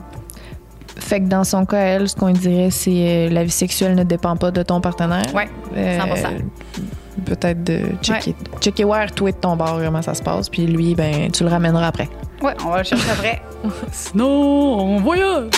Fait 0.98 1.20
que 1.20 1.26
dans 1.26 1.44
son 1.44 1.66
cas, 1.66 1.78
elle, 1.78 2.08
ce 2.08 2.16
qu'on 2.16 2.30
dirait, 2.30 2.70
c'est 2.70 2.90
euh, 2.90 3.28
la 3.30 3.44
vie 3.44 3.50
sexuelle 3.50 3.94
ne 3.94 4.02
dépend 4.04 4.36
pas 4.36 4.50
de 4.50 4.62
ton 4.62 4.80
partenaire. 4.80 5.26
Ouais, 5.34 5.48
100%. 5.76 6.40
Peut-être 7.24 7.64
de 7.64 7.80
checker, 8.02 8.34
checker 8.60 8.84
where 8.84 9.10
toi 9.12 9.30
de 9.30 9.36
ton 9.36 9.56
bord, 9.56 9.78
comment 9.82 10.02
ça 10.02 10.14
se 10.14 10.22
passe. 10.22 10.48
Puis 10.48 10.66
lui, 10.66 10.94
ben, 10.94 11.30
tu 11.30 11.44
le 11.44 11.50
ramèneras 11.50 11.88
après. 11.88 12.08
Ouais, 12.42 12.54
on 12.64 12.70
va 12.70 12.78
le 12.78 12.84
chercher 12.84 13.10
après. 13.10 13.42
Sinon, 13.92 14.26
on 14.26 15.00
voyage. 15.00 15.50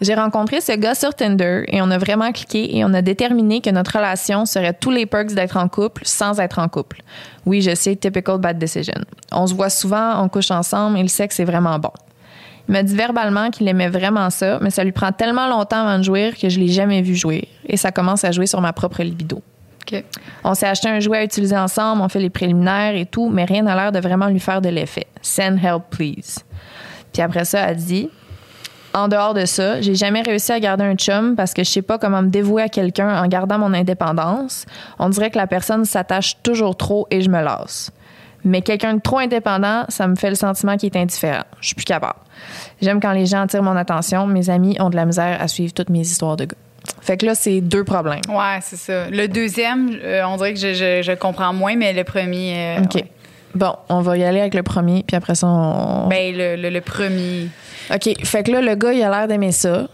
J'ai 0.00 0.14
rencontré 0.14 0.60
ce 0.60 0.72
gars 0.72 0.96
sur 0.96 1.14
Tinder 1.14 1.62
et 1.68 1.80
on 1.80 1.90
a 1.90 1.98
vraiment 1.98 2.32
cliqué 2.32 2.76
et 2.76 2.84
on 2.84 2.92
a 2.94 3.00
déterminé 3.00 3.60
que 3.60 3.70
notre 3.70 3.96
relation 3.96 4.44
serait 4.44 4.72
tous 4.72 4.90
les 4.90 5.06
perks 5.06 5.34
d'être 5.34 5.56
en 5.56 5.68
couple 5.68 6.02
sans 6.04 6.40
être 6.40 6.58
en 6.58 6.68
couple. 6.68 7.02
Oui, 7.46 7.62
je 7.62 7.74
sais, 7.76 7.94
typical 7.94 8.38
bad 8.38 8.58
decision. 8.58 9.00
On 9.30 9.46
se 9.46 9.54
voit 9.54 9.70
souvent, 9.70 10.20
on 10.20 10.28
couche 10.28 10.50
ensemble 10.50 10.98
et 10.98 11.02
le 11.02 11.08
sexe 11.08 11.38
est 11.38 11.44
vraiment 11.44 11.78
bon. 11.78 11.92
Il 12.68 12.72
m'a 12.72 12.82
dit 12.82 12.96
verbalement 12.96 13.50
qu'il 13.50 13.68
aimait 13.68 13.88
vraiment 13.88 14.30
ça, 14.30 14.58
mais 14.60 14.70
ça 14.70 14.82
lui 14.82 14.90
prend 14.90 15.12
tellement 15.12 15.48
longtemps 15.48 15.86
avant 15.86 15.98
de 15.98 16.02
jouir 16.02 16.36
que 16.36 16.48
je 16.48 16.58
l'ai 16.58 16.68
jamais 16.68 17.00
vu 17.00 17.14
jouer 17.14 17.46
et 17.66 17.76
ça 17.76 17.92
commence 17.92 18.24
à 18.24 18.32
jouer 18.32 18.46
sur 18.46 18.60
ma 18.60 18.72
propre 18.72 19.02
libido. 19.02 19.42
OK. 19.82 20.02
On 20.42 20.54
s'est 20.54 20.66
acheté 20.66 20.88
un 20.88 20.98
jouet 20.98 21.18
à 21.18 21.24
utiliser 21.24 21.56
ensemble, 21.56 22.02
on 22.02 22.08
fait 22.08 22.20
les 22.20 22.30
préliminaires 22.30 22.96
et 22.96 23.06
tout, 23.06 23.28
mais 23.28 23.44
rien 23.44 23.62
n'a 23.62 23.76
l'air 23.76 23.92
de 23.92 24.00
vraiment 24.00 24.26
lui 24.26 24.40
faire 24.40 24.60
de 24.60 24.70
l'effet. 24.70 25.06
Send 25.22 25.58
help, 25.62 25.84
please. 25.90 26.42
Puis 27.12 27.22
après 27.22 27.44
ça, 27.44 27.60
elle 27.68 27.76
dit 27.76 28.10
En 28.94 29.08
dehors 29.08 29.34
de 29.34 29.44
ça, 29.44 29.80
j'ai 29.80 29.94
jamais 29.96 30.22
réussi 30.22 30.52
à 30.52 30.60
garder 30.60 30.84
un 30.84 30.94
chum 30.94 31.34
parce 31.36 31.52
que 31.52 31.64
je 31.64 31.68
sais 31.68 31.82
pas 31.82 31.98
comment 31.98 32.22
me 32.22 32.28
dévouer 32.28 32.62
à 32.62 32.68
quelqu'un 32.68 33.22
en 33.22 33.26
gardant 33.26 33.58
mon 33.58 33.74
indépendance. 33.74 34.66
On 35.00 35.08
dirait 35.08 35.30
que 35.30 35.36
la 35.38 35.48
personne 35.48 35.84
s'attache 35.84 36.36
toujours 36.44 36.76
trop 36.76 37.06
et 37.10 37.20
je 37.20 37.28
me 37.28 37.42
lasse. 37.42 37.90
Mais 38.44 38.60
quelqu'un 38.62 38.94
de 38.94 39.00
trop 39.00 39.18
indépendant, 39.18 39.84
ça 39.88 40.06
me 40.06 40.14
fait 40.14 40.28
le 40.28 40.36
sentiment 40.36 40.76
qu'il 40.76 40.94
est 40.94 40.98
indifférent. 41.00 41.44
Je 41.60 41.68
suis 41.68 41.74
plus 41.74 41.84
capable. 41.86 42.18
J'aime 42.82 43.00
quand 43.00 43.12
les 43.12 43.26
gens 43.26 43.42
attirent 43.42 43.62
mon 43.62 43.74
attention. 43.76 44.26
Mes 44.26 44.48
amis 44.50 44.76
ont 44.80 44.90
de 44.90 44.96
la 44.96 45.06
misère 45.06 45.38
à 45.40 45.48
suivre 45.48 45.72
toutes 45.72 45.88
mes 45.90 46.00
histoires 46.00 46.36
de 46.36 46.44
gars. 46.44 46.56
Fait 47.00 47.16
que 47.16 47.24
là, 47.26 47.34
c'est 47.34 47.62
deux 47.62 47.82
problèmes. 47.84 48.20
Ouais, 48.28 48.58
c'est 48.60 48.76
ça. 48.76 49.08
Le 49.10 49.26
deuxième, 49.26 49.98
euh, 50.04 50.22
on 50.26 50.36
dirait 50.36 50.52
que 50.52 50.60
je, 50.60 50.74
je, 50.74 51.02
je 51.02 51.12
comprends 51.12 51.52
moins, 51.54 51.74
mais 51.76 51.94
le 51.94 52.04
premier. 52.04 52.76
euh, 52.78 52.82
OK. 52.84 52.94
ouais. 52.96 53.10
Bon, 53.54 53.74
on 53.88 54.00
va 54.00 54.16
y 54.16 54.24
aller 54.24 54.40
avec 54.40 54.54
le 54.54 54.62
premier, 54.62 55.04
puis 55.06 55.16
après 55.16 55.34
ça, 55.34 55.46
on. 55.46 56.08
Ben, 56.08 56.34
le, 56.36 56.56
le, 56.56 56.70
le 56.70 56.80
premier. 56.80 57.48
OK. 57.92 58.24
Fait 58.24 58.42
que 58.42 58.50
là, 58.50 58.60
le 58.60 58.74
gars, 58.74 58.92
il 58.92 59.02
a 59.02 59.10
l'air 59.10 59.28
d'aimer 59.28 59.52
ça. 59.52 59.86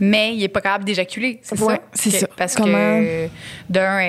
mais 0.00 0.34
il 0.34 0.42
est 0.42 0.48
pas 0.48 0.60
capable 0.60 0.84
d'éjaculer. 0.84 1.38
C'est 1.42 1.60
Ouais, 1.60 1.74
ça? 1.74 1.80
c'est 1.94 2.10
ça. 2.10 2.26
Parce 2.36 2.54
Comment- 2.56 2.72
que 3.00 3.28
d'un, 3.70 4.00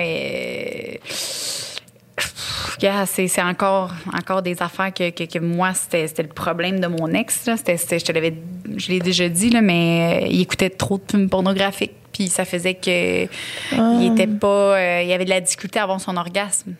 Gars, 2.80 3.06
c'est 3.06 3.40
encore, 3.40 3.92
encore 4.12 4.42
des 4.42 4.60
affaires 4.60 4.92
que, 4.92 5.10
que, 5.10 5.24
que 5.24 5.38
moi, 5.38 5.72
c'était 5.74 6.22
le 6.22 6.28
problème 6.28 6.80
de 6.80 6.88
mon 6.88 7.08
ex. 7.14 7.46
là. 7.46 7.54
Je 7.56 7.62
te 8.04 8.12
l'avais 8.12 8.34
je 8.76 8.88
l'ai 8.88 8.98
déjà 8.98 9.28
dit, 9.28 9.50
là, 9.50 9.60
mais 9.60 10.22
euh, 10.24 10.26
il 10.28 10.40
écoutait 10.40 10.70
trop 10.70 10.98
de 10.98 11.04
films 11.08 11.28
pornographiques. 11.28 11.92
Puis 12.12 12.28
ça 12.28 12.44
faisait 12.44 12.74
que 12.74 13.26
Ah. 13.72 13.98
il 14.00 14.10
était 14.12 14.26
pas. 14.26 14.46
euh, 14.76 15.02
il 15.04 15.12
avait 15.12 15.24
de 15.24 15.30
la 15.30 15.40
difficulté 15.40 15.78
avoir 15.78 16.00
son 16.00 16.16
orgasme. 16.16 16.74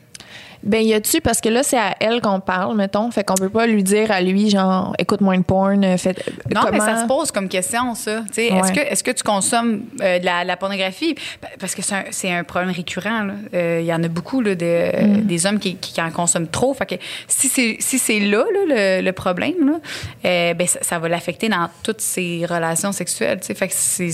Ben, 0.64 0.82
y 0.82 0.94
a-tu, 0.94 1.20
parce 1.20 1.40
que 1.40 1.48
là, 1.50 1.62
c'est 1.62 1.76
à 1.78 1.94
elle 2.00 2.20
qu'on 2.22 2.40
parle, 2.40 2.74
mettons, 2.76 3.10
fait 3.10 3.22
qu'on 3.22 3.34
peut 3.34 3.50
pas 3.50 3.66
lui 3.66 3.82
dire 3.82 4.10
à 4.10 4.20
lui, 4.22 4.48
genre, 4.50 4.94
écoute 4.98 5.20
moins 5.20 5.36
de 5.38 5.42
porn, 5.44 5.84
euh, 5.84 5.96
fait. 5.98 6.16
Non, 6.54 6.62
mais 6.70 6.78
comment- 6.78 6.84
ça 6.86 7.02
se 7.02 7.06
pose 7.06 7.30
comme 7.30 7.48
question, 7.48 7.94
ça. 7.94 8.22
Ouais. 8.36 8.46
Est-ce 8.48 8.72
que, 8.72 8.80
est 8.80 9.02
que 9.02 9.10
tu 9.10 9.22
consommes 9.22 9.82
euh, 10.00 10.18
de 10.18 10.24
la, 10.24 10.42
la 10.44 10.56
pornographie? 10.56 11.14
Pa- 11.40 11.48
Parce 11.60 11.74
que 11.74 11.82
c'est 11.82 12.30
un, 12.32 12.38
un 12.38 12.44
problème 12.44 12.70
récurrent. 12.74 13.28
Euh, 13.52 13.78
Il 13.80 13.86
y 13.86 13.92
en 13.92 14.02
a 14.02 14.08
beaucoup 14.08 14.40
là, 14.40 14.54
de, 14.54 14.84
Mm. 15.04 15.20
des 15.26 15.46
hommes 15.46 15.58
qui, 15.58 15.76
qui 15.76 16.00
en 16.00 16.10
consomment 16.10 16.48
trop. 16.48 16.72
Fait 16.74 16.86
que 16.86 16.94
si 17.28 17.48
c'est 17.48 17.76
si 17.80 18.20
là, 18.20 18.38
là, 18.38 19.00
le, 19.00 19.02
le 19.04 19.12
problème, 19.12 19.54
là, 19.66 19.80
euh, 20.24 20.54
ben, 20.54 20.66
ça, 20.66 20.78
ça 20.82 20.98
va 20.98 21.08
l'affecter 21.08 21.48
dans 21.48 21.68
toutes 21.82 22.00
ses 22.00 22.46
relations 22.48 22.92
sexuelles. 22.92 23.40
tu 23.40 23.48
sais. 23.48 23.54
Fait 23.54 23.68
que 23.68 23.74
c'est- 23.76 24.10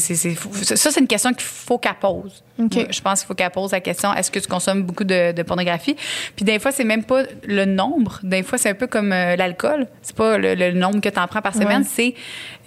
ça, 0.76 0.90
c'est 0.90 1.00
une 1.00 1.06
question 1.06 1.30
qu'il 1.32 1.42
faut 1.42 1.78
qu'elle 1.78 1.94
pose. 2.00 2.42
Je 2.90 3.00
pense 3.00 3.20
qu'il 3.20 3.26
faut 3.28 3.34
qu'elle 3.34 3.50
pose 3.50 3.72
la 3.72 3.80
question 3.80 4.12
est-ce 4.14 4.30
que 4.30 4.38
tu 4.38 4.48
consommes 4.48 4.82
beaucoup 4.82 5.04
de, 5.04 5.32
de 5.32 5.42
pornographie? 5.42 5.96
Puis 6.36 6.44
des 6.44 6.58
fois, 6.58 6.72
c'est 6.72 6.84
même 6.84 7.04
pas 7.04 7.22
le 7.44 7.64
nombre. 7.64 8.18
Des 8.22 8.42
fois, 8.42 8.58
c'est 8.58 8.68
un 8.70 8.74
peu 8.74 8.86
comme 8.86 9.12
euh, 9.12 9.36
l'alcool. 9.36 9.86
C'est 10.02 10.16
pas 10.16 10.38
le, 10.38 10.54
le 10.54 10.72
nombre 10.72 11.00
que 11.00 11.08
tu 11.08 11.18
en 11.18 11.26
prends 11.26 11.42
par 11.42 11.54
semaine, 11.54 11.82
Ouais. 11.82 11.86
c'est 11.88 12.14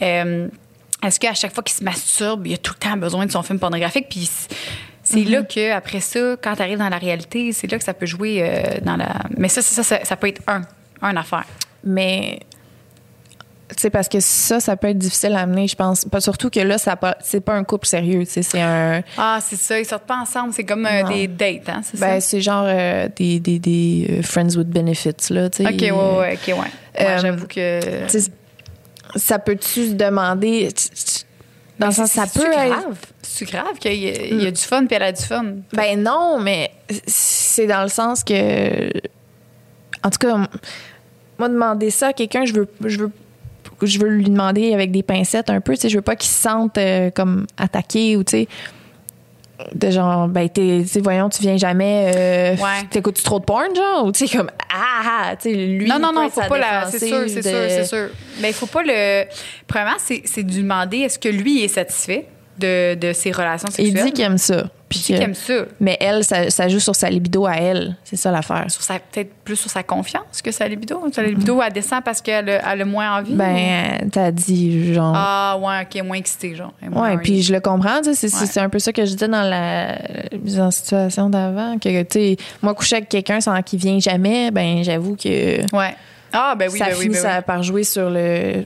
euh, 0.02 0.48
est-ce 1.06 1.20
qu'à 1.20 1.34
chaque 1.34 1.54
fois 1.54 1.64
qu'il 1.64 1.76
se 1.76 1.84
masturbe, 1.84 2.48
il 2.48 2.54
a 2.54 2.58
tout 2.58 2.74
le 2.80 2.90
temps 2.90 2.98
besoin 2.98 3.26
de 3.26 3.32
son 3.32 3.44
film 3.44 3.60
pornographique? 3.60 4.08
Puis 4.10 4.30
c'est 5.04 5.16
Mm-hmm. 5.18 5.30
là 5.32 5.44
que 5.44 5.72
après 5.74 6.00
ça, 6.00 6.38
quand 6.42 6.56
tu 6.56 6.62
arrives 6.62 6.78
dans 6.78 6.88
la 6.88 6.98
réalité, 6.98 7.52
c'est 7.52 7.70
là 7.70 7.78
que 7.78 7.84
ça 7.84 7.94
peut 7.94 8.06
jouer 8.06 8.40
euh, 8.42 8.80
dans 8.84 8.96
la. 8.96 9.10
Mais 9.38 9.50
ça, 9.50 9.62
ça, 9.62 9.84
ça, 9.84 10.00
ça 10.06 10.16
peut 10.16 10.28
être 10.30 10.42
un, 10.48 10.62
un 11.02 11.18
affaire. 11.18 11.44
Mais 11.84 12.40
c'est 13.78 13.90
parce 13.90 14.08
que 14.10 14.20
ça, 14.20 14.60
ça 14.60 14.76
peut 14.76 14.90
être 14.90 14.98
difficile 14.98 15.34
à 15.34 15.40
amener, 15.40 15.68
je 15.68 15.76
pense. 15.76 16.06
Pas 16.06 16.22
surtout 16.22 16.50
que 16.50 16.60
là, 16.60 16.78
ça 16.78 16.98
c'est 17.22 17.42
pas 17.42 17.54
un 17.54 17.64
couple 17.64 17.88
sérieux, 17.88 18.24
c'est 18.28 18.44
un. 18.60 19.02
Ah, 19.18 19.40
c'est 19.42 19.56
ça. 19.56 19.80
Ils 19.80 19.86
sortent 19.86 20.06
pas 20.06 20.18
ensemble. 20.18 20.54
C'est 20.54 20.64
comme 20.66 20.86
euh, 20.86 21.04
des 21.04 21.28
dates, 21.28 21.70
hein, 21.70 21.82
c'est 21.84 22.00
Ben, 22.00 22.20
c'est 22.20 22.42
genre 22.42 22.66
euh, 22.68 23.08
des, 23.16 23.40
des, 23.40 23.60
des 23.60 24.08
euh, 24.10 24.22
friends 24.22 24.56
with 24.58 24.70
benefits, 24.70 25.32
là, 25.32 25.50
tu 25.50 25.64
sais. 25.64 25.70
Ok, 25.70 25.80
ouais, 25.82 25.92
ouais, 25.92 26.40
ok, 26.42 26.48
ouais. 26.48 27.06
Ouais, 27.06 27.18
J'avoue 27.20 27.48
que. 27.48 27.80
Ça 29.16 29.40
peut-tu 29.40 29.90
se 29.90 29.94
demander. 29.94 30.70
Dans 31.80 31.88
le 31.88 31.94
sens, 31.94 32.12
ça 32.12 32.26
peut 32.28 32.52
être. 32.52 32.70
grave? 32.70 32.98
C'est 33.22 33.46
grave 33.46 33.78
qu'il 33.80 33.94
y, 33.94 34.44
y 34.44 34.48
a 34.48 34.52
du 34.52 34.62
fun 34.62 34.86
puis 34.86 34.96
elle 34.96 35.04
a 35.04 35.12
du 35.12 35.24
fun? 35.24 35.46
Ben 35.74 36.02
non, 36.02 36.40
mais 36.40 36.72
c'est 37.08 37.66
dans 37.68 37.84
le 37.84 37.90
sens 37.90 38.24
que. 38.24 38.90
En 40.04 40.10
tout 40.10 40.20
cas, 40.20 40.36
moi, 41.40 41.50
demander 41.50 41.90
ça 41.90 42.08
à 42.08 42.14
quelqu'un, 42.14 42.46
je 42.46 42.54
veux, 42.54 42.68
je 42.86 43.00
veux. 43.00 43.12
Je 43.86 44.00
veux 44.00 44.10
lui 44.10 44.26
demander 44.26 44.74
avec 44.74 44.92
des 44.92 45.04
pincettes 45.04 45.50
un 45.50 45.62
peu, 45.62 45.74
tu 45.76 45.82
sais, 45.82 45.90
je 45.90 45.96
veux 45.98 46.02
pas 46.02 46.16
qu'il 46.16 46.30
se 46.30 46.42
sente 46.42 46.78
euh, 46.78 47.10
comme 47.12 47.46
attaqué 47.58 48.16
ou 48.18 48.24
tu 48.24 48.32
sais 48.32 48.48
de 49.76 49.92
genre 49.92 50.28
ben 50.28 50.50
t'es 50.50 50.84
voyons 51.02 51.30
tu 51.30 51.42
viens 51.42 51.56
jamais 51.58 52.12
euh, 52.16 52.56
Ouais. 52.56 52.84
t'écoutes 52.90 53.22
trop 53.24 53.40
de 53.40 53.46
porn 53.46 53.74
genre? 53.76 54.06
Ou 54.06 54.12
tu 54.12 54.28
sais 54.28 54.38
comme 54.38 54.50
ah 54.74 55.30
ah, 55.30 55.36
tu 55.36 55.52
sais 55.52 55.56
lui 55.56 55.88
non, 55.88 56.00
non, 56.00 56.12
non, 56.12 56.24
être 56.26 56.34
faut 56.34 56.42
pas 56.42 56.58
la. 56.58 56.86
C'est 56.88 57.06
sûr, 57.08 57.24
c'est 57.28 57.44
sûr, 57.44 57.52
c'est 57.70 57.86
sûr. 57.86 58.08
Mais 58.42 58.50
il 58.50 58.54
faut 58.54 58.66
pas 58.66 58.82
le. 58.84 59.26
Premièrement, 59.68 59.98
c'est 60.00 60.44
de 60.44 60.52
lui 60.52 60.64
demander 60.64 60.98
est-ce 61.00 61.20
que 61.20 61.30
lui 61.30 61.64
est 61.64 61.68
satisfait 61.68 62.26
de, 62.58 62.96
de 62.96 63.14
ses 63.14 63.32
relations 63.32 63.68
il 63.70 63.86
sexuelles? 63.86 64.06
dit 64.06 64.12
qu'il 64.12 64.24
aime 64.26 64.38
ça 64.40 64.66
Puis 65.02 65.14
aime 65.14 65.34
ça. 65.34 65.54
mais 65.80 65.98
elle 66.00 66.24
ça, 66.24 66.50
ça 66.50 66.68
joue 66.68 66.80
sur 66.80 66.96
sa 66.96 67.10
libido 67.10 67.46
à 67.46 67.56
elle 67.56 67.96
c'est 68.04 68.16
ça 68.16 68.32
l'affaire 68.32 68.66
Sur 68.70 68.82
sa- 68.84 69.00
Peut-être 69.00 69.32
plus 69.44 69.56
sur 69.56 69.70
sa 69.70 69.84
confiance 69.84 70.42
que 70.44 70.52
sa 70.52 70.68
libido. 70.68 71.02
Sa 71.12 71.24
libido, 71.24 71.62
elle 71.62 71.74
descend 71.74 72.04
parce 72.04 72.22
qu'elle 72.22 72.50
a, 72.50 72.72
elle 72.74 72.82
a 72.82 72.86
moins 72.86 73.20
envie. 73.20 73.34
ben 73.34 74.10
t'as 74.12 74.32
dit 74.32 74.94
genre 74.94 75.14
Ah, 75.16 75.58
ouais, 75.60 75.86
ok, 76.00 76.04
moins 76.06 76.18
excitée, 76.18 76.56
genre. 76.56 76.74
Moins 76.90 77.12
Ouais, 77.12 77.18
puis 77.18 77.42
je 77.42 77.54
le 77.54 77.60
comprends, 77.60 78.02
tu 78.02 78.14
sais, 78.14 78.28
c'est 78.30 78.58
Ouais. 78.60 78.66
un 78.66 78.70
peu 78.70 78.80
ça 78.80 78.92
que 78.94 79.04
je 79.06 79.12
disais 79.14 79.28
dans 79.28 79.42
la 79.44 79.98
situation 80.72 81.30
d'avant, 81.30 81.78
que, 81.80 82.02
tu 82.04 82.08
sais, 82.12 82.38
moi, 82.62 82.74
coucher 82.74 82.98
avec 82.98 83.10
quelqu'un 83.10 83.42
sans 83.42 83.62
qu'il 83.62 83.80
vienne 83.80 84.02
jamais, 84.02 84.52
ben, 84.52 84.84
j'avoue 84.84 85.16
que 85.16 85.60
Ouais. 85.76 85.96
Ah, 86.34 86.56
ben 86.58 86.70
oui, 86.72 86.80
ça 86.80 86.86
ben 86.86 86.96
oui, 86.98 87.02
finit 87.04 87.14
ben 87.16 87.22
ça 87.22 87.42
par 87.42 87.62
jouer 87.64 87.84
sur 87.84 88.10
le 88.10 88.66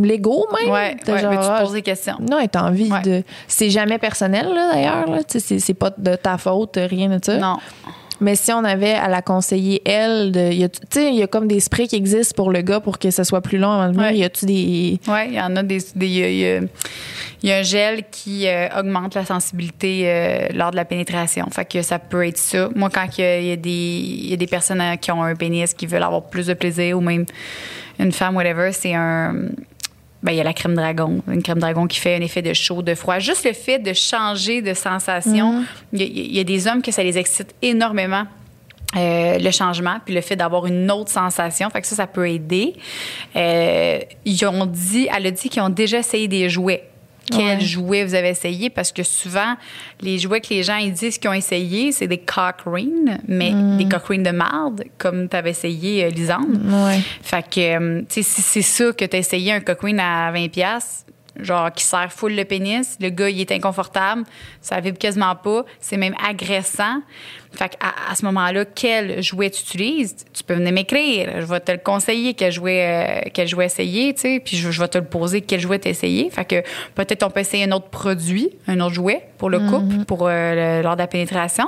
l'ego 0.00 0.46
même. 0.58 0.70
Ouais, 0.72 0.96
ouais, 1.06 1.18
genre, 1.20 1.30
mais 1.32 1.36
tu 1.38 1.42
te 1.42 1.60
poses 1.62 1.72
des 1.72 1.82
questions. 1.82 2.14
non, 2.20 2.38
t'as 2.50 2.62
envie 2.62 2.90
Ouais. 2.90 3.02
de. 3.02 3.22
C'est 3.48 3.70
jamais 3.70 3.98
personnel, 3.98 4.46
là, 4.54 4.70
d'ailleurs, 4.72 5.06
là, 5.10 5.18
c'est 5.26 5.74
pas 5.74 5.90
de 5.96 6.14
ta 6.16 6.38
faute, 6.38 6.76
rien 6.76 7.08
de 7.08 7.18
ça. 7.24 7.36
Non. 7.38 7.58
Mais 8.20 8.34
si 8.36 8.52
on 8.52 8.64
avait 8.64 8.92
à 8.92 9.08
la 9.08 9.22
conseiller, 9.22 9.80
elle, 9.84 10.32
de, 10.32 10.50
il 10.52 10.58
y 10.58 10.64
a- 10.64 10.68
tu 10.68 10.78
sais, 10.90 11.08
il 11.12 11.18
y 11.18 11.22
a 11.22 11.26
comme 11.26 11.48
des 11.48 11.60
sprays 11.60 11.86
qui 11.86 11.96
existent 11.96 12.34
pour 12.36 12.50
le 12.50 12.60
gars 12.62 12.80
pour 12.80 12.98
que 12.98 13.10
ce 13.10 13.24
soit 13.24 13.40
plus 13.40 13.58
long 13.58 13.72
avant. 13.72 14.02
Ouais. 14.02 14.16
Y 14.16 14.24
a-tu 14.24 14.46
des. 14.46 15.00
Oui, 15.08 15.20
il 15.28 15.34
y 15.34 15.40
en 15.40 15.56
a 15.56 15.62
des. 15.62 15.78
des- 15.94 16.06
Il 16.06 16.12
y, 16.18 16.22
a- 16.24 16.28
il 16.30 16.38
y 16.38 16.46
a- 16.46 16.60
il 17.42 17.48
y 17.48 17.52
a 17.52 17.56
un 17.58 17.62
gel 17.62 18.02
qui 18.10 18.46
euh, 18.46 18.68
augmente 18.78 19.14
la 19.14 19.24
sensibilité 19.24 20.02
euh, 20.04 20.48
lors 20.54 20.70
de 20.70 20.76
la 20.76 20.84
pénétration. 20.84 21.46
Fait 21.50 21.64
que 21.64 21.80
ça 21.82 21.98
peut 21.98 22.26
être 22.26 22.36
ça. 22.38 22.68
Moi, 22.74 22.90
quand 22.92 23.06
il 23.16 23.20
y 23.22 23.24
a, 23.24 23.38
il 23.40 23.46
y 23.46 23.52
a 23.52 23.56
des, 23.56 23.70
il 23.70 24.30
y 24.30 24.34
a 24.34 24.36
des 24.36 24.46
personnes 24.46 24.80
euh, 24.82 24.96
qui 24.96 25.10
ont 25.10 25.22
un 25.22 25.34
pénis 25.34 25.72
qui 25.72 25.86
veulent 25.86 26.02
avoir 26.02 26.24
plus 26.24 26.46
de 26.48 26.54
plaisir 26.54 26.98
ou 26.98 27.00
même 27.00 27.24
une 27.98 28.12
femme, 28.12 28.36
whatever, 28.36 28.70
c'est 28.72 28.94
un. 28.94 29.34
Ben, 30.22 30.32
il 30.32 30.36
y 30.36 30.40
a 30.40 30.44
la 30.44 30.52
crème 30.52 30.74
dragon. 30.74 31.22
Une 31.28 31.42
crème 31.42 31.58
dragon 31.60 31.86
qui 31.86 31.98
fait 31.98 32.14
un 32.16 32.20
effet 32.20 32.42
de 32.42 32.52
chaud, 32.52 32.82
de 32.82 32.94
froid. 32.94 33.18
Juste 33.18 33.44
le 33.46 33.54
fait 33.54 33.78
de 33.78 33.92
changer 33.94 34.60
de 34.60 34.74
sensation. 34.74 35.64
Il 35.92 36.00
y 36.00 36.02
a- 36.02 36.06
il 36.06 36.36
y, 36.36 36.40
a 36.40 36.44
des 36.44 36.66
hommes 36.66 36.82
que 36.82 36.92
ça 36.92 37.02
les 37.02 37.16
excite 37.18 37.54
énormément. 37.62 38.24
euh, 38.96 39.38
le 39.38 39.50
changement, 39.52 39.98
puis 40.04 40.12
le 40.12 40.20
fait 40.20 40.34
d'avoir 40.34 40.66
une 40.66 40.90
autre 40.90 41.12
sensation. 41.12 41.70
Fait 41.70 41.80
que 41.80 41.86
ça, 41.86 41.94
ça 41.94 42.08
peut 42.08 42.28
aider. 42.28 42.74
Euh, 43.36 44.00
ils 44.24 44.44
ont 44.46 44.66
dit, 44.66 45.08
elle 45.16 45.26
a 45.28 45.30
dit 45.30 45.48
qu'ils 45.48 45.62
ont 45.62 45.68
déjà 45.68 45.98
essayé 45.98 46.26
des 46.26 46.50
jouets. 46.50 46.89
Quels 47.30 47.58
Ouais. 47.58 47.64
jouets 47.64 48.04
vous 48.04 48.14
avez 48.14 48.30
essayé? 48.30 48.70
Parce 48.70 48.92
que 48.92 49.02
souvent, 49.02 49.54
les 50.00 50.18
jouets 50.18 50.40
que 50.40 50.48
les 50.50 50.62
gens 50.62 50.76
ils 50.76 50.92
disent 50.92 51.18
qu'ils 51.18 51.30
ont 51.30 51.34
essayé, 51.34 51.92
c'est 51.92 52.06
des 52.08 52.18
cock 52.18 52.56
rings, 52.66 53.18
mais 53.28 53.52
des 53.78 53.88
cock 53.88 54.06
rings 54.08 54.22
de 54.22 54.30
marde, 54.30 54.84
comme 54.98 55.28
tu 55.28 55.36
avais 55.36 55.50
essayé, 55.50 56.04
euh, 56.04 56.08
Lisande. 56.10 56.60
Ouais. 56.64 57.00
Fait 57.22 57.44
que, 57.48 57.60
euh, 57.60 58.00
tu 58.08 58.22
sais, 58.22 58.22
si 58.22 58.42
c'est 58.42 58.62
ça 58.62 58.92
que 58.92 59.04
tu 59.04 59.16
as 59.16 59.18
essayé 59.20 59.52
un 59.52 59.60
cock 59.60 59.80
ring 59.82 59.98
à 60.00 60.30
20$, 60.32 61.04
genre 61.44 61.72
qui 61.72 61.84
sert 61.84 62.12
full 62.12 62.34
le 62.34 62.44
pénis, 62.44 62.96
le 63.00 63.08
gars, 63.10 63.28
il 63.30 63.40
est 63.40 63.52
inconfortable, 63.52 64.24
ça 64.60 64.80
vibre 64.80 64.98
quasiment 64.98 65.34
pas, 65.36 65.64
c'est 65.80 65.96
même 65.96 66.14
agressant. 66.26 67.00
Fait 67.52 67.68
que 67.70 67.74
à, 67.80 68.12
à 68.12 68.14
ce 68.14 68.24
moment-là, 68.26 68.64
quel 68.64 69.22
jouet 69.22 69.50
tu 69.50 69.62
utilises? 69.62 70.14
Tu 70.32 70.44
peux 70.44 70.54
venir 70.54 70.72
m'écrire. 70.72 71.40
Je 71.40 71.46
vais 71.46 71.58
te 71.60 71.72
le 71.72 71.78
conseiller, 71.78 72.34
quel 72.34 72.52
jouet, 72.52 73.22
euh, 73.26 73.28
quel 73.34 73.48
jouet 73.48 73.66
essayer, 73.66 74.14
tu 74.14 74.20
sais, 74.20 74.40
puis 74.44 74.56
je, 74.56 74.70
je 74.70 74.80
vais 74.80 74.86
te 74.88 74.98
le 74.98 75.04
poser, 75.04 75.40
quel 75.40 75.58
jouet 75.60 75.78
t'as 75.80 75.90
essayé. 75.90 76.30
Fait 76.30 76.44
que 76.44 76.62
peut-être 76.94 77.24
on 77.24 77.30
peut 77.30 77.40
essayer 77.40 77.64
un 77.64 77.72
autre 77.72 77.88
produit, 77.88 78.50
un 78.68 78.78
autre 78.80 78.94
jouet 78.94 79.22
pour 79.38 79.50
le 79.50 79.58
couple, 79.60 80.04
pour 80.04 80.28
euh, 80.28 80.78
le- 80.78 80.82
lors 80.82 80.94
de 80.94 81.00
la 81.00 81.08
pénétration. 81.08 81.66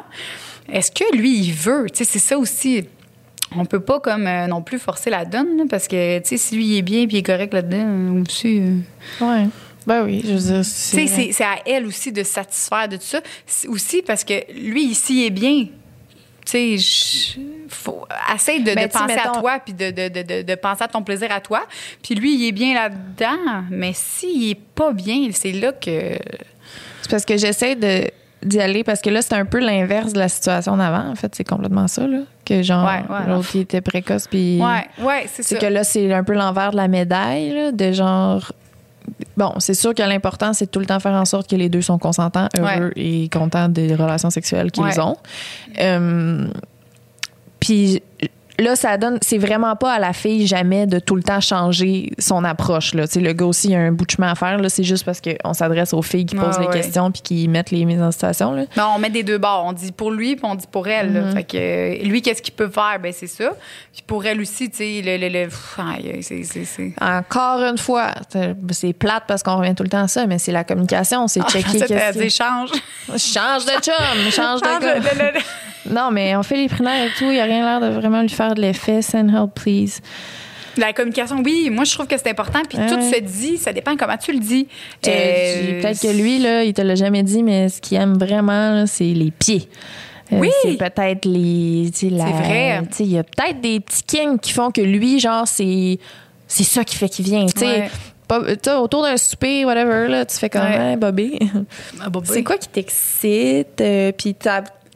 Est-ce 0.73 0.93
que 0.93 1.17
lui, 1.17 1.37
il 1.41 1.53
veut? 1.53 1.87
Tu 1.93 1.99
sais, 1.99 2.05
c'est 2.05 2.19
ça 2.21 2.39
aussi 2.39 2.87
on 3.57 3.65
peut 3.65 3.81
pas 3.81 4.01
comme 4.01 4.27
euh, 4.27 4.47
non 4.47 4.63
plus 4.63 4.79
forcer 4.79 5.11
la 5.11 5.25
donne 5.25 5.57
là, 5.57 5.65
parce 5.69 5.89
que 5.89 6.19
tu 6.19 6.29
sais 6.29 6.37
si 6.37 6.57
lui 6.57 6.67
il 6.67 6.79
est 6.79 6.83
bien 6.83 7.07
puis 7.07 7.17
il 7.17 7.19
est 7.21 7.23
correct 7.23 7.53
là-dedans 7.53 7.85
euh, 7.87 8.23
aussi 8.23 8.61
euh, 8.61 9.25
Ouais. 9.25 9.47
Ben 9.85 10.05
oui, 10.05 10.23
je 10.25 10.33
veux 10.33 10.39
dire, 10.39 10.61
tu 10.61 10.65
c'est. 10.65 11.07
sais 11.09 11.31
c'est, 11.33 11.45
à 11.45 11.57
elle 11.67 11.87
aussi 11.87 12.13
de 12.13 12.23
se 12.23 12.33
satisfaire 12.33 12.89
de 12.89 12.97
tout 12.97 13.03
ça 13.05 13.21
aussi 13.67 14.03
parce 14.03 14.23
que 14.23 14.35
lui 14.53 14.85
ici 14.85 15.23
il 15.23 15.27
est 15.27 15.31
bien 15.31 15.67
tu 16.45 16.79
sais 16.79 17.39
faut 17.69 18.07
essaye 18.35 18.63
de, 18.63 18.75
Ben, 18.75 18.87
de 18.87 18.93
penser 18.93 19.15
à 19.15 19.29
toi 19.41 19.59
puis 19.65 19.75
de, 19.75 19.91
de, 19.91 20.43
de, 20.43 20.55
penser 20.55 20.85
à 20.85 20.89
ton 20.89 21.03
plaisir 21.03 21.33
à 21.33 21.41
toi 21.41 21.65
puis 22.03 22.15
lui 22.15 22.35
il 22.35 22.49
est 22.49 22.53
bien 22.53 22.75
là-dedans 22.75 23.65
mais 23.71 23.93
s'il 23.95 24.51
est 24.51 24.61
pas 24.61 24.93
bien 24.93 25.29
c'est 25.33 25.53
là 25.53 25.73
que 25.73 26.17
C'est 27.03 27.11
parce 27.11 27.25
que 27.25 27.37
j'essaie 27.37 27.75
de 27.75 28.09
d'y 28.43 28.61
aller 28.61 28.85
parce 28.85 29.01
que 29.01 29.11
là 29.11 29.23
c'est 29.23 29.35
un 29.35 29.45
peu 29.45 29.59
l'inverse 29.59 30.13
de 30.13 30.19
la 30.19 30.29
situation 30.29 30.77
d'avant 30.77 31.09
en 31.09 31.15
fait 31.15 31.35
c'est 31.35 31.49
complètement 31.49 31.89
ça 31.89 32.07
là 32.07 32.21
que 32.45 32.63
genre 32.63 32.85
Ouais, 32.85 33.03
ouais. 33.09 33.27
l'autre 33.29 33.49
qui 33.49 33.61
était 33.61 33.81
précoce 33.81 34.27
puis 34.27 34.61
ouais 34.61 35.05
ouais 35.05 35.25
c'est 35.27 35.43
ça. 35.43 35.49
c'est 35.51 35.59
que 35.59 35.67
là 35.67 35.85
c'est 35.85 36.13
un 36.13 36.25
peu 36.25 36.35
l'envers 36.35 36.73
de 36.73 36.77
la 36.77 36.89
médaille 36.89 37.51
là, 37.55 37.73
de 37.73 37.93
genre 37.93 38.53
bon 39.37 39.53
c'est 39.59 39.75
sûr 39.75 39.95
que 39.95 40.03
l'important 40.03 40.53
c'est 40.53 40.67
de 40.67 40.71
tout 40.71 40.81
le 40.81 40.87
temps 40.87 40.99
faire 41.01 41.13
en 41.13 41.25
sorte 41.25 41.49
que 41.49 41.57
les 41.57 41.69
deux 41.69 41.83
sont 41.83 41.99
consentants 41.99 42.49
heureux 42.59 42.93
et 42.97 43.29
contents 43.29 43.69
des 43.69 43.95
relations 43.95 44.31
sexuelles 44.31 44.71
qu'ils 44.73 45.01
ont. 45.01 45.17
Euh, 45.79 46.47
puis 47.61 48.03
là, 48.59 48.77
ça 48.77 48.97
donne. 48.97 49.19
C'est 49.23 49.39
vraiment 49.39 49.75
pas 49.77 49.93
à 49.95 49.99
la 49.99 50.13
fille 50.13 50.47
jamais 50.47 50.87
de 50.87 50.99
tout 50.99 51.17
le 51.17 51.23
temps 51.23 51.41
changer 51.41 52.13
son 52.19 52.45
approche. 52.45 52.95
Là. 52.95 53.05
Le 53.15 53.33
gars 53.33 53.47
aussi, 53.47 53.69
il 53.69 53.71
y 53.73 53.75
a 53.77 53.81
un 53.81 53.93
bout 53.93 54.05
de 54.07 54.11
chemin 54.11 54.31
à 54.31 54.35
faire. 54.35 54.59
Là. 54.59 54.69
C'est 54.69 54.85
juste 54.85 55.05
parce 55.05 55.21
qu'on 55.21 55.53
s'adresse 55.55 55.93
aux 55.93 56.03
filles 56.03 56.27
qui 56.27 56.37
posent 56.37 56.57
Ah, 56.59 56.61
les 56.61 56.67
ouais. 56.69 56.73
questions 56.73 57.11
puis 57.11 57.23
qui 57.23 57.49
mettent 57.49 57.71
les 57.71 57.85
mises 57.85 58.01
en 58.03 58.11
situation. 58.13 58.53
Là. 58.53 58.65
Non, 58.77 58.93
on 58.97 58.99
met 58.99 59.11
des 59.11 59.23
deux 59.23 59.39
bords. 59.39 59.65
On 59.67 59.73
dit 59.73 59.93
pour 59.93 60.11
lui, 60.11 60.37
puis 60.37 60.45
on 60.47 60.55
dit 60.55 60.67
pour 60.71 60.87
elle. 60.89 61.13
là. 61.13 61.33
Fait 61.33 61.45
que 61.45 61.57
euh, 61.57 62.05
lui, 62.05 62.23
qu'est-ce 62.23 62.43
qu'il 62.43 62.55
peut 62.55 62.69
faire? 62.69 62.99
Ben, 63.03 63.13
c'est 63.17 63.27
ça. 63.27 63.51
Puis 63.93 64.03
pour 64.07 64.25
elle 64.27 64.41
aussi, 64.41 64.71
tu 64.71 64.77
sais, 64.77 65.03
le. 65.05 65.17
le, 65.17 65.29
le 65.29 65.49
pff, 65.49 65.79
aïe, 65.79 66.19
c'est. 66.23 66.43
c'est- 66.45 66.65
c'est- 66.65 66.93
Encore 67.01 67.61
une 67.63 67.79
fois, 67.79 68.13
c'est- 68.71 68.93
plate 68.93 69.25
parce 69.27 69.43
qu'on 69.43 69.57
revient 69.57 69.75
tout 69.75 69.83
le 69.85 69.89
temps 69.89 70.03
à 70.05 70.09
ça, 70.09 70.27
mais 70.27 70.39
c'est 70.39 70.53
la 70.53 70.65
communication, 70.65 71.27
c'est 71.29 71.41
Ah, 71.41 71.49
checker. 71.49 72.29
change. 72.31 72.71
Change 73.17 73.65
de 73.65 73.81
chum, 73.81 74.31
change 74.31 74.61
de 74.61 74.81
gars. 74.81 75.41
Non, 75.93 76.11
mais 76.11 76.35
on 76.37 76.43
fait 76.43 76.57
les 76.57 76.69
primaires 76.69 77.07
et 77.07 77.11
tout, 77.19 77.25
il 77.25 77.33
n'y 77.33 77.41
a 77.41 77.45
rien 77.45 77.65
l'air 77.65 77.81
de 77.81 77.95
vraiment 77.95 78.23
lui 78.23 78.29
faire 78.29 78.55
de 78.55 78.61
l'effet. 78.63 79.03
Send 79.03 79.29
help, 79.29 79.55
please. 79.55 80.01
La 80.79 80.95
communication, 80.95 81.43
oui, 81.45 81.69
moi 81.71 81.85
je 81.85 81.93
trouve 81.93 82.07
que 82.07 82.17
c'est 82.17 82.31
important. 82.31 82.61
Puis 82.67 82.79
Ouais. 82.79 82.87
tout 82.89 82.99
se 83.01 83.21
dit, 83.21 83.59
ça 83.59 83.75
dépend 83.75 83.95
comment 83.97 84.17
tu 84.17 84.33
le 84.33 84.39
dis. 84.39 84.67
Euh, 85.07 85.83
Peut-être 85.83 86.01
que 86.01 86.09
lui, 86.09 86.39
là, 86.39 86.65
il 86.65 86.73
te 86.73 86.81
l'a 86.81 86.95
jamais 86.95 87.23
dit, 87.23 87.43
mais 87.43 87.69
ce 87.69 87.81
qu'il 87.81 87.99
aime 87.99 88.17
vraiment, 88.17 88.87
c'est 88.87 89.05
les 89.05 89.31
pieds. 89.31 89.69
Euh, 90.33 90.39
Oui! 90.39 90.51
C'est 90.63 90.79
peut-être 90.79 91.27
les. 91.27 91.91
C'est 91.93 92.09
vrai. 92.09 92.81
Il 93.01 93.07
y 93.13 93.19
a 93.19 93.23
peut-être 93.23 93.61
des 93.61 93.81
petits 93.81 94.03
kings 94.05 94.39
qui 94.39 94.53
font 94.53 94.71
que 94.71 94.81
lui, 94.81 95.21
genre, 95.21 95.47
c'est 95.47 95.99
c'est 96.49 96.65
ça 96.65 96.85
qui 96.85 96.97
fait 96.97 97.09
qu'il 97.11 97.27
vient. 97.27 97.45
tu 97.45 97.61
sais. 97.61 97.83
Ouais. 98.31 98.75
Autour 98.81 99.03
d'un 99.03 99.19
souper, 99.19 99.67
whatever, 99.67 100.09
là, 100.09 100.25
tu 100.25 100.39
fais 100.39 100.49
comme, 100.49 100.63
Ouais. 100.63 100.93
Hey, 100.93 100.97
Bobby. 100.97 101.39
Ah, 102.03 102.09
bah. 102.09 102.21
C'est 102.25 102.43
quoi 102.43 102.57
qui 102.57 102.69
t'excite? 102.69 103.79
Euh, 103.83 104.11
Puis 104.17 104.35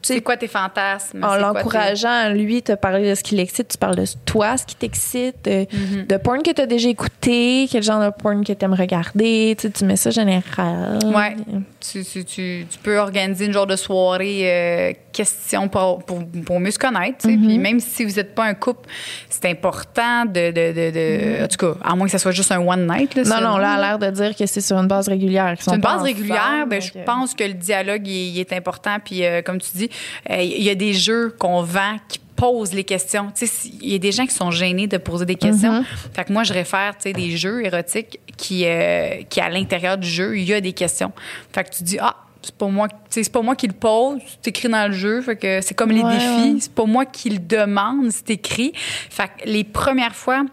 C'est 0.03 0.21
quoi 0.21 0.37
tes 0.37 0.49
fantasmes? 0.49 1.25
en 1.25 1.37
l'encourageant 1.37 2.31
lui 2.33 2.63
te 2.63 2.73
parler 2.73 3.11
de 3.11 3.15
ce 3.15 3.23
qui 3.23 3.35
l'excite, 3.35 3.69
tu 3.69 3.79
parles 3.79 3.97
de 3.97 4.05
toi, 4.25 4.57
ce 4.57 4.65
qui 4.65 4.77
t'excite, 4.77 5.45
de, 5.45 5.67
de 6.05 6.17
porn 6.17 6.43
que 6.43 6.53
tu 6.53 6.61
as 6.61 6.67
déjà 6.67 6.89
écouté, 6.89 7.67
quel 7.71 7.83
genre 7.83 8.01
de 8.01 8.11
porn 8.11 8.45
que 8.45 8.53
tu 8.53 8.65
aimes 8.65 8.75
regarder, 8.75 9.57
tu, 9.59 9.85
mets 9.85 9.97
ça 9.97 10.11
général. 10.11 10.99
Ouais. 11.05 11.37
Tu, 11.81 12.05
tu, 12.05 12.25
tu, 12.25 12.67
tu 12.71 12.79
peux 12.83 12.99
organiser 12.99 13.47
une 13.47 13.53
genre 13.53 13.67
de 13.67 13.77
soirée 13.77 14.43
euh, 14.45 14.93
question 15.17 15.69
pour, 15.69 16.05
pour, 16.05 16.23
pour 16.45 16.61
mieux 16.61 16.71
se 16.71 16.79
connaître. 16.79 17.23
sais. 17.23 17.37
Puis 17.37 17.59
même 17.59 17.81
si 17.81 18.05
vous 18.05 18.15
n'êtes 18.17 18.35
pas 18.35 18.45
un 18.45 18.55
couple, 18.55 18.89
c'est 19.29 19.47
important 19.51 20.25
de. 20.27 20.51
de, 20.51 20.73
de, 20.73 20.91
de- 20.91 21.45
En 21.45 21.49
tout 21.49 21.57
cas, 21.57 21.79
à 21.83 21.95
moins 21.97 22.07
que 22.07 22.13
ça 22.13 22.19
soit 22.19 22.33
juste 22.33 22.53
un 22.53 22.59
one 22.61 22.87
night. 22.87 23.15
Là, 23.15 23.23
Non, 23.25 23.41
non, 23.41 23.57
là, 23.59 23.73
à 23.75 23.81
l'air 23.81 23.99
de 23.99 24.11
dire 24.15 24.37
que 24.37 24.47
c'est 24.47 24.61
sur 24.61 24.77
une 24.77 24.89
base 24.89 25.09
régulière. 25.09 25.55
sont 25.61 25.75
une 25.75 25.81
base 25.81 26.03
régulière. 26.03 26.67
Ben, 26.69 26.81
je 26.81 26.93
pense 27.05 27.35
que 27.35 27.45
le 27.45 27.55
dialogue 27.55 28.07
il, 28.07 28.37
il 28.37 28.41
est 28.41 28.53
important. 28.53 28.97
Puis, 29.05 29.25
euh, 29.25 29.43
comme 29.43 29.61
tu 29.61 29.71
dis, 29.75 29.91
euh, 30.31 30.37
il 30.43 30.63
y 30.63 30.71
a 30.71 30.75
des 30.75 30.93
jeux 30.93 31.35
qu'on 31.39 31.63
vend 31.63 31.97
qui 32.09 32.21
posent 32.37 32.75
les 32.75 32.85
questions. 32.85 33.29
Tu 33.35 33.47
sais, 33.47 33.53
si- 33.53 33.79
il 33.81 33.93
y 33.93 33.95
a 33.95 33.99
des 33.99 34.13
gens 34.13 34.27
qui 34.27 34.35
sont 34.35 34.51
gênés 34.51 34.87
de 34.87 34.99
poser 34.99 35.25
des 35.25 35.37
questions. 35.37 35.83
Fait 36.13 36.25
que 36.25 36.33
moi, 36.33 36.43
je 36.45 36.53
réfère 36.53 36.95
tu 36.97 37.05
sais, 37.05 37.13
des 37.15 37.35
jeux 37.37 37.65
érotiques 37.65 38.21
qui, 38.37 38.65
euh, 38.67 39.23
qui, 39.31 39.41
à 39.41 39.49
l'intérieur 39.49 39.97
du 39.97 40.07
jeu, 40.09 40.37
il 40.39 40.45
y 40.45 40.53
a 40.53 40.61
des 40.61 40.75
questions. 40.75 41.13
Fait 41.55 41.65
que 41.65 41.71
tu 41.75 41.83
dis, 41.83 41.97
ah, 41.99 42.15
c'est 42.47 42.57
pas 42.57 42.69
moi, 42.69 42.89
c'est 43.11 43.31
pas 43.33 43.43
moi 43.43 43.55
qui 43.57 43.67
le 43.67 43.73
pose, 43.75 44.21
c'est 44.27 44.49
écrit 44.49 44.69
dans 44.69 44.87
le 44.87 44.93
jeu. 44.95 45.21
Fait 45.21 45.37
que 45.37 45.61
c'est 45.61 45.75
comme 45.75 45.91
les 45.91 46.03
Ouais, 46.03 46.13
défis. 46.15 46.61
C'est 46.63 46.73
pas 46.75 46.85
moi 46.87 47.05
qui 47.05 47.31
le 47.31 47.39
demande, 47.39 48.11
c'est 48.11 48.31
écrit. 48.31 48.73
Fait 48.75 49.29
que 49.29 49.49
les 49.49 49.65
premières 49.65 50.15
fois, 50.15 50.45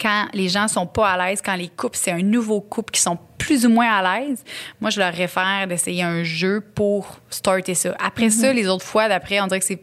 quand 0.00 0.26
les 0.34 0.48
gens 0.48 0.68
sont 0.68 0.86
pas 0.86 1.10
à 1.12 1.28
l'aise, 1.28 1.40
quand 1.44 1.54
les 1.54 1.68
couples, 1.68 1.96
c'est 2.00 2.12
un 2.12 2.22
nouveau 2.22 2.60
couple 2.60 2.92
qui 2.92 3.00
sont 3.00 3.18
plus 3.38 3.64
ou 3.66 3.70
moins 3.70 3.90
à 3.90 4.20
l'aise, 4.20 4.42
moi, 4.80 4.90
je 4.90 4.98
leur 4.98 5.12
réfère 5.12 5.66
d'essayer 5.68 6.02
un 6.02 6.22
jeu 6.24 6.60
pour 6.74 7.18
starter 7.30 7.74
ça. 7.74 7.94
Après 7.98 8.26
Mhm. 8.26 8.30
ça, 8.30 8.52
les 8.52 8.66
autres 8.68 8.84
fois, 8.84 9.08
d'après, 9.08 9.40
on 9.40 9.46
dirait 9.46 9.60
que 9.60 9.66
c'est 9.66 9.82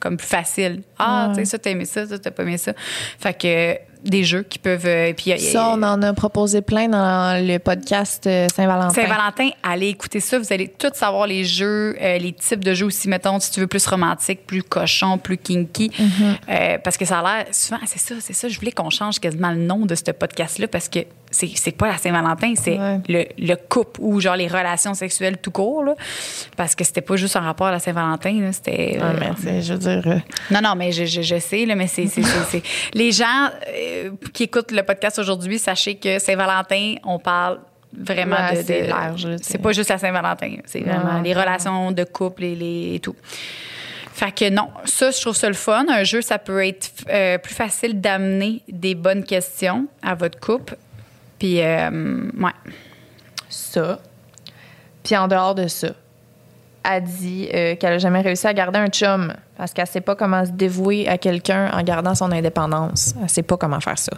comme 0.00 0.16
plus 0.16 0.26
facile. 0.26 0.82
Ah, 0.98 1.28
Ouais. 1.28 1.34
tu 1.34 1.40
sais, 1.40 1.44
ça, 1.46 1.58
t'as 1.58 1.70
aimé 1.70 1.84
ça, 1.86 2.06
ça, 2.06 2.18
t'as 2.18 2.30
pas 2.30 2.42
aimé 2.42 2.58
ça. 2.58 2.72
Fait 3.18 3.34
que 3.38 3.78
des 4.04 4.22
jeux 4.24 4.42
qui 4.42 4.58
peuvent. 4.58 4.86
euh, 4.86 5.12
puis, 5.14 5.32
euh, 5.32 5.36
Ça, 5.38 5.70
on 5.74 5.82
en 5.82 6.00
a 6.02 6.12
proposé 6.12 6.60
plein 6.62 6.88
dans 6.88 7.42
le 7.46 7.58
podcast 7.58 8.26
euh, 8.26 8.46
Saint-Valentin. 8.54 8.94
Saint-Valentin, 8.94 9.50
allez 9.62 9.88
écouter 9.88 10.20
ça. 10.20 10.38
Vous 10.38 10.52
allez 10.52 10.68
tous 10.68 10.90
savoir 10.94 11.26
les 11.26 11.44
jeux, 11.44 11.96
euh, 12.00 12.18
les 12.18 12.32
types 12.32 12.62
de 12.62 12.74
jeux 12.74 12.86
aussi, 12.86 13.08
mettons, 13.08 13.40
si 13.40 13.50
tu 13.50 13.60
veux 13.60 13.66
plus 13.66 13.86
romantique, 13.86 14.46
plus 14.46 14.62
cochon, 14.62 15.18
plus 15.18 15.38
kinky. 15.38 15.90
Euh, 16.48 16.78
parce 16.82 16.96
que 16.96 17.04
ça 17.04 17.20
a 17.20 17.22
l'air, 17.22 17.46
souvent, 17.52 17.80
c'est 17.86 17.98
ça, 17.98 18.14
c'est 18.20 18.34
ça. 18.34 18.48
Je 18.48 18.58
voulais 18.58 18.72
qu'on 18.72 18.90
change 18.90 19.18
quasiment 19.20 19.50
le 19.50 19.58
nom 19.58 19.86
de 19.86 19.94
ce 19.94 20.10
podcast-là 20.10 20.68
parce 20.68 20.88
que 20.88 21.00
c'est, 21.34 21.50
c'est 21.56 21.72
pas 21.76 21.88
la 21.88 21.98
Saint-Valentin, 21.98 22.54
c'est 22.56 22.78
Ouais. 22.78 23.00
le, 23.08 23.24
le 23.38 23.54
couple 23.56 24.00
ou 24.00 24.20
genre 24.20 24.36
les 24.36 24.48
relations 24.48 24.94
sexuelles 24.94 25.36
tout 25.38 25.50
court. 25.50 25.84
Là, 25.84 25.94
parce 26.56 26.74
que 26.74 26.84
c'était 26.84 27.00
pas 27.02 27.16
juste 27.16 27.36
en 27.36 27.40
rapport 27.40 27.66
à 27.66 27.72
la 27.72 27.78
Saint-Valentin. 27.78 28.50
c'était. 28.52 28.98
Ah, 29.00 29.12
euh, 29.46 29.60
je 29.60 29.72
veux 29.74 29.78
dire. 29.78 30.02
euh, 30.06 30.18
non, 30.50 30.60
non, 30.62 30.74
mais 30.76 30.92
je, 30.92 31.04
je, 31.04 31.22
je 31.22 31.38
sais, 31.38 31.66
là, 31.66 31.74
mais 31.74 31.86
c'est, 31.88 32.06
c'est, 32.06 32.22
c'est, 32.22 32.44
c'est- 32.48 32.62
Les 32.94 33.12
gens 33.12 33.50
euh, 33.68 34.10
qui 34.32 34.44
écoutent 34.44 34.70
le 34.72 34.82
podcast 34.82 35.18
aujourd'hui, 35.18 35.58
sachez 35.58 35.96
que 35.96 36.18
Saint-Valentin, 36.18 36.94
on 37.04 37.18
parle 37.18 37.58
vraiment 37.96 38.36
Ouais, 38.52 38.62
de, 38.64 38.88
large, 38.88 39.28
C'est 39.42 39.58
pas 39.58 39.72
juste 39.72 39.90
la 39.90 39.98
Saint-Valentin. 39.98 40.56
C'est 40.64 40.80
vraiment 40.80 41.20
les 41.20 41.32
relations 41.34 41.92
de 41.92 42.04
couple 42.04 42.44
et, 42.44 42.54
les, 42.54 42.94
et 42.96 43.00
tout. 43.00 43.14
Fait 44.12 44.30
que 44.32 44.48
non, 44.48 44.68
ça, 44.84 45.10
je 45.10 45.20
trouve 45.20 45.34
ça 45.34 45.48
le 45.48 45.54
fun. 45.54 45.86
Un 45.88 46.04
jeu, 46.04 46.20
ça 46.22 46.38
peut 46.38 46.64
être 46.64 46.88
euh, 47.10 47.36
plus 47.38 47.52
facile 47.54 48.00
d'amener 48.00 48.62
des 48.68 48.94
bonnes 48.94 49.24
questions 49.24 49.86
à 50.02 50.14
votre 50.14 50.38
couple. 50.38 50.76
Puis, 51.38 51.60
euh, 51.60 51.90
ouais. 52.38 52.72
ça. 53.48 53.98
Puis 55.02 55.16
en 55.16 55.28
dehors 55.28 55.54
de 55.54 55.68
ça, 55.68 55.88
elle 56.84 57.04
dit 57.04 57.48
euh, 57.52 57.76
qu'elle 57.76 57.94
a 57.94 57.98
jamais 57.98 58.20
réussi 58.20 58.46
à 58.46 58.52
garder 58.52 58.78
un 58.78 58.88
chum 58.88 59.32
parce 59.56 59.72
qu'elle 59.72 59.86
sait 59.86 60.00
pas 60.00 60.14
comment 60.14 60.44
se 60.44 60.50
dévouer 60.50 61.08
à 61.08 61.18
quelqu'un 61.18 61.70
en 61.72 61.82
gardant 61.82 62.14
son 62.14 62.30
indépendance. 62.30 63.14
Elle 63.22 63.28
sait 63.28 63.42
pas 63.42 63.56
comment 63.56 63.80
faire 63.80 63.98
ça. 63.98 64.12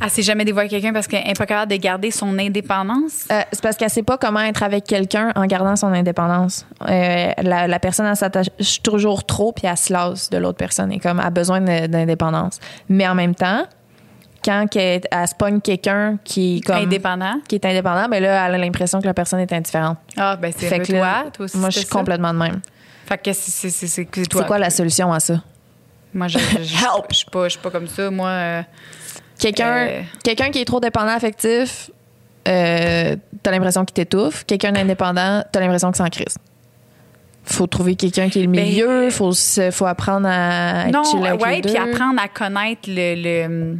Elle 0.00 0.10
s'est 0.10 0.22
jamais 0.22 0.44
dévoilée 0.44 0.68
à 0.68 0.70
quelqu'un 0.70 0.92
parce 0.92 1.08
qu'elle 1.08 1.24
n'est 1.24 1.32
pas 1.32 1.46
capable 1.46 1.72
de 1.72 1.76
garder 1.76 2.12
son 2.12 2.38
indépendance? 2.38 3.26
Euh, 3.32 3.40
c'est 3.50 3.60
parce 3.60 3.76
qu'elle 3.76 3.90
sait 3.90 4.04
pas 4.04 4.16
comment 4.16 4.40
être 4.40 4.62
avec 4.62 4.84
quelqu'un 4.84 5.32
en 5.34 5.44
gardant 5.46 5.74
son 5.74 5.88
indépendance. 5.88 6.66
Euh, 6.88 7.32
la, 7.42 7.66
la 7.66 7.78
personne, 7.80 8.06
elle 8.06 8.16
s'attache 8.16 8.48
toujours 8.82 9.26
trop 9.26 9.52
puis 9.52 9.66
elle 9.66 9.76
se 9.76 9.92
lasse 9.92 10.30
de 10.30 10.38
l'autre 10.38 10.58
personne 10.58 10.92
et 10.92 11.00
comme 11.00 11.18
elle 11.18 11.26
a 11.26 11.30
besoin 11.30 11.60
d'indépendance. 11.60 12.60
Mais 12.88 13.08
en 13.08 13.16
même 13.16 13.34
temps, 13.34 13.64
quand 14.44 14.66
qu'elle- 14.70 15.02
elle, 15.10 15.28
se 15.28 15.34
pogne 15.34 15.60
quelqu'un 15.60 16.18
qui 16.24 16.58
est 16.58 16.60
comme 16.60 16.76
Indépendant. 16.76 17.40
qui 17.48 17.56
est 17.56 17.64
indépendant, 17.64 18.08
ben 18.08 18.22
là, 18.22 18.46
elle 18.48 18.54
a 18.54 18.58
l'impression 18.58 19.00
que 19.00 19.06
la 19.06 19.14
personne 19.14 19.40
est 19.40 19.52
indifférente. 19.52 19.98
Ah, 20.16 20.36
ben 20.36 20.52
c'est 20.56 20.68
Fait 20.68 20.78
là, 20.92 21.22
toi. 21.22 21.30
Toi 21.32 21.44
aussi, 21.46 21.56
moi, 21.58 21.70
je 21.70 21.78
suis 21.80 21.88
complètement 21.88 22.32
de 22.32 22.38
même. 22.38 22.60
Fait 23.06 23.18
que 23.18 23.32
c'est, 23.32 23.50
c'est, 23.50 23.70
c'est, 23.70 23.86
c'est, 23.86 24.08
c'est 24.14 24.26
toi. 24.26 24.42
C'est 24.42 24.46
quoi 24.46 24.58
la 24.58 24.70
solution 24.70 25.12
à 25.12 25.20
ça? 25.20 25.42
Moi, 26.14 26.28
je, 26.28 26.38
je, 26.38 26.44
je, 26.62 26.74
je 27.10 27.14
suis 27.16 27.26
pas, 27.30 27.44
je 27.44 27.48
suis 27.50 27.58
pas 27.60 27.70
comme 27.70 27.86
ça. 27.88 28.10
Moi, 28.10 28.28
euh, 28.28 28.62
Quelqu'un 29.38 29.86
Euh. 29.88 30.02
quelqu'un 30.24 30.50
qui 30.50 30.60
est 30.60 30.64
trop 30.64 30.80
dépendant 30.80 31.12
affectif, 31.14 31.90
euh, 32.48 33.14
t'as 33.42 33.50
l'impression 33.50 33.84
qu'il 33.84 33.94
t'étouffe. 33.94 34.44
Quelqu'un 34.44 34.72
d'indépendant, 34.72 35.44
t'as 35.52 35.60
l'impression 35.60 35.90
que 35.90 35.96
c'est 35.96 36.02
en 36.02 36.08
crise. 36.08 36.36
Faut 37.44 37.66
trouver 37.66 37.94
quelqu'un 37.94 38.28
qui 38.28 38.40
est 38.40 38.46
le 38.46 38.48
Ben, 38.48 38.64
milieu, 38.64 39.10
faut, 39.10 39.32
se- 39.32 39.70
faut 39.70 39.86
apprendre 39.86 40.28
à 40.30 40.88
être 40.88 40.92
non, 40.92 41.20
ouais, 41.22 41.60
puis 41.62 41.76
apprendre 41.76 42.20
à 42.20 42.28
connaître 42.28 42.82
le, 42.88 43.14
le 43.48 43.78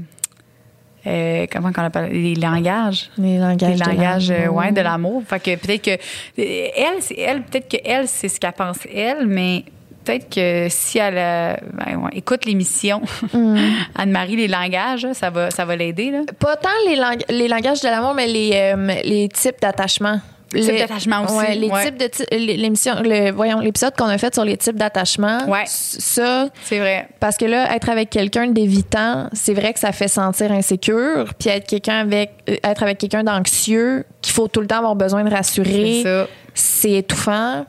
euh, 1.09 1.46
comment 1.50 1.72
qu'on 1.72 1.82
appelle? 1.82 2.11
Les 2.12 2.34
langages. 2.34 3.11
Les 3.18 3.38
langages. 3.38 3.70
Les 3.70 3.76
de 3.80 3.88
langages, 3.88 4.30
euh, 4.30 4.38
l'amour. 4.42 4.56
ouais, 4.56 4.72
de 4.72 4.80
l'amour. 4.80 5.22
Fait 5.26 5.40
que 5.40 5.56
peut-être 5.56 5.82
que 5.82 5.90
euh, 5.90 6.68
elle, 6.76 7.00
c'est 7.00 7.18
elle, 7.18 7.42
peut-être 7.42 7.68
que 7.68 7.76
elle, 7.84 8.06
c'est 8.09 8.28
ce 8.28 8.38
qu'elle 8.38 8.52
pense 8.52 8.78
elle, 8.94 9.26
mais 9.26 9.64
peut-être 10.04 10.28
que 10.34 10.66
si 10.70 10.98
elle 10.98 11.14
euh, 11.18 11.54
ben, 11.72 11.96
ouais, 11.96 12.11
écoute 12.14 12.44
l'émission 12.44 13.00
Mm. 13.32 13.56
Anne-Marie 13.96 14.36
les 14.36 14.48
langages, 14.48 15.06
ça 15.12 15.30
va, 15.30 15.50
ça 15.50 15.64
va 15.64 15.76
l'aider 15.76 16.11
là. 16.11 16.20
Pas 16.38 16.56
tant 16.56 16.68
les, 16.86 16.96
lang- 16.96 17.22
les 17.28 17.48
langages 17.48 17.80
de 17.80 17.88
l'amour, 17.88 18.14
mais 18.14 18.26
les, 18.26 18.50
euh, 18.54 18.94
les 19.04 19.28
types 19.28 19.61
d'attachement. 19.61 20.20
Les 20.53 20.62
types 20.62 20.78
d'attachement 20.78 21.24
aussi, 21.24 21.34
Ouais, 21.34 21.55
les 21.55 21.68
ouais. 21.68 21.84
types 21.84 21.96
de 21.99 22.07
ti- 22.07 22.24
l'émission, 22.57 22.94
le, 23.03 23.30
voyons, 23.32 23.61
l'épisode 23.61 23.94
qu'on 23.96 24.07
a 24.07 24.16
fait 24.18 24.32
sur 24.32 24.44
les 24.44 24.57
types 24.57 24.76
d'attachement. 24.76 25.46
Ouais. 25.46 25.64
Ça, 25.66 26.49
C'est 26.62 26.78
vrai. 26.78 27.09
Parce 27.20 27.36
que 27.36 27.44
là, 27.44 27.74
être 27.76 27.88
avec 27.90 28.09
quelqu'un 28.11 28.46
d'évitant, 28.49 29.28
c'est 29.32 29.53
vrai 29.55 29.72
que 29.74 29.80
ça 29.80 29.92
fait 29.92 30.09
sentir 30.09 30.51
insécure. 30.53 31.32
Puis 31.38 31.51
être 31.51 31.66
quelqu'un 31.66 32.01
avec, 32.01 32.30
euh, 32.49 32.57
être 32.64 32.82
avec 32.82 32.99
quelqu'un 32.99 33.24
d'anxieux, 33.24 34.05
qu'il 34.22 34.32
faut 34.32 34.49
tout 34.49 34.61
le 34.61 34.66
temps 34.66 34.78
avoir 34.78 34.96
besoin 34.96 35.22
de 35.24 35.28
C'est 35.28 35.34
rassurer, 35.36 36.01
ça. 36.03 36.26
c'est 36.55 36.92
étouffant. 36.92 37.66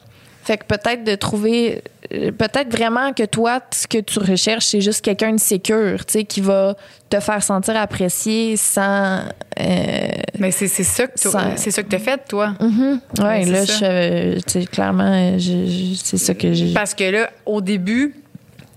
Fait 0.50 0.58
que 0.58 0.64
peut-être 0.66 1.04
de 1.04 1.14
trouver, 1.14 1.84
euh, 2.12 2.32
peut-être 2.32 2.76
vraiment 2.76 3.14
que 3.14 3.22
toi, 3.22 3.60
ce 3.72 3.86
que 3.86 4.00
tu 4.00 4.18
recherches, 4.18 4.66
c'est 4.66 4.82
juste 4.82 5.06
quelqu'un 5.06 5.34
de 5.34 5.40
sécure, 5.40 6.04
tu 6.08 6.14
sais, 6.14 6.24
qui 6.24 6.42
va 6.42 6.76
te 7.08 7.20
faire 7.20 7.44
sentir 7.44 7.78
apprécié 7.78 8.58
sans. 8.58 9.20
euh, 9.60 10.08
Mais 10.40 10.50
c'est 10.50 10.68
ça 10.68 11.06
que 11.06 11.12
c'est 11.56 11.70
ça 11.70 11.84
que 11.84 11.88
t'as 11.90 12.00
fait 12.00 12.20
toi. 12.28 12.56
ouais, 12.60 13.24
Ouais, 13.24 13.46
là, 13.46 13.64
je, 13.64 14.66
clairement, 14.66 15.38
c'est 15.38 16.18
ça 16.18 16.34
que 16.34 16.52
j'ai. 16.52 16.74
Parce 16.74 16.96
que 16.96 17.04
là, 17.04 17.30
au 17.46 17.62
début, 17.62 18.16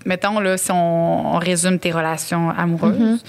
mettons, 0.05 0.39
là, 0.39 0.57
si 0.57 0.69
on, 0.71 1.35
on 1.35 1.39
résume 1.39 1.79
tes 1.79 1.91
relations 1.91 2.51
amoureuses, 2.51 2.99
Mm-hmm. 2.99 3.19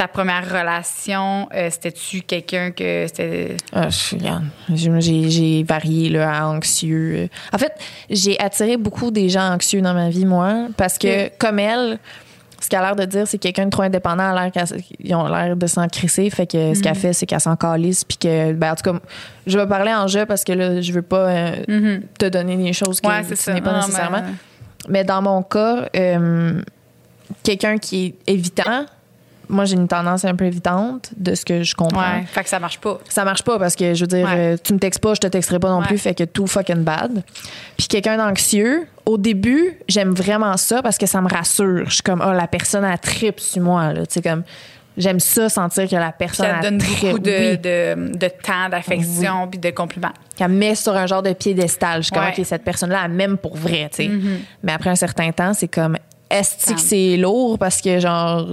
Ta 0.00 0.08
première 0.08 0.48
relation, 0.48 1.46
euh, 1.54 1.68
c'était-tu 1.70 2.22
quelqu'un 2.22 2.70
que 2.70 3.04
c'était. 3.06 3.54
Ah, 3.70 3.88
j'ai- 3.90 5.62
varié 5.62 6.08
là, 6.08 6.32
à 6.42 6.46
anxieux. 6.46 7.28
En 7.52 7.58
fait, 7.58 7.72
j'ai 8.08 8.40
attiré 8.40 8.78
beaucoup 8.78 9.10
des 9.10 9.28
gens 9.28 9.52
anxieux 9.52 9.82
dans 9.82 9.92
ma 9.92 10.08
vie, 10.08 10.24
moi, 10.24 10.68
parce 10.78 10.96
que, 10.96 11.28
comme 11.36 11.58
elle, 11.58 11.98
ce 12.62 12.68
qu'elle 12.70 12.78
a 12.78 12.82
l'air 12.86 12.96
de 12.96 13.04
dire, 13.04 13.26
c'est 13.26 13.36
que 13.36 13.42
quelqu'un 13.42 13.66
de 13.66 13.70
trop 13.70 13.82
indépendant 13.82 14.34
a 14.34 14.34
l'air 14.50 14.50
qu'ils 14.50 15.14
ont 15.14 15.28
l'air 15.28 15.54
de 15.54 15.66
s'en 15.66 15.86
crisser. 15.86 16.30
Fait 16.30 16.46
que 16.46 16.72
ce 16.72 16.80
qu'elle 16.82 16.94
fait, 16.94 17.12
c'est 17.12 17.26
qu'elle 17.26 17.38
s'en 17.40 17.56
calisse. 17.56 18.02
Puis 18.04 18.16
que, 18.16 18.52
ben, 18.54 18.72
en 18.72 18.76
tout 18.76 18.90
cas, 18.90 18.98
je 19.46 19.58
vais 19.58 19.66
parler 19.66 19.92
en 19.92 20.06
jeu 20.08 20.24
parce 20.24 20.44
que 20.44 20.52
là, 20.52 20.80
je 20.80 20.92
veux 20.92 21.02
pas 21.02 21.28
euh, 21.28 22.00
te 22.18 22.24
donner 22.26 22.56
des 22.56 22.72
choses 22.72 23.02
que 23.02 23.06
Ouais, 23.06 23.22
tu 23.22 23.50
n'es 23.50 23.60
pas 23.60 23.72
Non, 23.72 23.80
nécessairement. 23.86 24.22
mais- 24.22 24.88
Mais 24.88 25.04
dans 25.04 25.20
mon 25.20 25.42
cas, 25.42 25.90
euh, 25.94 26.62
quelqu'un 27.42 27.76
qui 27.76 28.06
est 28.26 28.32
évitant, 28.32 28.86
moi, 29.50 29.64
j'ai 29.66 29.74
une 29.76 29.88
tendance 29.88 30.24
un 30.24 30.34
peu 30.34 30.44
évitante 30.46 31.10
de 31.16 31.34
ce 31.34 31.44
que 31.44 31.62
je 31.62 31.74
comprends. 31.74 32.00
Ouais, 32.00 32.24
fait 32.26 32.42
que 32.44 32.48
ça 32.48 32.58
marche 32.58 32.78
pas. 32.78 32.98
Ça 33.08 33.24
marche 33.24 33.42
pas 33.42 33.58
parce 33.58 33.76
que 33.76 33.94
je 33.94 34.00
veux 34.04 34.06
dire, 34.08 34.26
Ouais. 34.26 34.54
euh, 34.54 34.56
tu 34.62 34.72
me 34.72 34.78
textes 34.78 35.00
pas, 35.00 35.14
je 35.14 35.20
te 35.20 35.26
texterai 35.26 35.58
pas 35.58 35.68
non 35.68 35.80
Ouais. 35.80 35.86
plus, 35.86 35.98
fait 35.98 36.14
que 36.14 36.24
tout 36.24 36.46
fucking 36.46 36.82
bad. 36.84 37.22
Puis 37.76 37.88
quelqu'un 37.88 38.16
d'anxieux, 38.16 38.86
au 39.06 39.18
début, 39.18 39.76
j'aime 39.88 40.14
vraiment 40.14 40.56
ça 40.56 40.82
parce 40.82 40.96
que 40.98 41.06
ça 41.06 41.20
me 41.20 41.28
rassure. 41.28 41.84
Je 41.88 41.94
suis 41.94 42.02
comme, 42.02 42.22
oh, 42.26 42.32
la 42.32 42.46
personne 42.46 42.84
a 42.84 42.96
trip 42.96 43.40
sur 43.40 43.62
moi, 43.62 43.92
là. 43.92 44.06
Tu 44.06 44.14
sais, 44.14 44.22
comme, 44.22 44.42
j'aime 44.96 45.20
ça, 45.20 45.48
sentir 45.48 45.88
que 45.88 45.96
la 45.96 46.12
personne 46.12 46.46
ça 46.46 46.60
donne 46.60 46.78
beaucoup 46.78 47.18
de, 47.18 47.30
Oui. 47.30 47.58
de, 47.58 48.16
de 48.18 48.28
temps, 48.42 48.68
d'affection, 48.70 49.48
puis 49.48 49.58
de 49.58 49.70
compliments. 49.70 50.12
qu'elle 50.36 50.48
me 50.50 50.56
met 50.58 50.74
sur 50.74 50.94
un 50.96 51.06
genre 51.06 51.22
de 51.22 51.32
piédestal. 51.32 51.98
Je 52.00 52.04
suis 52.06 52.12
comme, 52.12 52.22
Ouais. 52.22 52.30
Mm-hmm. 52.32 52.40
OK, 52.40 52.46
cette 52.46 52.64
personne-là, 52.64 53.02
elle 53.06 53.12
m'aime 53.12 53.36
pour 53.38 53.56
vrai, 53.56 53.88
tu 53.94 54.04
sais. 54.04 54.10
Mais 54.62 54.72
après 54.72 54.90
un 54.90 54.96
certain 54.96 55.30
temps, 55.32 55.54
c'est 55.54 55.68
comme, 55.68 55.96
est-ce 56.30 56.72
que 56.74 56.78
c'est 56.80 57.16
lourd 57.16 57.58
parce 57.58 57.80
que, 57.80 57.98
genre, 57.98 58.46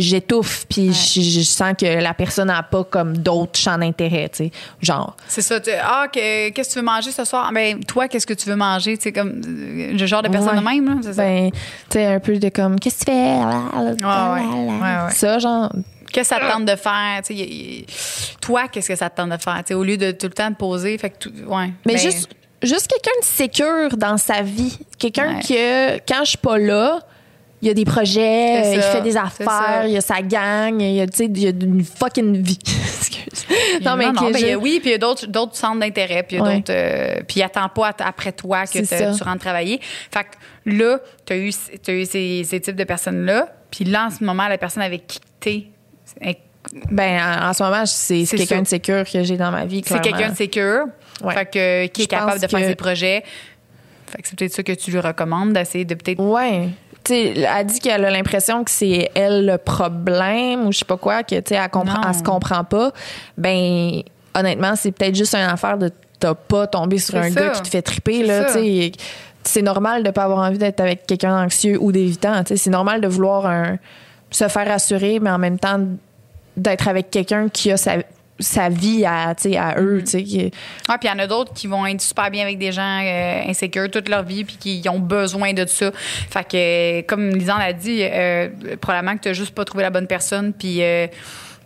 j'étouffe, 0.00 0.66
puis 0.68 0.92
je, 0.92 1.20
je 1.20 1.40
sens 1.42 1.74
que 1.78 1.86
la 2.00 2.14
personne 2.14 2.48
n'a 2.48 2.62
pas 2.62 2.84
comme 2.84 3.16
d'autres 3.18 3.58
champs 3.58 3.78
d'intérêt, 3.78 4.28
tu 4.28 4.44
sais. 4.44 4.50
Genre, 4.80 5.16
C'est 5.28 5.42
ça. 5.42 5.60
tu- 5.60 5.70
ah, 5.82 6.06
que- 6.12 6.50
qu'est-ce 6.50 6.68
que 6.70 6.72
tu 6.74 6.78
veux 6.80 6.84
manger 6.84 7.10
ce 7.12 7.24
soir? 7.24 7.46
Ah, 7.48 7.52
Ben, 7.52 7.82
toi, 7.84 8.08
qu'est-ce 8.08 8.26
que 8.26 8.34
tu 8.34 8.48
veux 8.48 8.56
manger? 8.56 8.96
Tu 8.96 9.04
sais, 9.04 9.12
comme 9.12 9.40
euh, 9.46 9.92
le 9.92 10.06
genre 10.06 10.22
de 10.22 10.28
personne 10.28 10.58
Ouais. 10.64 10.74
même, 10.80 10.86
là. 10.88 10.94
C'est 11.02 11.12
ça. 11.14 11.22
ben, 11.22 11.50
tu 11.50 11.58
sais, 11.90 12.06
un 12.06 12.20
peu 12.20 12.38
de 12.38 12.48
comme, 12.48 12.78
qu'est-ce 12.80 13.04
que 13.04 13.10
tu 13.10 13.12
fais? 13.12 13.40
Ah, 14.04 14.32
ouais. 14.34 14.40
Ouais, 14.42 14.80
ouais. 14.80 15.10
Ça, 15.12 15.38
genre, 15.38 15.70
Qu'est-ce 16.12 16.28
que 16.28 16.36
ça 16.36 16.40
te 16.46 16.52
tente 16.52 16.66
de 16.66 16.76
faire? 16.76 17.22
Y- 17.30 17.34
y- 17.40 17.86
toi, 18.42 18.68
qu'est-ce 18.68 18.88
que 18.88 18.96
ça 18.96 19.08
te 19.08 19.16
tente 19.16 19.30
de 19.30 19.36
faire? 19.38 19.62
Au 19.74 19.82
lieu 19.82 19.96
de 19.96 20.10
tout 20.10 20.26
le 20.26 20.32
temps 20.34 20.50
te 20.52 20.58
poser, 20.58 20.98
fait 20.98 21.08
que 21.08 21.16
tout, 21.18 21.32
ouais. 21.46 21.72
Mais 21.86 21.94
Ben, 21.94 21.98
juste, 21.98 22.28
juste 22.62 22.86
quelqu'un 22.86 23.18
de 23.18 23.24
sécure 23.24 23.96
dans 23.96 24.18
sa 24.18 24.42
vie. 24.42 24.78
Quelqu'un 24.98 25.36
Ouais. 25.36 25.40
que, 25.40 25.96
quand 26.06 26.20
je 26.24 26.28
suis 26.30 26.36
pas 26.38 26.58
là, 26.58 27.00
il 27.62 27.68
y 27.68 27.70
a 27.70 27.74
des 27.74 27.84
projets, 27.84 28.74
il 28.74 28.82
fait 28.82 29.00
des 29.02 29.16
affaires, 29.16 29.84
il 29.86 29.92
y 29.92 29.96
a 29.96 30.00
sa 30.00 30.20
gang, 30.20 30.80
il 30.80 30.94
y 30.96 31.00
a, 31.00 31.04
il 31.20 31.46
a 31.46 31.50
une 31.50 31.84
fucking 31.84 32.42
vie. 32.42 32.58
Excuse. 32.98 33.46
Non, 33.84 33.96
mais 33.96 34.10
ben, 34.12 34.32
je- 34.34 34.38
il 34.40 34.46
y 34.48 34.50
a- 34.50 34.58
oui, 34.58 34.78
puis 34.80 34.90
il 34.90 34.92
y 34.92 34.94
a 34.96 34.98
d'autres, 34.98 35.26
d'autres 35.26 35.54
centres 35.56 35.78
d'intérêt, 35.80 36.22
puis 36.24 36.36
il 36.36 36.38
y 36.40 36.42
a 36.42 36.44
Ouais. 36.44 36.56
d'autres. 36.56 36.72
euh, 36.72 37.20
puis 37.26 37.40
il 37.40 37.42
attend 37.42 37.68
pas 37.68 37.92
après 38.00 38.32
toi 38.32 38.64
que 38.66 38.78
te- 38.80 39.16
tu 39.16 39.22
rentres 39.22 39.38
travailler. 39.40 39.80
Fait 40.10 40.24
que 40.24 40.70
là, 40.76 40.98
tu 41.24 41.32
as 41.32 41.36
eu, 41.38 41.52
t'as 41.82 41.92
eu 41.92 42.04
ces, 42.04 42.42
ces 42.44 42.60
types 42.60 42.76
de 42.76 42.84
personnes-là, 42.84 43.48
puis 43.70 43.84
là, 43.84 44.06
en 44.06 44.10
ce 44.10 44.24
moment, 44.24 44.48
la 44.48 44.58
personne 44.58 44.82
avec 44.82 45.06
qui 45.06 45.20
t'es, 45.40 45.66
Ben, 46.90 47.20
en, 47.20 47.48
en 47.48 47.52
ce 47.52 47.62
moment, 47.62 47.84
c'est 47.86 48.24
quelqu'un 48.24 48.62
de 48.62 48.66
sécure 48.68 49.04
que 49.04 49.22
j'ai 49.24 49.36
dans 49.36 49.50
ma 49.50 49.64
vie. 49.66 49.82
c'est 49.86 50.00
quelqu'un 50.00 50.30
de 50.30 50.36
sécure, 50.36 50.84
Ouais. 51.22 51.34
fait 51.34 51.46
que, 51.46 51.86
qui 51.86 52.02
est 52.02 52.04
Je 52.04 52.08
capable 52.08 52.40
de 52.40 52.46
faire 52.46 52.60
que- 52.60 52.66
ses 52.66 52.74
projets. 52.74 53.22
Fait 54.06 54.20
que 54.22 54.28
c'est 54.28 54.38
peut-être 54.38 54.52
ça 54.52 54.62
que 54.62 54.72
tu 54.72 54.90
lui 54.90 55.00
recommandes, 55.00 55.52
d'essayer 55.54 55.84
de 55.84 55.94
peut-être. 55.94 56.20
Ouais. 56.20 56.68
Elle 57.10 57.66
dit 57.66 57.80
qu'elle 57.80 58.04
a 58.04 58.10
l'impression 58.10 58.64
que 58.64 58.70
c'est 58.70 59.10
elle 59.14 59.46
le 59.46 59.58
problème 59.58 60.66
ou 60.66 60.72
je 60.72 60.78
sais 60.78 60.84
pas 60.84 60.96
quoi, 60.96 61.22
que 61.22 61.40
tu 61.40 61.54
elle, 61.54 61.68
comprend, 61.70 62.00
elle 62.06 62.14
se 62.14 62.22
comprend 62.22 62.64
pas. 62.64 62.92
Ben, 63.36 64.02
honnêtement, 64.34 64.74
c'est 64.76 64.92
peut-être 64.92 65.14
juste 65.14 65.34
une 65.34 65.40
affaire 65.42 65.78
de 65.78 65.90
t'as 66.18 66.34
pas 66.34 66.66
tombé 66.66 66.98
sur 66.98 67.16
un 67.16 67.30
ça. 67.30 67.40
gars 67.40 67.50
qui 67.50 67.62
te 67.62 67.68
fait 67.68 67.82
triper, 67.82 68.18
C'est 68.18 68.26
là, 68.26 68.44
tu. 68.52 68.92
C'est 69.44 69.62
normal 69.62 70.04
de 70.04 70.10
pas 70.10 70.22
avoir 70.22 70.46
envie 70.46 70.58
d'être 70.58 70.80
avec 70.80 71.04
quelqu'un 71.04 71.42
d'anxieux 71.42 71.76
ou 71.80 71.90
d'évitant. 71.90 72.42
C'est 72.46 72.70
normal 72.70 73.00
de 73.00 73.08
vouloir 73.08 73.46
un, 73.46 73.76
se 74.30 74.46
faire 74.46 74.68
rassurer, 74.68 75.18
mais 75.20 75.30
en 75.30 75.38
même 75.38 75.58
temps 75.58 75.80
d'être 76.56 76.86
avec 76.86 77.10
quelqu'un 77.10 77.48
qui 77.48 77.72
a 77.72 77.76
sa, 77.76 77.96
sa 78.42 78.68
vie 78.68 79.04
à, 79.04 79.30
à 79.30 79.80
eux. 79.80 80.02
Qui- 80.02 80.50
Ah, 80.88 80.98
puis 80.98 81.08
il 81.08 81.12
y 81.12 81.14
en 81.14 81.18
a 81.22 81.26
d'autres 81.26 81.52
qui 81.54 81.66
vont 81.66 81.86
être 81.86 82.00
super 82.00 82.30
bien 82.30 82.42
avec 82.42 82.58
des 82.58 82.72
gens 82.72 83.00
euh, 83.02 83.42
insécures 83.48 83.90
toute 83.90 84.08
leur 84.08 84.22
vie 84.24 84.44
puis 84.44 84.56
qui 84.56 84.88
ont 84.88 84.98
besoin 85.00 85.52
de 85.52 85.64
ça. 85.66 85.90
Fait 85.94 86.44
que, 86.46 87.00
comme 87.06 87.30
Lisanne 87.30 87.60
a 87.60 87.72
dit, 87.72 88.00
euh, 88.02 88.48
probablement 88.80 89.16
que 89.16 89.22
tu 89.22 89.28
n'as 89.28 89.34
juste 89.34 89.54
pas 89.54 89.64
trouvé 89.64 89.82
la 89.84 89.90
bonne 89.90 90.06
personne. 90.06 90.52
Puis, 90.52 90.82
euh, 90.82 91.06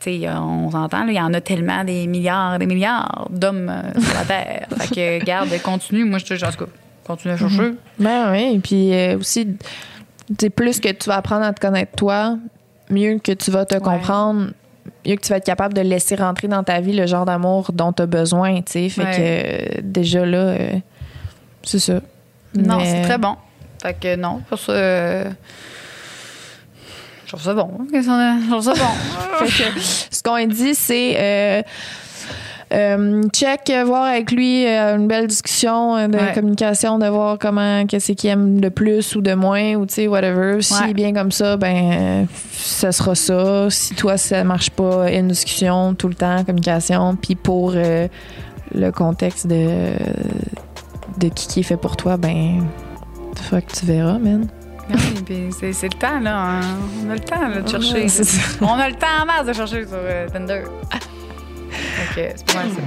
on 0.07 0.70
s'entend, 0.70 1.07
il 1.09 1.14
y 1.14 1.20
en 1.20 1.35
a 1.35 1.41
tellement 1.41 1.83
des 1.83 2.07
milliards, 2.07 2.59
des 2.61 2.66
milliards 2.66 3.27
d'hommes 3.31 3.68
euh, 3.68 4.01
sur 4.01 4.14
la 4.14 4.24
Terre. 4.24 4.66
fait 4.79 4.95
que, 5.20 5.24
garde, 5.24 5.49
continue. 5.62 6.05
Moi, 6.05 6.18
je 6.20 6.27
te 6.27 6.45
en 6.45 6.51
tout 6.53 6.64
cas, 6.66 6.70
continue 7.05 7.35
à 7.35 7.37
chercher. 7.37 7.72
Ben 7.99 8.31
oui, 8.31 8.61
puis 8.61 8.95
euh, 8.95 9.18
aussi, 9.18 9.49
plus 10.55 10.79
que 10.81 10.93
tu 10.93 11.09
vas 11.09 11.16
apprendre 11.16 11.45
à 11.45 11.53
te 11.53 11.61
connaître 11.61 11.97
toi, 11.97 12.37
mieux 12.91 13.18
que 13.18 13.33
tu 13.33 13.51
vas 13.51 13.64
te 13.64 13.77
comprendre, 13.79 14.51
mieux 15.07 15.16
que 15.16 15.20
tu 15.22 15.28
vas 15.30 15.37
être 15.37 15.45
capable 15.47 15.74
de 15.74 15.80
laisser 15.80 16.14
rentrer 16.16 16.49
dans 16.49 16.62
ta 16.64 16.80
vie 16.80 16.93
le 16.93 17.07
genre 17.07 17.24
d'amour 17.24 17.70
dont 17.72 17.93
tu 17.93 18.03
as 18.03 18.07
besoin, 18.07 18.57
tu 18.62 18.72
sais. 18.72 18.89
Fait 18.89 19.03
Ouais. 19.05 19.11
que 19.16 19.78
euh, 19.78 19.80
déjà 19.82 20.24
là, 20.26 20.39
euh, 20.39 20.70
c'est 21.62 21.78
ça. 21.78 22.01
Non, 22.55 22.78
Mais- 22.78 22.84
c'est 22.87 23.03
très 23.03 23.18
bon. 23.18 23.37
Fait 23.82 23.95
que 23.99 24.16
non, 24.16 24.41
pour 24.49 24.59
ça. 24.59 24.72
euh, 24.72 25.30
je 27.24 27.28
trouve 27.32 27.43
ça 27.43 27.55
bon. 27.55 27.70
A? 27.80 27.84
Je 27.93 28.49
trouve 28.51 28.62
ça 28.62 28.72
bon. 28.74 29.45
Fait 29.47 29.64
que 29.74 29.80
ce 29.80 30.22
qu'on 30.22 30.47
dit, 30.47 30.74
c'est 30.74 31.64
euh, 32.72 33.22
check, 33.32 33.70
euh, 33.70 33.84
voir 33.84 34.04
avec 34.04 34.32
lui 34.32 34.66
euh, 34.66 34.96
une 34.96 35.06
belle 35.06 35.26
discussion 35.28 36.08
de 36.08 36.16
Ouais. 36.16 36.32
communication, 36.34 36.98
de 36.98 37.06
voir 37.06 37.38
comment, 37.38 37.86
qu'est-ce 37.86 38.12
qu'il 38.12 38.30
aime 38.30 38.60
de 38.60 38.68
plus 38.68 39.14
ou 39.14 39.20
de 39.20 39.34
moins, 39.34 39.74
ou 39.74 39.86
tu 39.86 39.94
sais, 39.94 40.08
whatever. 40.08 40.60
S'il 40.62 40.76
Ouais. 40.84 40.90
est 40.90 40.94
bien 40.94 41.12
comme 41.12 41.30
ça, 41.30 41.56
ben, 41.56 42.26
ça 42.52 42.90
sera 42.92 43.14
ça. 43.14 43.68
Si 43.70 43.94
toi, 43.94 44.16
ça 44.16 44.42
marche 44.44 44.70
pas, 44.70 45.10
une 45.12 45.28
discussion 45.28 45.94
tout 45.94 46.08
le 46.08 46.14
temps, 46.14 46.42
communication. 46.44 47.16
Puis 47.16 47.34
pour 47.36 47.72
euh, 47.74 48.08
le 48.74 48.90
contexte 48.90 49.46
de, 49.46 49.92
de 51.18 51.28
qui 51.28 51.46
qui 51.46 51.60
est 51.60 51.62
fait 51.62 51.76
pour 51.76 51.96
toi, 51.96 52.16
ben, 52.16 52.64
fuck, 53.48 53.64
tu 53.66 53.86
verras, 53.86 54.18
man. 54.18 54.48
Oui, 54.88 54.96
puis 55.24 55.48
c'est, 55.72 55.82
le 55.88 55.98
temps, 55.98 56.20
là. 56.20 56.36
hein. 56.38 56.60
On 57.06 57.10
a 57.10 57.14
le 57.14 57.20
temps 57.20 57.48
là, 57.48 57.60
de 57.60 57.68
chercher. 57.68 58.02
Ouais, 58.02 58.08
c'est 58.08 58.22
ça. 58.24 58.40
On 58.60 58.74
a 58.74 58.88
le 58.88 58.94
temps 58.94 59.06
en 59.22 59.26
masse 59.26 59.46
de 59.46 59.52
chercher 59.52 59.84
sur 59.86 59.98
Tinder. 60.32 60.62
Donc, 61.77 62.09
c'est 62.14 62.47
pas 62.47 62.55
mal 62.55 62.70
ça. 62.70 62.81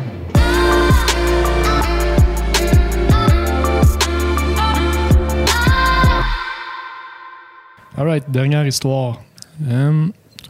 Alright, 7.97 8.31
dernière 8.31 8.65
histoire. 8.65 9.21
Euh, 9.67 10.07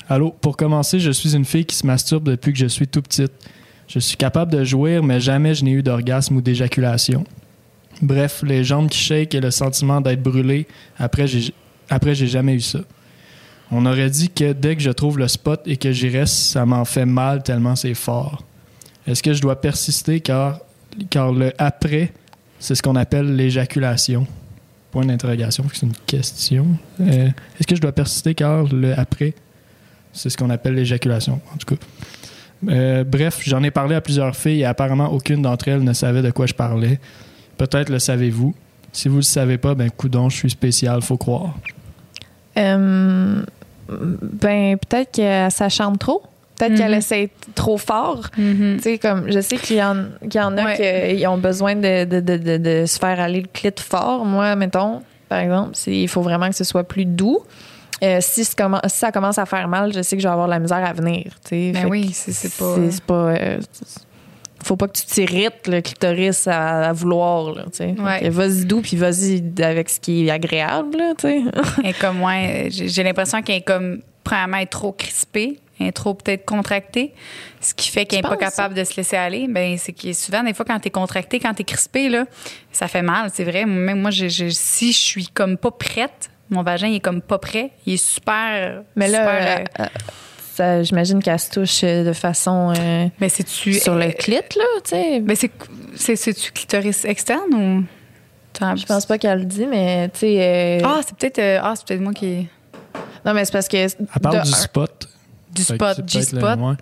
allô, 0.08 0.32
pour 0.40 0.56
commencer, 0.56 1.00
je 1.00 1.10
suis 1.10 1.36
une 1.36 1.46
fille 1.46 1.66
qui 1.66 1.76
se 1.76 1.86
masturbe 1.86 2.26
depuis 2.30 2.54
que 2.54 2.60
je 2.60 2.68
suis 2.68 2.88
tout 2.88 3.02
petite. 3.02 3.32
Je 3.88 3.98
suis 3.98 4.18
capable 4.18 4.52
de 4.52 4.64
jouir, 4.64 5.02
mais 5.02 5.20
jamais 5.20 5.56
je 5.56 5.66
n'ai 5.66 5.72
eu 5.72 5.82
d'orgasme 5.82 6.36
ou 6.36 6.42
d'éjaculation. 6.42 7.24
Bref, 8.04 8.44
les 8.46 8.64
jambes 8.64 8.88
qui 8.88 9.00
shake 9.00 9.34
et 9.34 9.42
le 9.42 9.50
sentiment 9.50 10.00
d'être 10.00 10.22
brûlé, 10.22 10.68
après 11.00 11.26
j'ai, 11.26 11.54
après 11.90 12.14
j'ai 12.14 12.28
jamais 12.28 12.54
eu 12.54 12.62
ça. 12.62 12.80
On 13.72 13.86
aurait 13.86 14.10
dit 14.10 14.30
que 14.30 14.54
dès 14.54 14.76
que 14.76 14.82
je 14.82 14.90
trouve 14.90 15.20
le 15.20 15.28
spot 15.28 15.62
et 15.66 15.78
que 15.78 15.92
j'y 15.92 16.10
reste, 16.10 16.34
ça 16.34 16.66
m'en 16.66 16.86
fait 16.86 17.06
mal 17.06 17.44
tellement 17.44 17.76
c'est 17.76 17.94
fort. 17.94 18.44
Est-ce 19.06 19.22
que 19.22 19.34
je 19.34 19.42
dois 19.42 19.60
persister? 19.60 20.20
Car, 20.22 20.60
car 21.10 21.32
le 21.32 21.52
après, 21.58 22.12
c'est 22.60 22.76
ce 22.76 22.82
qu'on 22.82 22.96
appelle 22.96 23.36
l'éjaculation? 23.36 24.26
Point 24.92 25.06
d'interrogation, 25.06 25.66
c'est 25.72 25.86
une 25.86 25.94
question. 26.08 26.66
Euh, 27.00 27.30
Est-ce 27.60 27.68
que 27.68 27.76
je 27.76 27.82
dois 27.82 27.92
persister? 27.92 28.34
Car 28.34 28.64
le 28.64 28.98
après, 28.98 29.36
c'est 30.14 30.30
ce 30.30 30.38
qu'on 30.38 30.50
appelle 30.50 30.74
l'éjaculation, 30.74 31.40
en 31.54 31.58
tout 31.58 31.76
cas. 31.76 31.82
Euh, 32.68 33.04
bref, 33.04 33.40
j'en 33.46 33.64
ai 33.64 33.72
parlé 33.72 33.96
à 33.96 34.02
plusieurs 34.02 34.36
filles 34.36 34.62
et 34.62 34.66
apparemment 34.66 35.14
aucune 35.14 35.44
d'entre 35.44 35.68
elles 35.70 35.84
ne 35.84 35.94
savait 35.94 36.22
de 36.22 36.32
quoi 36.32 36.46
je 36.46 36.54
parlais. 36.54 37.00
Peut-être 37.58 37.90
le 37.90 38.00
savez-vous. 38.00 38.54
Si 38.92 39.08
vous 39.08 39.18
le 39.18 39.22
savez 39.22 39.58
pas, 39.58 39.76
ben 39.76 39.90
coudon, 39.90 40.30
je 40.30 40.38
suis 40.38 40.50
spécial, 40.50 41.02
faut 41.02 41.18
croire. 41.18 41.56
Euh, 42.58 43.44
ben, 43.90 44.78
peut-être 44.78 45.12
qu'elle 45.12 45.52
s'acharne 45.52 45.98
trop. 45.98 46.24
Peut-être 46.58 46.76
qu'elle 46.76 46.92
Mhm. 46.92 46.98
essaie 46.98 47.30
trop 47.56 47.78
fort. 47.78 48.30
Tu 48.36 48.80
sais, 48.82 48.98
comme, 48.98 49.32
je 49.32 49.40
sais 49.40 49.56
qu'il 49.58 49.78
y 49.78 49.80
y 49.80 49.84
en 49.84 50.58
a 50.58 50.66
Ouais. 50.66 51.16
qui 51.18 51.26
ont 51.28 51.38
besoin 51.38 51.76
de, 51.76 52.04
de, 52.04 52.20
de, 52.20 52.58
de, 52.58 52.86
se 52.86 53.00
faire 53.00 53.20
aller 53.22 53.42
le 53.42 53.48
clit 53.48 53.72
fort. 53.80 54.26
Moi, 54.26 54.56
mettons, 54.58 55.02
par 55.30 55.40
exemple, 55.40 55.72
il 55.88 56.08
faut 56.10 56.22
vraiment 56.22 56.50
que 56.50 56.56
ce 56.56 56.66
soit 56.66 56.84
plus 56.84 57.06
doux. 57.06 57.40
Euh, 58.04 58.18
si, 58.22 58.44
ça 58.46 59.12
commence 59.12 59.38
à 59.38 59.46
faire 59.46 59.68
mal, 59.70 59.94
je 59.94 60.02
sais 60.02 60.16
que 60.18 60.22
je 60.22 60.28
vais 60.28 60.32
avoir 60.32 60.48
de 60.48 60.52
la 60.54 60.60
misère 60.60 60.86
à 60.86 60.92
venir. 60.94 61.26
tu 61.44 61.50
sais. 61.50 61.72
Ben 61.74 61.86
oui, 61.90 62.08
pas- 62.08 62.14
c'est- 62.14 62.32
c'est 62.92 63.04
pas, 63.04 63.16
euh, 63.16 63.58
faut 64.64 64.76
pas 64.76 64.88
que 64.88 64.98
tu 64.98 65.06
t'irrites 65.06 65.68
le 65.68 65.82
clitoris 65.82 66.48
à, 66.48 66.90
à 66.90 66.94
vouloir. 66.94 67.54
Là, 67.54 67.64
tu 67.66 67.78
sais. 67.78 67.96
Fait 67.96 68.02
Ouais. 68.02 68.30
Vas-y 68.30 68.66
doux, 68.66 68.82
puis 68.82 68.98
vas-y 68.98 69.44
avec 69.62 69.90
ce 69.90 70.00
qui 70.00 70.28
est 70.28 70.32
agréable. 70.32 70.98
Là, 70.98 71.14
tu 71.18 71.28
sais. 71.28 71.42
Elle 71.84 71.90
est 71.90 72.00
comme 72.00 72.18
moi, 72.18 72.34
euh, 72.34 72.68
j'ai, 72.70 73.04
l'impression 73.04 73.42
qu'elle 73.42 73.58
est 73.58 73.62
comme, 73.62 74.02
premièrement, 74.24 74.58
elle 74.58 74.64
est 74.64 74.68
trop 74.68 74.92
crispée. 74.92 75.60
Elle 75.80 75.88
est 75.88 75.92
trop 75.94 76.14
peut-être 76.14 76.44
contractée, 76.44 77.14
ce 77.62 77.74
qui 77.74 77.90
fait 77.90 78.06
qu'elle 78.06 78.22
n'est 78.22 78.28
pas 78.28 78.36
capable 78.36 78.76
de 78.76 78.84
se 78.84 78.98
laisser 78.98 79.16
aller. 79.16 79.48
Ben, 79.48 79.78
c'est 79.78 79.94
que 79.94 80.12
souvent, 80.12 80.44
des 80.44 80.54
fois, 80.54 80.66
quand 80.66 80.78
tu 80.78 80.90
es 80.90 80.92
contracté, 80.92 81.40
quand 81.40 81.54
tu 81.54 81.62
es 81.62 81.66
crispé, 81.66 82.10
là, 82.10 82.26
ça 82.74 82.90
fait 82.90 83.02
mal, 83.02 83.30
c'est 83.34 83.46
vrai. 83.46 83.66
Même 83.66 84.02
moi, 84.02 84.12
si 84.12 84.92
je 84.92 84.98
suis 84.98 85.28
comme 85.28 85.58
pas 85.58 85.72
prête, 85.72 86.30
Mon 86.50 86.64
vagin, 86.64 86.88
il 86.88 86.96
est 86.96 87.00
comme 87.00 87.22
pas 87.22 87.38
prêt. 87.38 87.72
Il 87.86 87.94
est 87.94 88.04
super. 88.04 88.82
Mais 88.96 89.08
là, 89.08 89.20
super, 89.20 89.60
euh, 89.60 89.64
euh, 89.80 89.84
euh, 89.84 89.88
ça, 90.60 90.84
j'imagine 90.84 91.22
qu'elle 91.24 91.40
se 91.40 91.50
touche 91.52 91.82
euh, 91.84 92.04
de 92.04 92.14
façon 92.14 92.74
euh, 92.78 93.08
mais 93.20 93.30
c'est-tu. 93.30 93.74
sur 93.74 93.96
le 93.96 94.06
euh, 94.08 94.12
clit, 94.12 94.34
là, 94.36 94.42
tu 94.84 94.90
sais? 94.92 95.20
Mais 95.22 95.36
c'est, 95.36 95.52
c'est, 95.96 96.16
c'est-tu 96.16 96.52
clitoris 96.52 97.06
externe 97.06 97.54
ou? 97.54 97.84
Je 98.76 98.86
pense 98.86 99.06
pas 99.06 99.18
qu'elle 99.18 99.40
le 99.40 99.46
dit, 99.46 99.66
mais 99.66 100.10
tu 100.10 100.20
sais. 100.20 100.38
euh, 100.40 100.80
Ah, 100.84 101.00
c'est 101.06 101.16
peut-être. 101.16 101.40
euh, 101.40 101.60
ah, 101.64 101.74
c'est 101.78 101.88
peut-être 101.88 102.02
moi 102.02 102.14
qui. 102.14 102.48
Non, 103.26 103.34
mais 103.34 103.46
c'est 103.46 103.54
parce 103.54 103.68
que. 103.70 103.78
Elle 103.78 103.90
parle 104.22 104.40
de 104.40 104.44
du 104.44 104.52
spot. 104.52 105.08
Du 105.54 105.64
spot, 105.64 105.98
le- 106.00 106.04
G-spot. 106.08 106.60
ouais. 106.60 106.74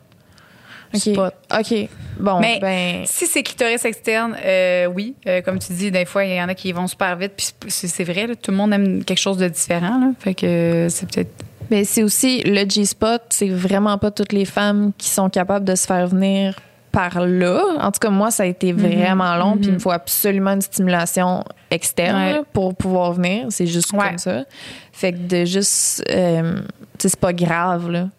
OK. 0.93 0.99
spot. 1.01 1.34
OK. 1.59 1.89
Bon, 2.19 2.39
Mais- 2.39 2.59
ben. 2.59 3.03
Si 3.05 3.28
c'est 3.28 3.43
clitoris 3.43 3.86
externe, 3.86 4.36
euh, 4.43 4.88
oui. 4.88 5.13
Euh, 5.28 5.41
comme 5.41 5.59
tu 5.59 5.71
dis, 5.73 5.91
des 5.91 6.05
fois, 6.05 6.25
il 6.25 6.36
y 6.36 6.41
en 6.41 6.49
a 6.49 6.55
qui 6.55 6.71
vont 6.71 6.88
super 6.88 7.15
vite. 7.15 7.34
Puis 7.38 7.69
c'est, 7.69 8.03
vrai, 8.03 8.25
là, 8.25 8.36
tout 8.36 8.49
le 8.51 8.57
monde 8.57 8.73
aime 8.73 9.03
quelque 9.03 9.19
chose 9.19 9.38
de 9.38 9.47
différent. 9.47 9.99
Là. 9.99 10.11
Fait 10.19 10.34
que 10.34 10.88
c'est 10.89 11.07
peut-être. 11.11 11.30
Mais 11.72 11.84
c'est 11.84 12.03
aussi 12.03 12.41
le 12.43 12.68
G-spot, 12.70 13.22
c'est 13.30 13.49
vraiment 13.49 13.97
pas 13.97 14.11
toutes 14.11 14.34
les 14.34 14.45
femmes 14.45 14.91
qui 14.97 15.09
sont 15.09 15.30
capables 15.30 15.65
de 15.65 15.76
se 15.76 15.86
faire 15.86 16.07
venir 16.07 16.55
par 16.91 17.20
là. 17.26 17.61
En 17.80 17.91
tout 17.91 17.99
cas, 17.99 18.09
moi, 18.09 18.32
ça 18.32 18.43
a 18.43 18.45
été 18.45 18.72
vraiment 18.74 19.36
long, 19.36 19.57
puis 19.57 19.68
il 19.68 19.74
me 19.74 19.80
faut 19.80 19.91
absolument 19.91 20.53
une 20.53 20.61
stimulation 20.61 21.43
externe 21.70 22.15
Ouais. 22.38 22.41
pour 22.53 22.74
pouvoir 22.76 23.13
venir. 23.13 23.47
C'est 23.49 23.68
juste 23.68 23.91
Ouais. 23.93 24.07
comme 24.07 24.18
ça. 24.18 24.43
Fait 24.93 25.11
que 25.13 25.18
de 25.18 25.45
juste. 25.45 26.03
euh, 26.09 26.59
c'est 26.97 27.15
pas 27.20 27.34
grave, 27.34 27.91
là. 27.91 28.09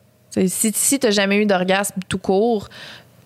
Si 0.46 0.70
si 0.74 0.98
t'as 1.00 1.10
jamais 1.10 1.38
eu 1.38 1.46
d'orgasme 1.46 1.98
tout 2.08 2.18
court, 2.18 2.68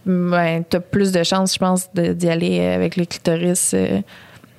ben, 0.07 0.63
t'as 0.69 0.81
plus 0.81 1.13
de 1.13 1.23
chances, 1.25 1.53
je 1.55 1.59
pense, 1.59 1.93
d'y 1.93 2.29
aller 2.29 2.61
avec 2.65 2.97
le 2.97 3.05
clitoris, 3.05 3.73
euh, 3.75 4.01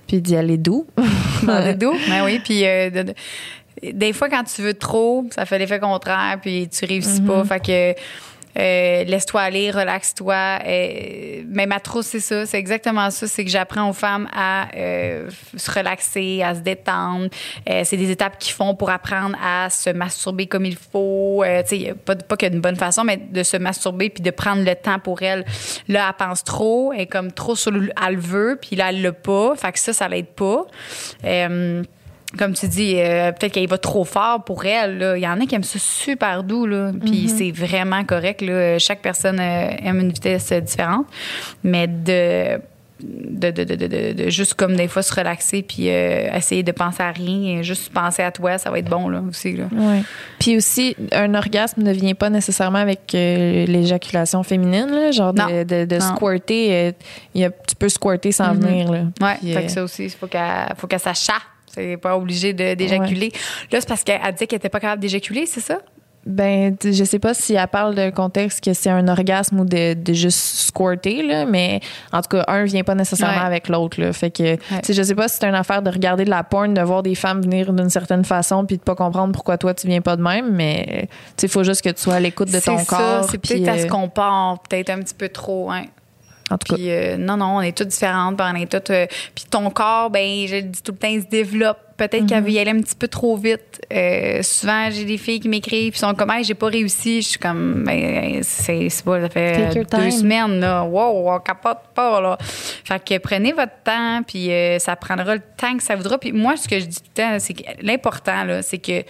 puis 0.08 0.22
d'y 0.22 0.36
aller 0.36 0.58
doux. 0.58 0.86
Le 1.48 1.74
dos. 1.74 1.94
Ben 2.10 2.24
oui. 2.26 2.40
Puis 2.44 2.66
euh, 2.66 2.90
de- 2.92 3.04
de- 3.04 3.14
des 3.92 4.14
fois, 4.14 4.30
quand 4.30 4.44
tu 4.44 4.62
veux 4.62 4.74
trop, 4.74 5.26
ça 5.36 5.46
fait 5.46 5.60
l'effet 5.60 5.80
contraire, 5.80 6.38
puis 6.42 6.70
tu 6.70 6.86
réussis 6.86 7.22
pas. 7.22 7.44
Fait 7.44 7.60
que. 7.60 8.00
euh, 8.58 9.04
laisse-toi 9.04 9.42
aller, 9.42 9.72
relaxe-toi. 9.72 10.60
Euh, 10.66 11.44
mais 11.48 11.66
ma 11.66 11.80
trousse, 11.80 12.08
c'est 12.08 12.20
ça, 12.20 12.46
c'est 12.46 12.60
exactement 12.60 13.10
ça. 13.10 13.28
C'est 13.28 13.44
que 13.44 13.50
j'apprends 13.50 13.90
aux 13.90 13.94
femmes 13.94 14.28
à 14.34 14.68
euh, 14.76 15.30
se 15.56 15.72
relaxer, 15.72 16.44
à 16.44 16.56
se 16.56 16.60
détendre. 16.60 17.30
Euh, 17.70 17.82
c'est 17.84 17.98
des 17.98 18.12
étapes 18.12 18.38
qu'ils 18.38 18.54
font 18.54 18.76
pour 18.76 18.90
apprendre 18.90 19.36
à 19.44 19.70
se 19.70 19.90
masturber 19.90 20.48
comme 20.48 20.66
il 20.66 20.78
faut. 20.78 21.44
Euh, 21.44 21.64
tu 21.68 21.80
sais, 21.80 21.94
pas, 21.94 22.16
pas 22.16 22.38
qu'il 22.38 22.50
y 22.50 22.52
a 22.52 22.56
une 22.56 22.62
bonne 22.62 22.76
façon, 22.76 23.04
mais 23.04 23.18
de 23.18 23.44
se 23.44 23.58
masturber 23.58 24.10
puis 24.10 24.24
de 24.24 24.32
prendre 24.32 24.64
le 24.64 24.76
temps 24.76 25.00
pour 25.00 25.22
elle. 25.24 25.46
Là, 25.88 26.08
elle 26.10 26.26
pense 26.26 26.44
trop, 26.44 26.94
elle 26.94 27.02
est 27.02 27.08
comme 27.08 27.32
trop 27.32 27.56
sur 27.56 27.72
le, 27.72 27.90
elle 28.06 28.16
le 28.16 28.22
veut, 28.22 28.60
puis 28.62 28.76
là, 28.76 28.90
elle 28.90 29.02
l'a 29.02 29.12
pas. 29.12 29.56
Fait 29.56 29.72
que 29.72 29.80
ça, 29.80 29.94
ça 29.94 30.08
l'aide 30.08 30.28
pas. 30.28 30.66
Comme 32.38 32.54
tu 32.54 32.68
dis, 32.68 32.96
euh, 32.98 33.32
peut-être 33.32 33.52
qu'elle 33.54 33.68
va 33.68 33.78
trop 33.78 34.04
fort 34.06 34.44
pour 34.44 34.66
elle. 34.66 34.98
là. 34.98 35.18
Il 35.18 35.22
y 35.22 35.28
en 35.28 35.40
a 35.40 35.46
qui 35.46 35.54
aiment 35.56 35.64
ça 35.64 35.78
super 35.80 36.44
doux, 36.44 36.66
là. 36.66 36.92
Puis 37.06 37.30
c'est 37.30 37.52
vraiment 37.52 38.04
correct. 38.04 38.42
Là. 38.42 38.80
Chaque 38.80 39.02
personne 39.02 39.40
euh, 39.40 39.70
aime 39.84 40.00
une 40.00 40.12
vitesse 40.12 40.52
différente. 40.52 41.06
Mais 41.64 41.88
de, 41.88 42.60
de, 43.00 43.52
de, 43.52 43.64
de, 43.64 43.76
de, 43.76 43.88
de- 43.88 44.14
de 44.24 44.30
juste 44.30 44.54
comme 44.56 44.76
des 44.76 44.88
fois 44.88 45.04
se 45.04 45.14
relaxer 45.14 45.62
puis 45.62 45.90
euh, 45.90 46.34
essayer 46.36 46.64
de 46.64 46.72
penser 46.72 47.04
à 47.04 47.12
rien, 47.12 47.60
et 47.60 47.64
juste 47.64 47.92
penser 47.94 48.24
à 48.24 48.32
toi, 48.32 48.58
ça 48.58 48.72
va 48.72 48.80
être 48.80 48.90
bon 48.90 49.10
là, 49.10 49.22
aussi. 49.30 49.54
Là. 49.58 49.66
Ouais. 49.72 50.02
Puis 50.40 50.56
aussi, 50.58 50.96
un 51.12 51.36
orgasme 51.36 51.84
ne 51.84 51.92
vient 51.92 52.16
pas 52.16 52.30
nécessairement 52.30 52.80
avec 52.80 53.14
euh, 53.14 53.66
l'éjaculation 53.68 54.42
féminine, 54.44 54.88
là, 54.90 55.12
genre 55.12 55.34
de, 55.34 56.00
squirter. 56.00 56.68
euh, 56.72 56.92
y 57.36 57.44
a, 57.44 57.50
tu 57.52 57.76
peux 57.78 57.90
squirter 57.90 58.32
sans 58.32 58.54
venir. 58.54 58.92
Là. 58.92 59.00
Ouais, 59.22 59.36
Puis, 59.42 59.54
fait 59.54 59.66
que 59.66 59.72
ça 59.72 59.84
aussi, 59.84 60.06
il 60.06 60.10
faut 60.10 60.28
qu'elle 60.28 61.00
ça. 61.00 61.34
C'est 61.74 61.98
pas 61.98 62.16
obligé 62.18 62.54
de- 62.54 62.76
d'éjaculer. 62.76 63.32
Là, 63.72 63.80
c'est 63.82 63.88
parce 63.88 64.04
qu'elle 64.04 64.20
dit 64.38 64.48
qu'elle 64.48 64.58
était 64.58 64.70
pas 64.70 64.80
capable 64.80 65.02
d'éjaculer, 65.02 65.46
c'est 65.46 65.62
ça? 65.62 65.80
Ben, 66.26 66.78
je 66.82 67.04
sais 67.04 67.20
pas 67.20 67.34
si 67.34 67.56
elle 67.56 67.68
parle 67.68 67.96
d'un 67.96 68.10
contexte 68.12 68.64
que 68.64 68.74
c'est 68.74 68.90
un 68.90 69.06
orgasme 69.10 69.60
ou 69.60 69.66
de, 69.66 69.94
de 69.94 70.14
juste 70.14 70.40
squirter, 70.40 71.22
là, 71.22 71.46
mais 71.46 71.82
en 72.14 72.22
tout 72.22 72.30
cas, 72.38 72.46
un 72.48 72.64
vient 72.64 72.84
pas 72.86 72.96
nécessairement 72.96 73.42
Ouais. 73.42 73.46
avec 73.46 73.68
l'autre. 73.68 74.00
Là. 74.00 74.14
Fait 74.14 74.32
que, 74.32 74.56
tu 74.56 74.62
sais, 74.84 74.94
je 74.94 75.04
sais 75.04 75.16
pas 75.16 75.28
si 75.28 75.36
c'est 75.42 75.48
une 75.48 75.54
affaire 75.54 75.82
de 75.82 75.90
regarder 75.90 76.24
de 76.24 76.30
la 76.30 76.44
porn, 76.46 76.74
de 76.74 76.80
voir 76.82 77.04
des 77.04 77.16
femmes 77.16 77.42
venir 77.42 77.74
d'une 77.74 77.90
certaine 77.90 78.24
façon 78.24 78.66
puis 78.66 78.78
de 78.78 78.84
pas 78.84 78.96
comprendre 78.96 79.34
pourquoi 79.34 79.58
toi 79.58 79.74
tu 79.74 79.86
viens 79.88 80.00
pas 80.00 80.16
de 80.16 80.22
même, 80.22 80.50
mais 80.54 81.10
il 81.42 81.50
faut 81.50 81.66
juste 81.66 81.82
que 81.82 81.90
tu 81.90 82.02
sois 82.02 82.14
à 82.14 82.20
l'écoute 82.22 82.50
de 82.54 82.60
ton 82.62 82.78
ça, 82.78 82.86
corps. 82.86 83.28
C'est 83.30 83.38
peut-être 83.40 83.68
à 83.68 83.80
se 83.80 83.88
compare, 83.88 84.60
peut-être 84.70 84.92
un 84.92 85.00
petit 85.00 85.16
peu 85.16 85.28
trop. 85.28 85.72
Hein. 85.72 85.84
En 86.50 86.58
tout 86.58 86.68
cas, 86.68 86.76
Puis 86.76 86.92
euh, 86.92 87.18
non, 87.18 87.38
non, 87.38 87.58
on 87.58 87.62
est 87.62 87.76
toutes 87.76 87.88
différentes, 87.88 88.38
puis 88.38 88.46
on 88.52 88.56
est 88.56 88.72
toutes. 88.72 88.90
euh, 88.90 89.06
puis 89.34 89.46
ton 89.50 89.70
corps, 89.70 90.10
ben, 90.10 90.46
je 90.48 90.56
le 90.56 90.62
dis 90.64 90.84
tout 90.84 90.92
le 90.92 90.98
temps, 90.98 91.08
il 91.08 91.22
se 91.22 91.28
développe. 91.28 91.78
Peut-être 91.96 92.26
qu'elle 92.26 92.44
veut 92.44 92.50
y 92.50 92.60
aller 92.60 92.72
un 92.72 92.82
petit 92.82 92.96
peu 92.96 93.08
trop 93.08 93.38
vite. 93.38 93.80
Euh, 93.94 94.42
souvent, 94.42 94.90
j'ai 94.92 95.06
des 95.06 95.18
filles 95.18 95.40
qui 95.40 95.48
m'écrivent, 95.48 95.92
puis 95.92 96.00
sont 96.00 96.14
comme, 96.16 96.32
hey, 96.32 96.44
j'ai 96.44 96.56
pas 96.56 96.68
réussi. 96.68 97.22
Je 97.22 97.30
suis 97.30 97.40
comme, 97.40 97.84
ben, 97.86 98.42
c'est 98.42 98.90
pas, 99.06 99.22
ça 99.22 99.30
fait 99.30 99.86
deux 99.86 100.12
semaines, 100.12 100.60
là. 100.60 100.84
Wow, 100.84 101.30
on 101.32 101.40
capote 101.40 101.80
pas, 101.94 102.20
là. 102.20 102.38
Fait 102.42 103.02
que 103.04 103.18
prenez 103.20 103.54
votre 103.54 103.84
temps, 103.84 104.22
puis 104.28 104.52
euh, 104.52 104.80
ça 104.80 104.96
prendra 104.96 105.36
le 105.36 105.42
temps 105.56 105.78
que 105.78 105.84
ça 105.84 105.96
voudra. 105.96 106.18
Puis 106.18 106.32
moi, 106.32 106.58
ce 106.58 106.68
que 106.68 106.80
je 106.80 106.86
dis 106.86 106.98
tout 106.98 107.10
le 107.16 107.22
temps, 107.22 107.40
c'est 107.40 107.54
que 107.54 107.64
l'important, 107.82 108.44
là, 108.44 108.62
c'est 108.64 108.80
que 108.80 109.04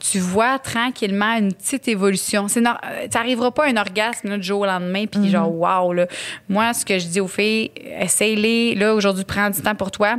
tu 0.00 0.18
vois 0.18 0.58
tranquillement 0.58 1.36
une 1.36 1.52
petite 1.52 1.86
évolution. 1.88 2.48
C'est 2.48 2.60
nor- 2.60 2.80
euh, 2.84 3.06
tu 3.10 3.16
n'arriveras 3.16 3.50
pas 3.52 3.66
à 3.66 3.68
un 3.68 3.76
orgasme 3.76 4.28
là, 4.30 4.36
du 4.38 4.42
jour 4.42 4.60
au 4.62 4.66
lendemain, 4.66 5.04
puis 5.06 5.28
genre, 5.30 5.52
wow, 5.54 5.92
là. 5.92 6.06
Moi, 6.48 6.72
ce 6.74 6.84
que 6.84 6.98
je 6.98 7.06
dis 7.06 7.20
aux 7.20 7.28
filles, 7.28 7.70
essaye-les. 8.00 8.74
Là, 8.74 8.94
aujourd'hui, 8.94 9.24
prends 9.24 9.50
du 9.50 9.60
temps 9.60 9.74
pour 9.74 9.90
toi. 9.90 10.16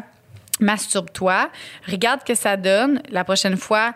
Masturbe-toi. 0.59 1.49
Regarde 1.89 2.23
que 2.23 2.35
ça 2.35 2.55
donne. 2.55 3.01
La 3.09 3.23
prochaine 3.23 3.57
fois, 3.57 3.93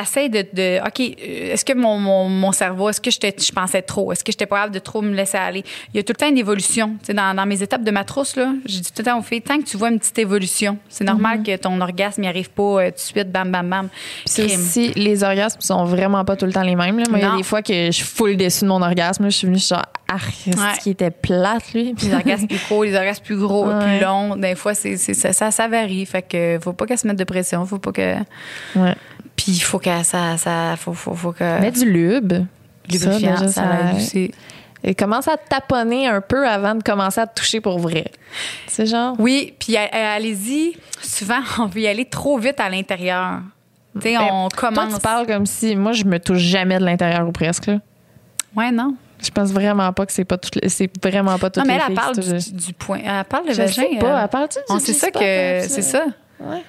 essaye 0.00 0.30
de, 0.30 0.44
de 0.52 0.78
OK, 0.86 1.00
euh, 1.00 1.52
est-ce 1.52 1.64
que 1.64 1.72
mon, 1.72 1.98
mon, 1.98 2.28
mon 2.28 2.52
cerveau, 2.52 2.88
est-ce 2.90 3.00
que 3.00 3.10
je 3.10 3.52
pensais 3.52 3.82
trop? 3.82 4.12
Est-ce 4.12 4.22
que 4.24 4.32
j'étais 4.32 4.46
pas 4.46 4.56
capable 4.56 4.74
de 4.74 4.78
trop 4.78 5.02
me 5.02 5.14
laisser 5.14 5.36
aller? 5.38 5.64
Il 5.92 5.96
y 5.96 6.00
a 6.00 6.02
tout 6.02 6.12
le 6.12 6.16
temps 6.18 6.28
une 6.28 6.38
évolution. 6.38 6.96
Tu 7.00 7.06
sais, 7.06 7.14
dans, 7.14 7.34
dans 7.34 7.46
mes 7.46 7.62
étapes 7.62 7.82
de 7.82 7.90
ma 7.90 8.04
trousse, 8.04 8.36
là, 8.36 8.52
je 8.66 8.78
dis 8.78 8.92
tout 8.92 8.98
le 9.00 9.04
temps 9.04 9.18
aux 9.18 9.22
filles, 9.22 9.42
tant 9.42 9.58
que 9.58 9.64
tu 9.64 9.76
vois 9.76 9.88
une 9.90 9.98
petite 9.98 10.18
évolution, 10.18 10.78
c'est 10.88 11.04
normal 11.04 11.42
que 11.42 11.56
ton 11.56 11.80
orgasme 11.80 12.20
n'y 12.22 12.28
arrive 12.28 12.50
pas 12.50 12.62
euh, 12.62 12.86
tout 12.90 12.94
de 12.96 12.98
suite, 13.00 13.30
bam, 13.32 13.50
bam, 13.50 13.68
bam. 13.68 13.88
Aussi, 14.26 14.92
les 14.94 15.24
orgasmes 15.24 15.60
sont 15.60 15.84
vraiment 15.84 16.24
pas 16.24 16.36
tout 16.36 16.46
le 16.46 16.52
temps 16.52 16.62
les 16.62 16.76
mêmes. 16.76 16.98
Là. 16.98 17.04
Moi, 17.08 17.18
il 17.18 17.22
y 17.22 17.26
a 17.26 17.36
des 17.36 17.42
fois 17.42 17.62
que 17.62 17.90
je 17.90 18.02
full 18.04 18.36
déçu 18.36 18.64
de 18.64 18.68
mon 18.68 18.82
orgasme. 18.82 19.24
là. 19.24 19.28
Je 19.30 19.36
suis 19.36 19.46
venue 19.46 19.58
je 19.58 19.64
suis 19.64 19.74
genre, 19.74 19.84
ah, 20.08 20.16
Ouais. 20.46 20.52
ce 20.76 20.80
qui 20.82 20.90
était 20.90 21.10
plate, 21.10 21.72
lui. 21.74 21.94
Puis 21.94 22.06
les 22.08 22.14
orgasmes 22.14 22.46
plus 22.46 22.58
courts, 22.68 22.84
les 22.84 22.94
orgasmes 22.94 23.24
plus 23.24 23.36
gros, 23.38 23.66
Ouais. 23.66 23.78
plus 23.98 24.00
longs. 24.04 24.36
Des 24.36 24.54
fois, 24.54 24.74
c'est, 24.74 24.96
c'est- 24.96 25.14
ça, 25.14 25.32
ça, 25.32 25.50
ça 25.50 25.66
varie. 25.68 26.06
Fait 26.06 26.22
que 26.22 26.58
faut 26.62 26.72
pas 26.72 26.86
qu'elle 26.86 26.98
se 26.98 27.06
mette 27.06 27.16
de 27.18 27.24
pression. 27.24 27.64
Faut 27.66 27.78
pas 27.78 27.92
que. 27.92 28.16
Ouais. 28.76 28.94
Puis 29.36 29.52
il 29.52 29.60
faut 29.60 29.78
qu'elle. 29.78 30.04
Ça, 30.04 30.36
ça, 30.36 30.74
faut, 30.76 30.92
faut, 30.94 31.14
faut 31.14 31.32
que. 31.32 31.60
Mets 31.60 31.70
du 31.70 31.90
lube. 31.90 32.32
Ça, 32.32 33.08
lubrifiant, 33.10 33.32
déjà, 33.32 33.48
ça, 33.48 33.62
aide. 33.90 33.96
aussi. 33.96 34.30
Et 34.84 34.94
commence 34.94 35.26
à 35.26 35.36
taponner 35.36 36.06
un 36.06 36.20
peu 36.20 36.46
avant 36.48 36.74
de 36.76 36.82
commencer 36.82 37.20
à 37.20 37.26
te 37.26 37.40
toucher 37.40 37.60
pour 37.60 37.78
vrai. 37.78 38.04
C'est 38.68 38.86
genre. 38.86 39.16
Oui, 39.18 39.54
puis 39.58 39.76
euh, 39.76 39.80
allez-y. 39.92 40.76
Souvent, 41.02 41.40
on 41.58 41.66
veut 41.66 41.80
y 41.80 41.86
aller 41.88 42.04
trop 42.04 42.38
vite 42.38 42.60
à 42.60 42.68
l'intérieur. 42.68 43.40
Tu 43.94 44.02
sais, 44.02 44.16
Ben, 44.16 44.28
on 44.30 44.48
Toi, 44.48 44.68
commence. 44.68 44.94
tu 44.94 45.00
parles 45.00 45.26
comme 45.26 45.46
si. 45.46 45.74
Moi, 45.74 45.92
je 45.92 46.04
me 46.04 46.18
touche 46.20 46.38
jamais 46.38 46.78
de 46.78 46.84
l'intérieur 46.84 47.26
ou 47.26 47.32
presque. 47.32 47.66
là. 47.66 47.78
Ouais, 48.54 48.70
non. 48.70 48.94
Je 49.22 49.30
pense 49.30 49.50
vraiment 49.50 49.90
pas 49.94 50.04
que 50.06 50.12
c'est 50.12 50.24
pas 50.26 50.36
toutes 50.36 50.56
les- 50.56 50.68
c'est 50.68 50.90
vraiment 51.02 51.38
pas 51.38 51.48
toutes 51.50 51.64
Non, 51.64 51.66
mais 51.66 51.78
les 51.78 51.80
elle, 51.80 51.86
filles 51.86 51.96
elle 52.16 52.22
parle 52.24 52.40
du, 52.42 52.52
du 52.52 52.72
point. 52.74 53.00
Elle 53.02 53.24
parle 53.24 53.46
de 53.48 53.52
Je 53.52 53.56
vagin. 53.62 53.72
sais 53.72 53.98
pas. 53.98 54.06
euh. 54.06 54.22
Elle 54.22 54.28
parle-tu 54.28 54.58
du 54.58 54.64
On 54.68 54.78
sait 54.78 54.92
ça 54.92 55.10
que. 55.10 55.18
hein, 55.64 55.66
C'est 55.68 55.82
ça. 55.82 56.04
Ouais. 56.38 56.62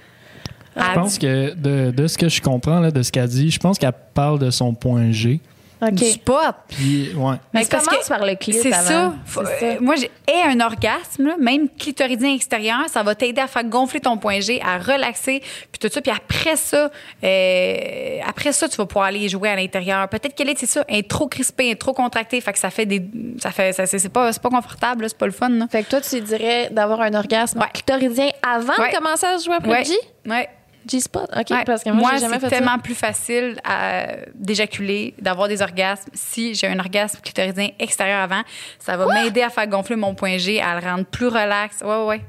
Je 0.78 0.84
Elle- 0.86 0.94
pense 0.94 1.18
que 1.18 1.54
de, 1.56 1.92
de 1.92 2.08
ce 2.08 2.18
que 2.18 2.30
je 2.30 2.42
comprends 2.42 2.80
là, 2.80 2.92
de 2.92 3.02
ce 3.02 3.12
qu'elle 3.12 3.28
dit, 3.28 3.50
je 3.52 3.60
pense 3.60 3.78
qu'elle 3.80 3.92
parle 4.14 4.40
de 4.40 4.50
son 4.52 4.74
point 4.74 5.12
G. 5.12 5.40
OK. 5.80 5.92
Du 5.92 6.06
spot. 6.06 6.56
Puis, 6.70 7.12
ouais. 7.16 7.36
Mais 7.54 7.64
parce 7.70 7.86
commence 7.86 8.04
que 8.04 8.10
par 8.10 8.26
le 8.26 8.34
clit 8.34 8.54
C'est 8.54 8.72
ça. 8.72 9.14
Faut- 9.28 9.44
C'est 9.46 9.60
ça. 9.60 9.66
euh, 9.76 9.76
moi, 9.80 9.94
j'ai 9.96 10.10
ai 10.28 10.42
un 10.48 10.60
orgasme, 10.60 11.36
même 11.40 11.70
clitoridien 11.70 12.34
extérieur, 12.34 12.80
ça 12.88 13.04
va 13.04 13.14
t'aider 13.14 13.42
à 13.42 13.46
faire 13.46 13.64
gonfler 13.64 14.00
ton 14.00 14.18
point 14.18 14.40
G, 14.40 14.60
à 14.66 14.80
relaxer, 14.80 15.40
puis 15.72 15.78
tout 15.80 15.88
ça. 15.94 16.02
Puis 16.02 16.12
après 16.12 16.56
ça, 16.56 16.90
euh, 17.24 18.20
après 18.28 18.54
ça, 18.54 18.68
tu 18.68 18.76
vas 18.78 18.88
pouvoir 18.88 19.06
aller 19.06 19.30
jouer 19.30 19.50
à 19.50 19.56
l'intérieur. 19.56 20.08
Peut-être 20.10 20.34
qu'elle 20.34 20.50
est, 20.50 20.58
c'est 20.58 20.66
ça, 20.66 20.84
elle 20.88 20.98
est 20.98 21.08
trop 21.10 21.28
crispée, 21.28 21.66
elle 21.68 21.72
est 21.74 21.76
trop 21.76 21.94
contractée, 21.94 22.42
fait 22.42 22.54
que 22.54 22.60
ça 22.60 22.72
fait 22.72 22.88
des, 22.88 23.04
ça 23.40 23.52
fait, 23.52 23.72
ça, 23.74 23.86
c'est 23.86 24.10
pas, 24.10 24.34
c'est 24.34 24.42
pas 24.42 24.50
confortable, 24.50 25.06
c'est 25.08 25.18
pas 25.18 25.28
le 25.28 25.32
fun. 25.32 25.50
Là. 25.50 25.68
Fait 25.72 25.84
que 25.84 25.90
toi, 25.90 26.02
tu 26.02 26.20
dirais 26.22 26.70
d'avoir 26.72 27.02
un 27.02 27.14
orgasme 27.14 27.60
Ouais. 27.60 27.68
clitoridien 27.72 28.30
avant 28.42 28.74
Ouais. 28.82 28.92
de 28.92 28.96
commencer 28.98 29.28
à 29.28 29.38
jouer 29.38 29.56
après 29.58 29.70
Ouais. 29.70 29.80
le 29.80 29.86
G? 29.86 29.94
Ouais. 30.26 30.50
G-spot? 30.88 31.30
OK, 31.36 31.50
Ouais. 31.52 31.64
parce 31.66 31.84
que 31.84 31.90
moi, 31.90 32.12
j'ai 32.14 32.20
jamais 32.20 32.36
c'est 32.36 32.42
ça. 32.42 32.50
tellement 32.50 32.80
plus 32.80 32.96
facile 32.96 33.58
à- 33.64 34.08
d'éjaculer, 34.34 35.14
d'avoir 35.20 35.48
des 35.48 35.62
orgasmes. 35.62 36.10
Si 36.14 36.54
j'ai 36.56 36.68
un 36.68 36.80
orgasme 36.80 37.20
clitoridien 37.22 37.70
extérieur 37.80 38.22
avant, 38.22 38.42
ça 38.80 38.96
va 38.98 39.06
m'aider 39.14 39.42
à 39.42 39.50
faire 39.50 39.68
gonfler 39.68 39.96
mon 39.96 40.14
point 40.16 40.38
G, 40.38 40.62
à 40.62 40.80
le 40.80 40.86
rendre 40.86 41.06
plus 41.06 41.28
relax. 41.28 41.82
Ouais, 41.82 41.88
ouais, 41.90 42.06
ouais. 42.06 42.22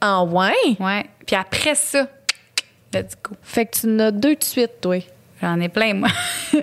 Ah 0.00 0.22
ouais? 0.24 0.52
Ouais. 0.80 1.06
Puis 1.26 1.36
après 1.36 1.74
ça, 1.74 2.06
let's 2.92 3.14
go. 3.22 3.34
Fait 3.42 3.66
que 3.66 3.78
tu 3.80 3.86
en 3.86 3.98
as 4.00 4.10
deux 4.10 4.34
de 4.36 4.44
suite, 4.44 4.80
toi. 4.80 4.96
J'en 5.42 5.60
ai 5.60 5.68
plein, 5.68 5.92
moi. 5.92 6.08
tu 6.52 6.60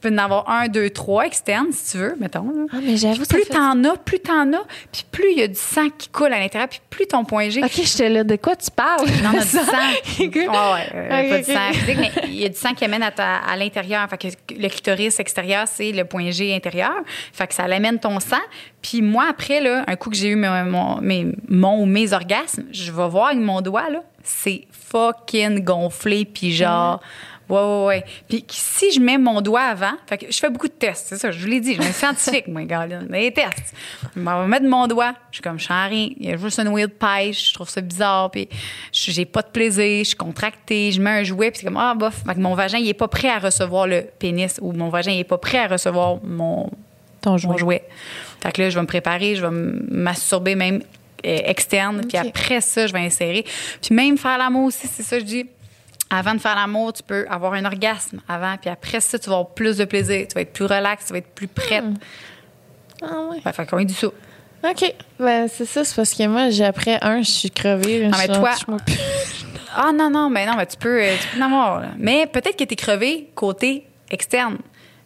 peux 0.00 0.08
en 0.08 0.16
avoir 0.18 0.48
un, 0.48 0.68
deux, 0.68 0.88
trois 0.88 1.26
externes, 1.26 1.72
si 1.72 1.92
tu 1.92 1.98
veux, 1.98 2.16
mettons. 2.18 2.44
Là. 2.50 2.64
Ah, 2.72 2.76
mais 2.82 2.96
j'avoue, 2.96 3.24
Plus 3.26 3.44
fait- 3.44 3.52
t'en 3.52 3.84
as, 3.84 3.96
plus 3.98 4.20
t'en 4.20 4.50
as, 4.54 4.62
puis 4.90 5.04
plus 5.12 5.32
il 5.32 5.38
y 5.38 5.42
a 5.42 5.48
du 5.48 5.54
sang 5.54 5.90
qui 5.90 6.08
coule 6.08 6.32
à 6.32 6.38
l'intérieur, 6.40 6.68
puis 6.70 6.80
plus 6.88 7.06
ton 7.06 7.24
point 7.24 7.50
G. 7.50 7.62
OK, 7.62 7.70
j'étais 7.74 8.08
là. 8.08 8.24
De 8.24 8.36
quoi 8.36 8.56
tu 8.56 8.70
parles? 8.70 9.06
Non, 9.22 9.30
on 9.34 9.38
a 9.38 9.42
du 9.42 9.48
sang. 9.48 9.62
Ok. 10.24 10.34
Ouais, 10.34 10.46
euh, 10.94 11.04
Ok, 11.04 11.28
pas 11.28 11.38
ok. 11.38 11.44
du 11.46 11.52
sang 11.52 11.72
physique, 11.72 11.98
mais 11.98 12.12
il 12.28 12.34
y 12.40 12.44
a 12.46 12.48
du 12.48 12.56
sang 12.56 12.72
qui 12.74 12.84
amène 12.86 13.02
à, 13.02 13.10
ta- 13.10 13.36
à 13.46 13.56
l'intérieur. 13.56 14.08
Fait 14.08 14.16
que 14.18 14.28
le 14.54 14.68
clitoris 14.68 15.20
extérieur, 15.20 15.64
c'est 15.68 15.92
le 15.92 16.04
point 16.06 16.30
G 16.30 16.54
intérieur. 16.54 16.94
Fait 17.32 17.46
que 17.46 17.52
ça 17.54 17.68
l'amène 17.68 17.98
ton 17.98 18.20
sang. 18.20 18.36
Puis 18.80 19.02
moi, 19.02 19.26
après, 19.28 19.60
là, 19.60 19.84
un 19.86 19.96
coup 19.96 20.08
que 20.08 20.16
j'ai 20.16 20.28
eu 20.28 20.36
mon, 20.36 20.64
mon, 20.64 21.00
mes, 21.02 21.26
mon 21.48 21.82
ou 21.82 21.86
mes 21.86 22.12
orgasmes, 22.14 22.64
je 22.72 22.90
vais 22.90 23.08
voir 23.08 23.26
avec 23.28 23.40
mon 23.40 23.60
doigt, 23.60 23.90
là, 23.90 24.02
c'est 24.24 24.66
fucking 24.70 25.62
gonflé, 25.62 26.24
puis 26.24 26.52
genre... 26.52 27.00
Ouais, 27.48 27.58
ouais, 27.58 27.86
ouais. 27.86 28.04
Puis 28.28 28.44
si 28.48 28.92
je 28.92 29.00
mets 29.00 29.16
mon 29.16 29.40
doigt 29.40 29.62
avant, 29.62 29.92
fait 30.06 30.18
que 30.18 30.26
je 30.30 30.38
fais 30.38 30.50
beaucoup 30.50 30.68
de 30.68 30.72
tests, 30.72 31.06
c'est 31.08 31.16
ça, 31.16 31.30
je 31.30 31.40
vous 31.40 31.46
l'ai 31.46 31.60
dit, 31.60 31.74
je 31.74 31.80
suis 31.80 31.90
un 31.90 31.92
scientifique, 31.92 32.46
moi, 32.48 32.62
gars, 32.64 32.86
là, 32.86 32.98
des 33.02 33.32
tests. 33.32 33.74
Je 34.14 34.20
vais 34.20 34.46
mettre 34.46 34.66
mon 34.66 34.86
doigt, 34.86 35.14
je 35.30 35.36
suis 35.36 35.42
comme, 35.42 35.58
je 35.58 35.66
sens 35.66 35.88
rien, 35.88 36.08
il 36.18 36.28
y 36.28 36.32
a 36.32 36.36
juste 36.36 36.58
une 36.58 36.68
wheel 36.68 36.88
pêche, 36.88 37.48
je 37.48 37.54
trouve 37.54 37.68
ça 37.68 37.80
bizarre, 37.80 38.30
puis 38.30 38.48
j'ai 38.92 39.24
pas 39.24 39.42
de 39.42 39.48
plaisir, 39.48 40.00
je 40.00 40.08
suis 40.08 40.16
contractée, 40.16 40.92
je 40.92 41.00
mets 41.00 41.10
un 41.10 41.22
jouet, 41.22 41.50
puis 41.50 41.60
c'est 41.60 41.66
comme, 41.66 41.78
ah, 41.78 41.94
bof, 41.94 42.22
fait 42.26 42.34
que 42.34 42.40
mon 42.40 42.54
vagin, 42.54 42.78
il 42.78 42.88
est 42.88 42.94
pas 42.94 43.08
prêt 43.08 43.30
à 43.30 43.38
recevoir 43.38 43.86
le 43.86 44.04
pénis, 44.18 44.58
ou 44.60 44.72
mon 44.72 44.90
vagin, 44.90 45.12
il 45.12 45.20
est 45.20 45.24
pas 45.24 45.38
prêt 45.38 45.58
à 45.58 45.68
recevoir 45.68 46.18
mon, 46.22 46.70
Ton 47.22 47.30
mon 47.30 47.36
jouet. 47.38 47.58
jouet. 47.58 47.84
Fait 48.42 48.52
que 48.52 48.62
là, 48.62 48.70
je 48.70 48.74
vais 48.74 48.82
me 48.82 48.86
préparer, 48.86 49.34
je 49.36 49.44
vais 49.46 49.50
masturber 49.90 50.54
même 50.54 50.82
euh, 51.26 51.38
externe, 51.44 52.02
puis 52.06 52.16
après 52.18 52.60
ça, 52.60 52.86
je 52.86 52.92
vais 52.92 53.00
insérer. 53.00 53.44
Puis 53.82 53.94
même 53.94 54.16
faire 54.18 54.38
l'amour 54.38 54.66
aussi, 54.66 54.86
c'est 54.86 55.02
ça 55.02 55.18
je 55.18 55.24
dis. 55.24 55.46
Avant 56.10 56.34
de 56.34 56.38
faire 56.38 56.54
l'amour, 56.54 56.92
tu 56.92 57.02
peux 57.02 57.26
avoir 57.28 57.52
un 57.52 57.64
orgasme 57.64 58.20
avant, 58.28 58.56
puis 58.56 58.70
après 58.70 59.00
ça, 59.00 59.18
tu 59.18 59.28
vas 59.28 59.36
avoir 59.36 59.50
plus 59.50 59.76
de 59.76 59.84
plaisir, 59.84 60.26
tu 60.28 60.34
vas 60.34 60.40
être 60.40 60.52
plus 60.52 60.64
relax, 60.64 61.06
tu 61.06 61.12
vas 61.12 61.18
être 61.18 61.34
plus 61.34 61.48
prête. 61.48 61.84
Ah, 63.02 63.20
ouais. 63.30 63.40
Fait, 63.40 63.52
fait 63.52 63.66
qu'on 63.66 63.80
dit 63.82 63.94
ça. 63.94 64.06
OK. 64.06 64.94
Ben, 65.20 65.48
c'est 65.48 65.66
ça. 65.66 65.84
C'est 65.84 65.94
parce 65.94 66.14
que 66.14 66.26
moi, 66.26 66.50
j'ai 66.50 66.64
après 66.64 66.98
un, 67.02 67.22
je 67.22 67.30
suis 67.30 67.50
crevée. 67.50 68.08
Ah, 68.12 68.16
mais 68.18 68.28
toi-. 68.28 68.54
Ah 69.76 69.92
non, 69.94 70.10
non, 70.10 70.30
mais 70.30 70.46
non, 70.46 70.54
mais 70.56 70.66
tu 70.66 70.76
peux, 70.76 71.02
euh, 71.02 71.14
tu 71.20 71.28
peux 71.28 71.42
en 71.42 71.46
avoir. 71.46 71.80
là. 71.80 71.88
Mais 71.98 72.26
peut-être 72.26 72.56
que 72.56 72.64
tu 72.64 72.72
es 72.72 72.76
crevé 72.76 73.30
côté 73.34 73.86
externe. 74.10 74.58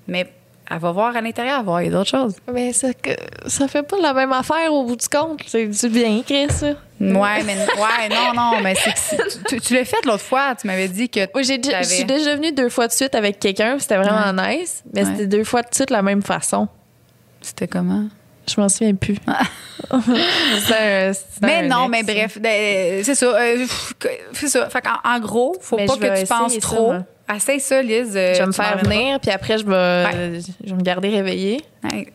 Mais 0.07 0.33
elle 0.73 0.79
va 0.79 0.93
voir 0.93 1.15
à 1.17 1.21
l'intérieur, 1.21 1.59
elle 1.61 1.65
va 1.67 1.71
voir, 1.71 1.83
il 1.83 1.87
y 1.87 1.89
a 1.89 1.93
d'autres 1.93 2.11
choses. 2.11 2.35
Mais 2.53 2.73
ça, 2.73 2.93
que- 2.95 3.11
ça 3.47 3.69
fait 3.69 3.83
pas 3.83 3.99
la 4.01 4.13
même 4.15 4.33
affaire 4.33 4.73
au 4.73 4.85
bout 4.85 4.97
du 4.97 5.09
compte. 5.09 5.41
C'est 5.47 5.67
du 5.67 5.89
bien, 5.89 6.23
Chris, 6.27 6.49
ça. 6.51 6.69
Ouais, 7.01 7.43
mais 7.45 7.57
ouais, 7.57 8.09
non, 8.11 8.33
non, 8.35 8.61
mais 8.63 8.75
c'est 8.77 9.17
tu, 9.49 9.61
tu 9.61 9.75
l'as 9.75 9.85
fait 9.85 10.05
l'autre 10.05 10.23
fois, 10.23 10.55
tu 10.55 10.67
m'avais 10.69 10.87
dit 10.89 11.09
que 11.09 11.21
Moi, 11.35 11.43
j'ai 11.43 11.61
je 11.63 11.83
suis 11.89 12.05
déjà 12.05 12.37
venue 12.37 12.53
deux 12.53 12.69
fois 12.69 12.87
de 12.87 12.93
suite 12.93 13.15
avec 13.17 13.41
quelqu'un, 13.41 13.77
c'était 13.81 13.97
vraiment 13.97 14.33
nice. 14.33 14.85
Mais 14.95 15.03
Ouais. 15.03 15.11
c'était 15.11 15.27
deux 15.27 15.43
fois 15.45 15.63
de 15.63 15.69
suite 15.75 15.91
la 15.91 16.03
même 16.03 16.23
façon. 16.23 16.69
c'était 17.41 17.67
comment? 17.67 18.05
Je 18.49 18.61
m'en 18.61 18.69
souviens 18.69 18.95
plus. 18.95 19.17
Un- 19.91 21.13
Mais 21.43 21.67
non, 21.69 21.89
mais 21.89 22.03
bref, 22.03 22.39
ben, 22.41 23.03
c'est 23.05 23.15
ça. 23.15 23.27
euh, 23.27 23.67
c'est 24.33 24.49
ça. 24.49 24.69
Fait 24.69 24.81
qu'en 24.81 24.99
en 25.09 25.19
gros, 25.21 25.57
faut 25.61 25.77
Mais 25.77 25.87
pas 25.87 25.97
que 25.97 26.21
tu 26.21 26.27
penses 26.27 26.59
trop. 26.59 26.93
Essaye 27.37 27.61
ça, 27.61 27.83
Lise. 27.83 28.15
euh, 28.17 28.35
Je 28.35 28.39
vais 28.41 28.47
me 28.47 28.53
faire 28.53 28.79
venir, 28.79 29.19
puis 29.21 29.31
après, 29.31 29.59
je 29.59 29.65
vais, 29.67 30.41
je 30.65 30.71
vais 30.71 30.77
me 30.77 30.83
garder 30.83 31.09
réveillée. 31.11 31.61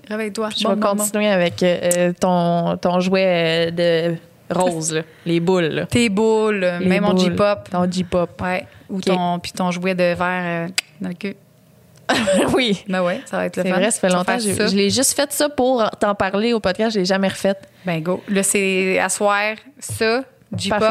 Réveille-toi. 0.10 0.50
Je 0.58 0.64
Bon, 0.64 0.70
vais 0.72 0.76
bon, 0.76 0.82
bon. 0.94 0.96
continuer 1.04 1.28
avec 1.28 1.62
euh, 1.64 2.14
ton, 2.20 2.78
ton 2.78 3.00
jouet 3.00 3.72
euh, 3.72 4.12
de 4.12 4.54
rose, 4.54 4.94
là. 4.94 5.02
les 5.26 5.40
boules. 5.40 5.64
Là. 5.66 5.86
Tes 5.86 6.10
boules, 6.10 6.64
euh, 6.64 6.80
Les 6.80 6.86
même 6.86 7.04
mon. 7.04 7.18
J-pop. 7.18 7.70
Ton 7.70 7.90
J-pop. 7.92 8.42
Ouais. 8.42 8.66
Ou 8.90 9.02
ton, 9.02 9.40
puis 9.40 9.52
ton 9.52 9.72
jouet 9.72 9.94
de 9.96 10.14
verre 10.16 10.18
euh, 10.20 10.68
dans 11.02 11.10
le 11.10 11.16
cul. 11.16 11.36
oui. 12.56 12.86
Ben 12.88 13.04
ouais, 13.04 13.20
ça 13.26 13.36
va 13.38 13.46
être 13.48 13.58
le 13.58 13.64
C'est 13.64 13.70
fun. 13.70 13.76
vrai, 13.76 13.92
ça 13.92 14.00
fait 14.00 14.10
longtemps. 14.10 14.40
ça. 14.40 14.68
Je 14.68 14.76
l'ai 14.78 14.90
juste 14.90 15.14
fait 15.14 15.30
ça 15.34 15.50
pour 15.50 15.84
t'en 16.00 16.16
parler 16.16 16.54
au 16.54 16.60
podcast. 16.62 16.94
Je 16.94 17.00
l'ai 17.00 17.06
jamais 17.06 17.28
refait. 17.28 17.58
Ben 17.86 18.02
go. 18.02 18.24
Là, 18.30 18.44
c'est 18.44 18.98
à 19.00 19.10
soir, 19.10 19.56
ça, 19.80 20.24
J-pop. 20.56 20.82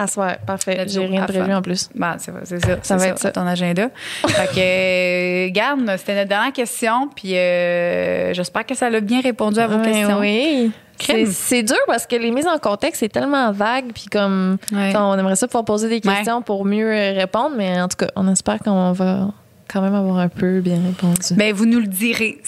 À 0.00 0.06
soir. 0.06 0.38
Parfait. 0.46 0.86
J'ai 0.86 1.04
rien 1.04 1.26
prévu 1.26 1.52
en 1.52 1.60
plus. 1.60 1.90
Ben, 1.94 2.16
c'est 2.18 2.32
c'est 2.44 2.58
ça. 2.58 2.68
Ça 2.68 2.78
c'est 2.82 2.96
va 2.96 3.06
être 3.08 3.18
ça. 3.18 3.30
ton 3.32 3.46
agenda. 3.46 3.90
fait 4.26 4.46
que, 4.46 5.48
euh, 5.48 5.50
garde, 5.50 5.80
c'était 5.98 6.14
notre 6.14 6.28
dernière 6.30 6.54
question. 6.54 7.10
Puis, 7.14 7.36
euh, 7.36 8.32
j'espère 8.32 8.64
que 8.64 8.74
ça 8.74 8.86
a 8.86 9.00
bien 9.00 9.20
répondu 9.20 9.60
à 9.60 9.66
vos 9.66 9.78
questions. 9.82 10.20
Oui. 10.20 10.72
C'est 10.98 11.62
dur 11.62 11.76
parce 11.86 12.06
que 12.06 12.16
les 12.16 12.30
mises 12.30 12.46
en 12.46 12.58
contexte, 12.58 13.00
c'est 13.00 13.10
tellement 13.10 13.52
vague. 13.52 13.92
Puis 13.92 14.06
comme, 14.10 14.56
on 14.72 15.18
aimerait 15.18 15.36
ça 15.36 15.46
pouvoir 15.46 15.66
poser 15.66 15.90
des 15.90 16.00
questions 16.00 16.40
pour 16.40 16.64
mieux 16.64 16.90
euh, 16.90 17.12
répondre. 17.12 17.54
Mais 17.58 17.78
en 17.78 17.88
tout 17.88 17.98
cas, 17.98 18.08
on 18.16 18.26
espère 18.26 18.58
qu'on 18.60 18.92
va 18.92 19.28
quand 19.68 19.82
même 19.82 19.94
avoir 19.94 20.16
un 20.16 20.28
peu 20.28 20.60
bien 20.60 20.78
répondu. 20.82 21.34
Ben, 21.36 21.52
vous 21.52 21.66
nous 21.66 21.80
le 21.80 21.86
direz, 21.86 22.38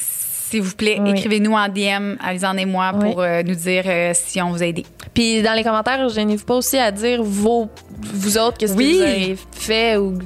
s'il 0.53 0.62
vous 0.62 0.74
plaît. 0.76 0.98
Oui. 1.00 1.11
Écrivez-nous 1.11 1.53
en 1.53 1.68
DM, 1.68 2.16
Alizane 2.24 2.59
et 2.59 2.66
moi, 2.66 2.92
pour 2.92 3.20
euh, 3.20 3.42
nous 3.42 3.55
dire 3.55 3.82
euh, 3.86 4.12
si 4.14 4.40
on 4.40 4.50
vous 4.50 4.62
a 4.62 4.66
aidé. 4.66 4.84
Puis 5.14 5.42
dans 5.42 5.55
les 5.55 5.64
commentaires, 5.64 6.09
gênez-vous 6.09 6.44
pas 6.44 6.55
aussi 6.55 6.78
à 6.78 6.90
dire 6.92 7.22
vos, 7.22 7.68
vous 8.00 8.38
autres, 8.38 8.59
qu'est-ce 8.59 8.74
Oui. 8.74 8.92
que 8.92 8.96
vous 8.96 9.03
avez 9.03 9.38
fait 9.53 9.96
ou 9.96 10.18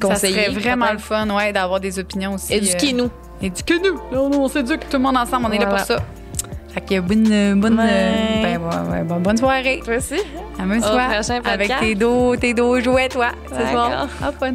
conseillé. 0.00 0.34
Ça 0.34 0.42
serait 0.50 0.60
vraiment 0.60 0.92
le 0.92 0.98
fun, 0.98 1.28
ouais, 1.30 1.52
d'avoir 1.52 1.78
des 1.80 1.98
opinions 1.98 2.34
aussi. 2.34 2.52
Éduquez-nous. 2.54 3.04
euh, 3.04 3.08
Éduquez-nous. 3.46 3.94
Là, 4.12 4.28
nous, 4.30 4.38
on 4.38 4.48
s'éduque 4.48 4.88
tout 4.88 4.96
le 4.96 5.02
monde 5.02 5.16
ensemble. 5.16 5.46
On 5.48 5.52
est 5.52 5.58
là 5.58 5.66
pour 5.66 5.78
ça. 5.80 5.98
Fait 6.74 6.80
que 6.82 7.00
bonne, 7.00 7.60
bonne, 7.60 7.78
Ouais. 7.78 8.42
ben, 8.42 8.58
ouais, 8.60 8.90
ouais, 8.98 9.02
bon- 9.04 9.20
bonne 9.20 9.36
soirée. 9.38 9.80
Toi 9.84 9.96
aussi? 9.96 10.16
Podcast. 10.58 11.32
Avec 11.44 11.70
tes 11.80 11.94
dos, 11.94 12.36
tes 12.36 12.52
dos 12.54 12.80
jouets, 12.80 13.08
toi, 13.08 13.28
ce 13.48 13.70
soir. 13.70 14.08
Ah, 14.22 14.30
fun. 14.38 14.54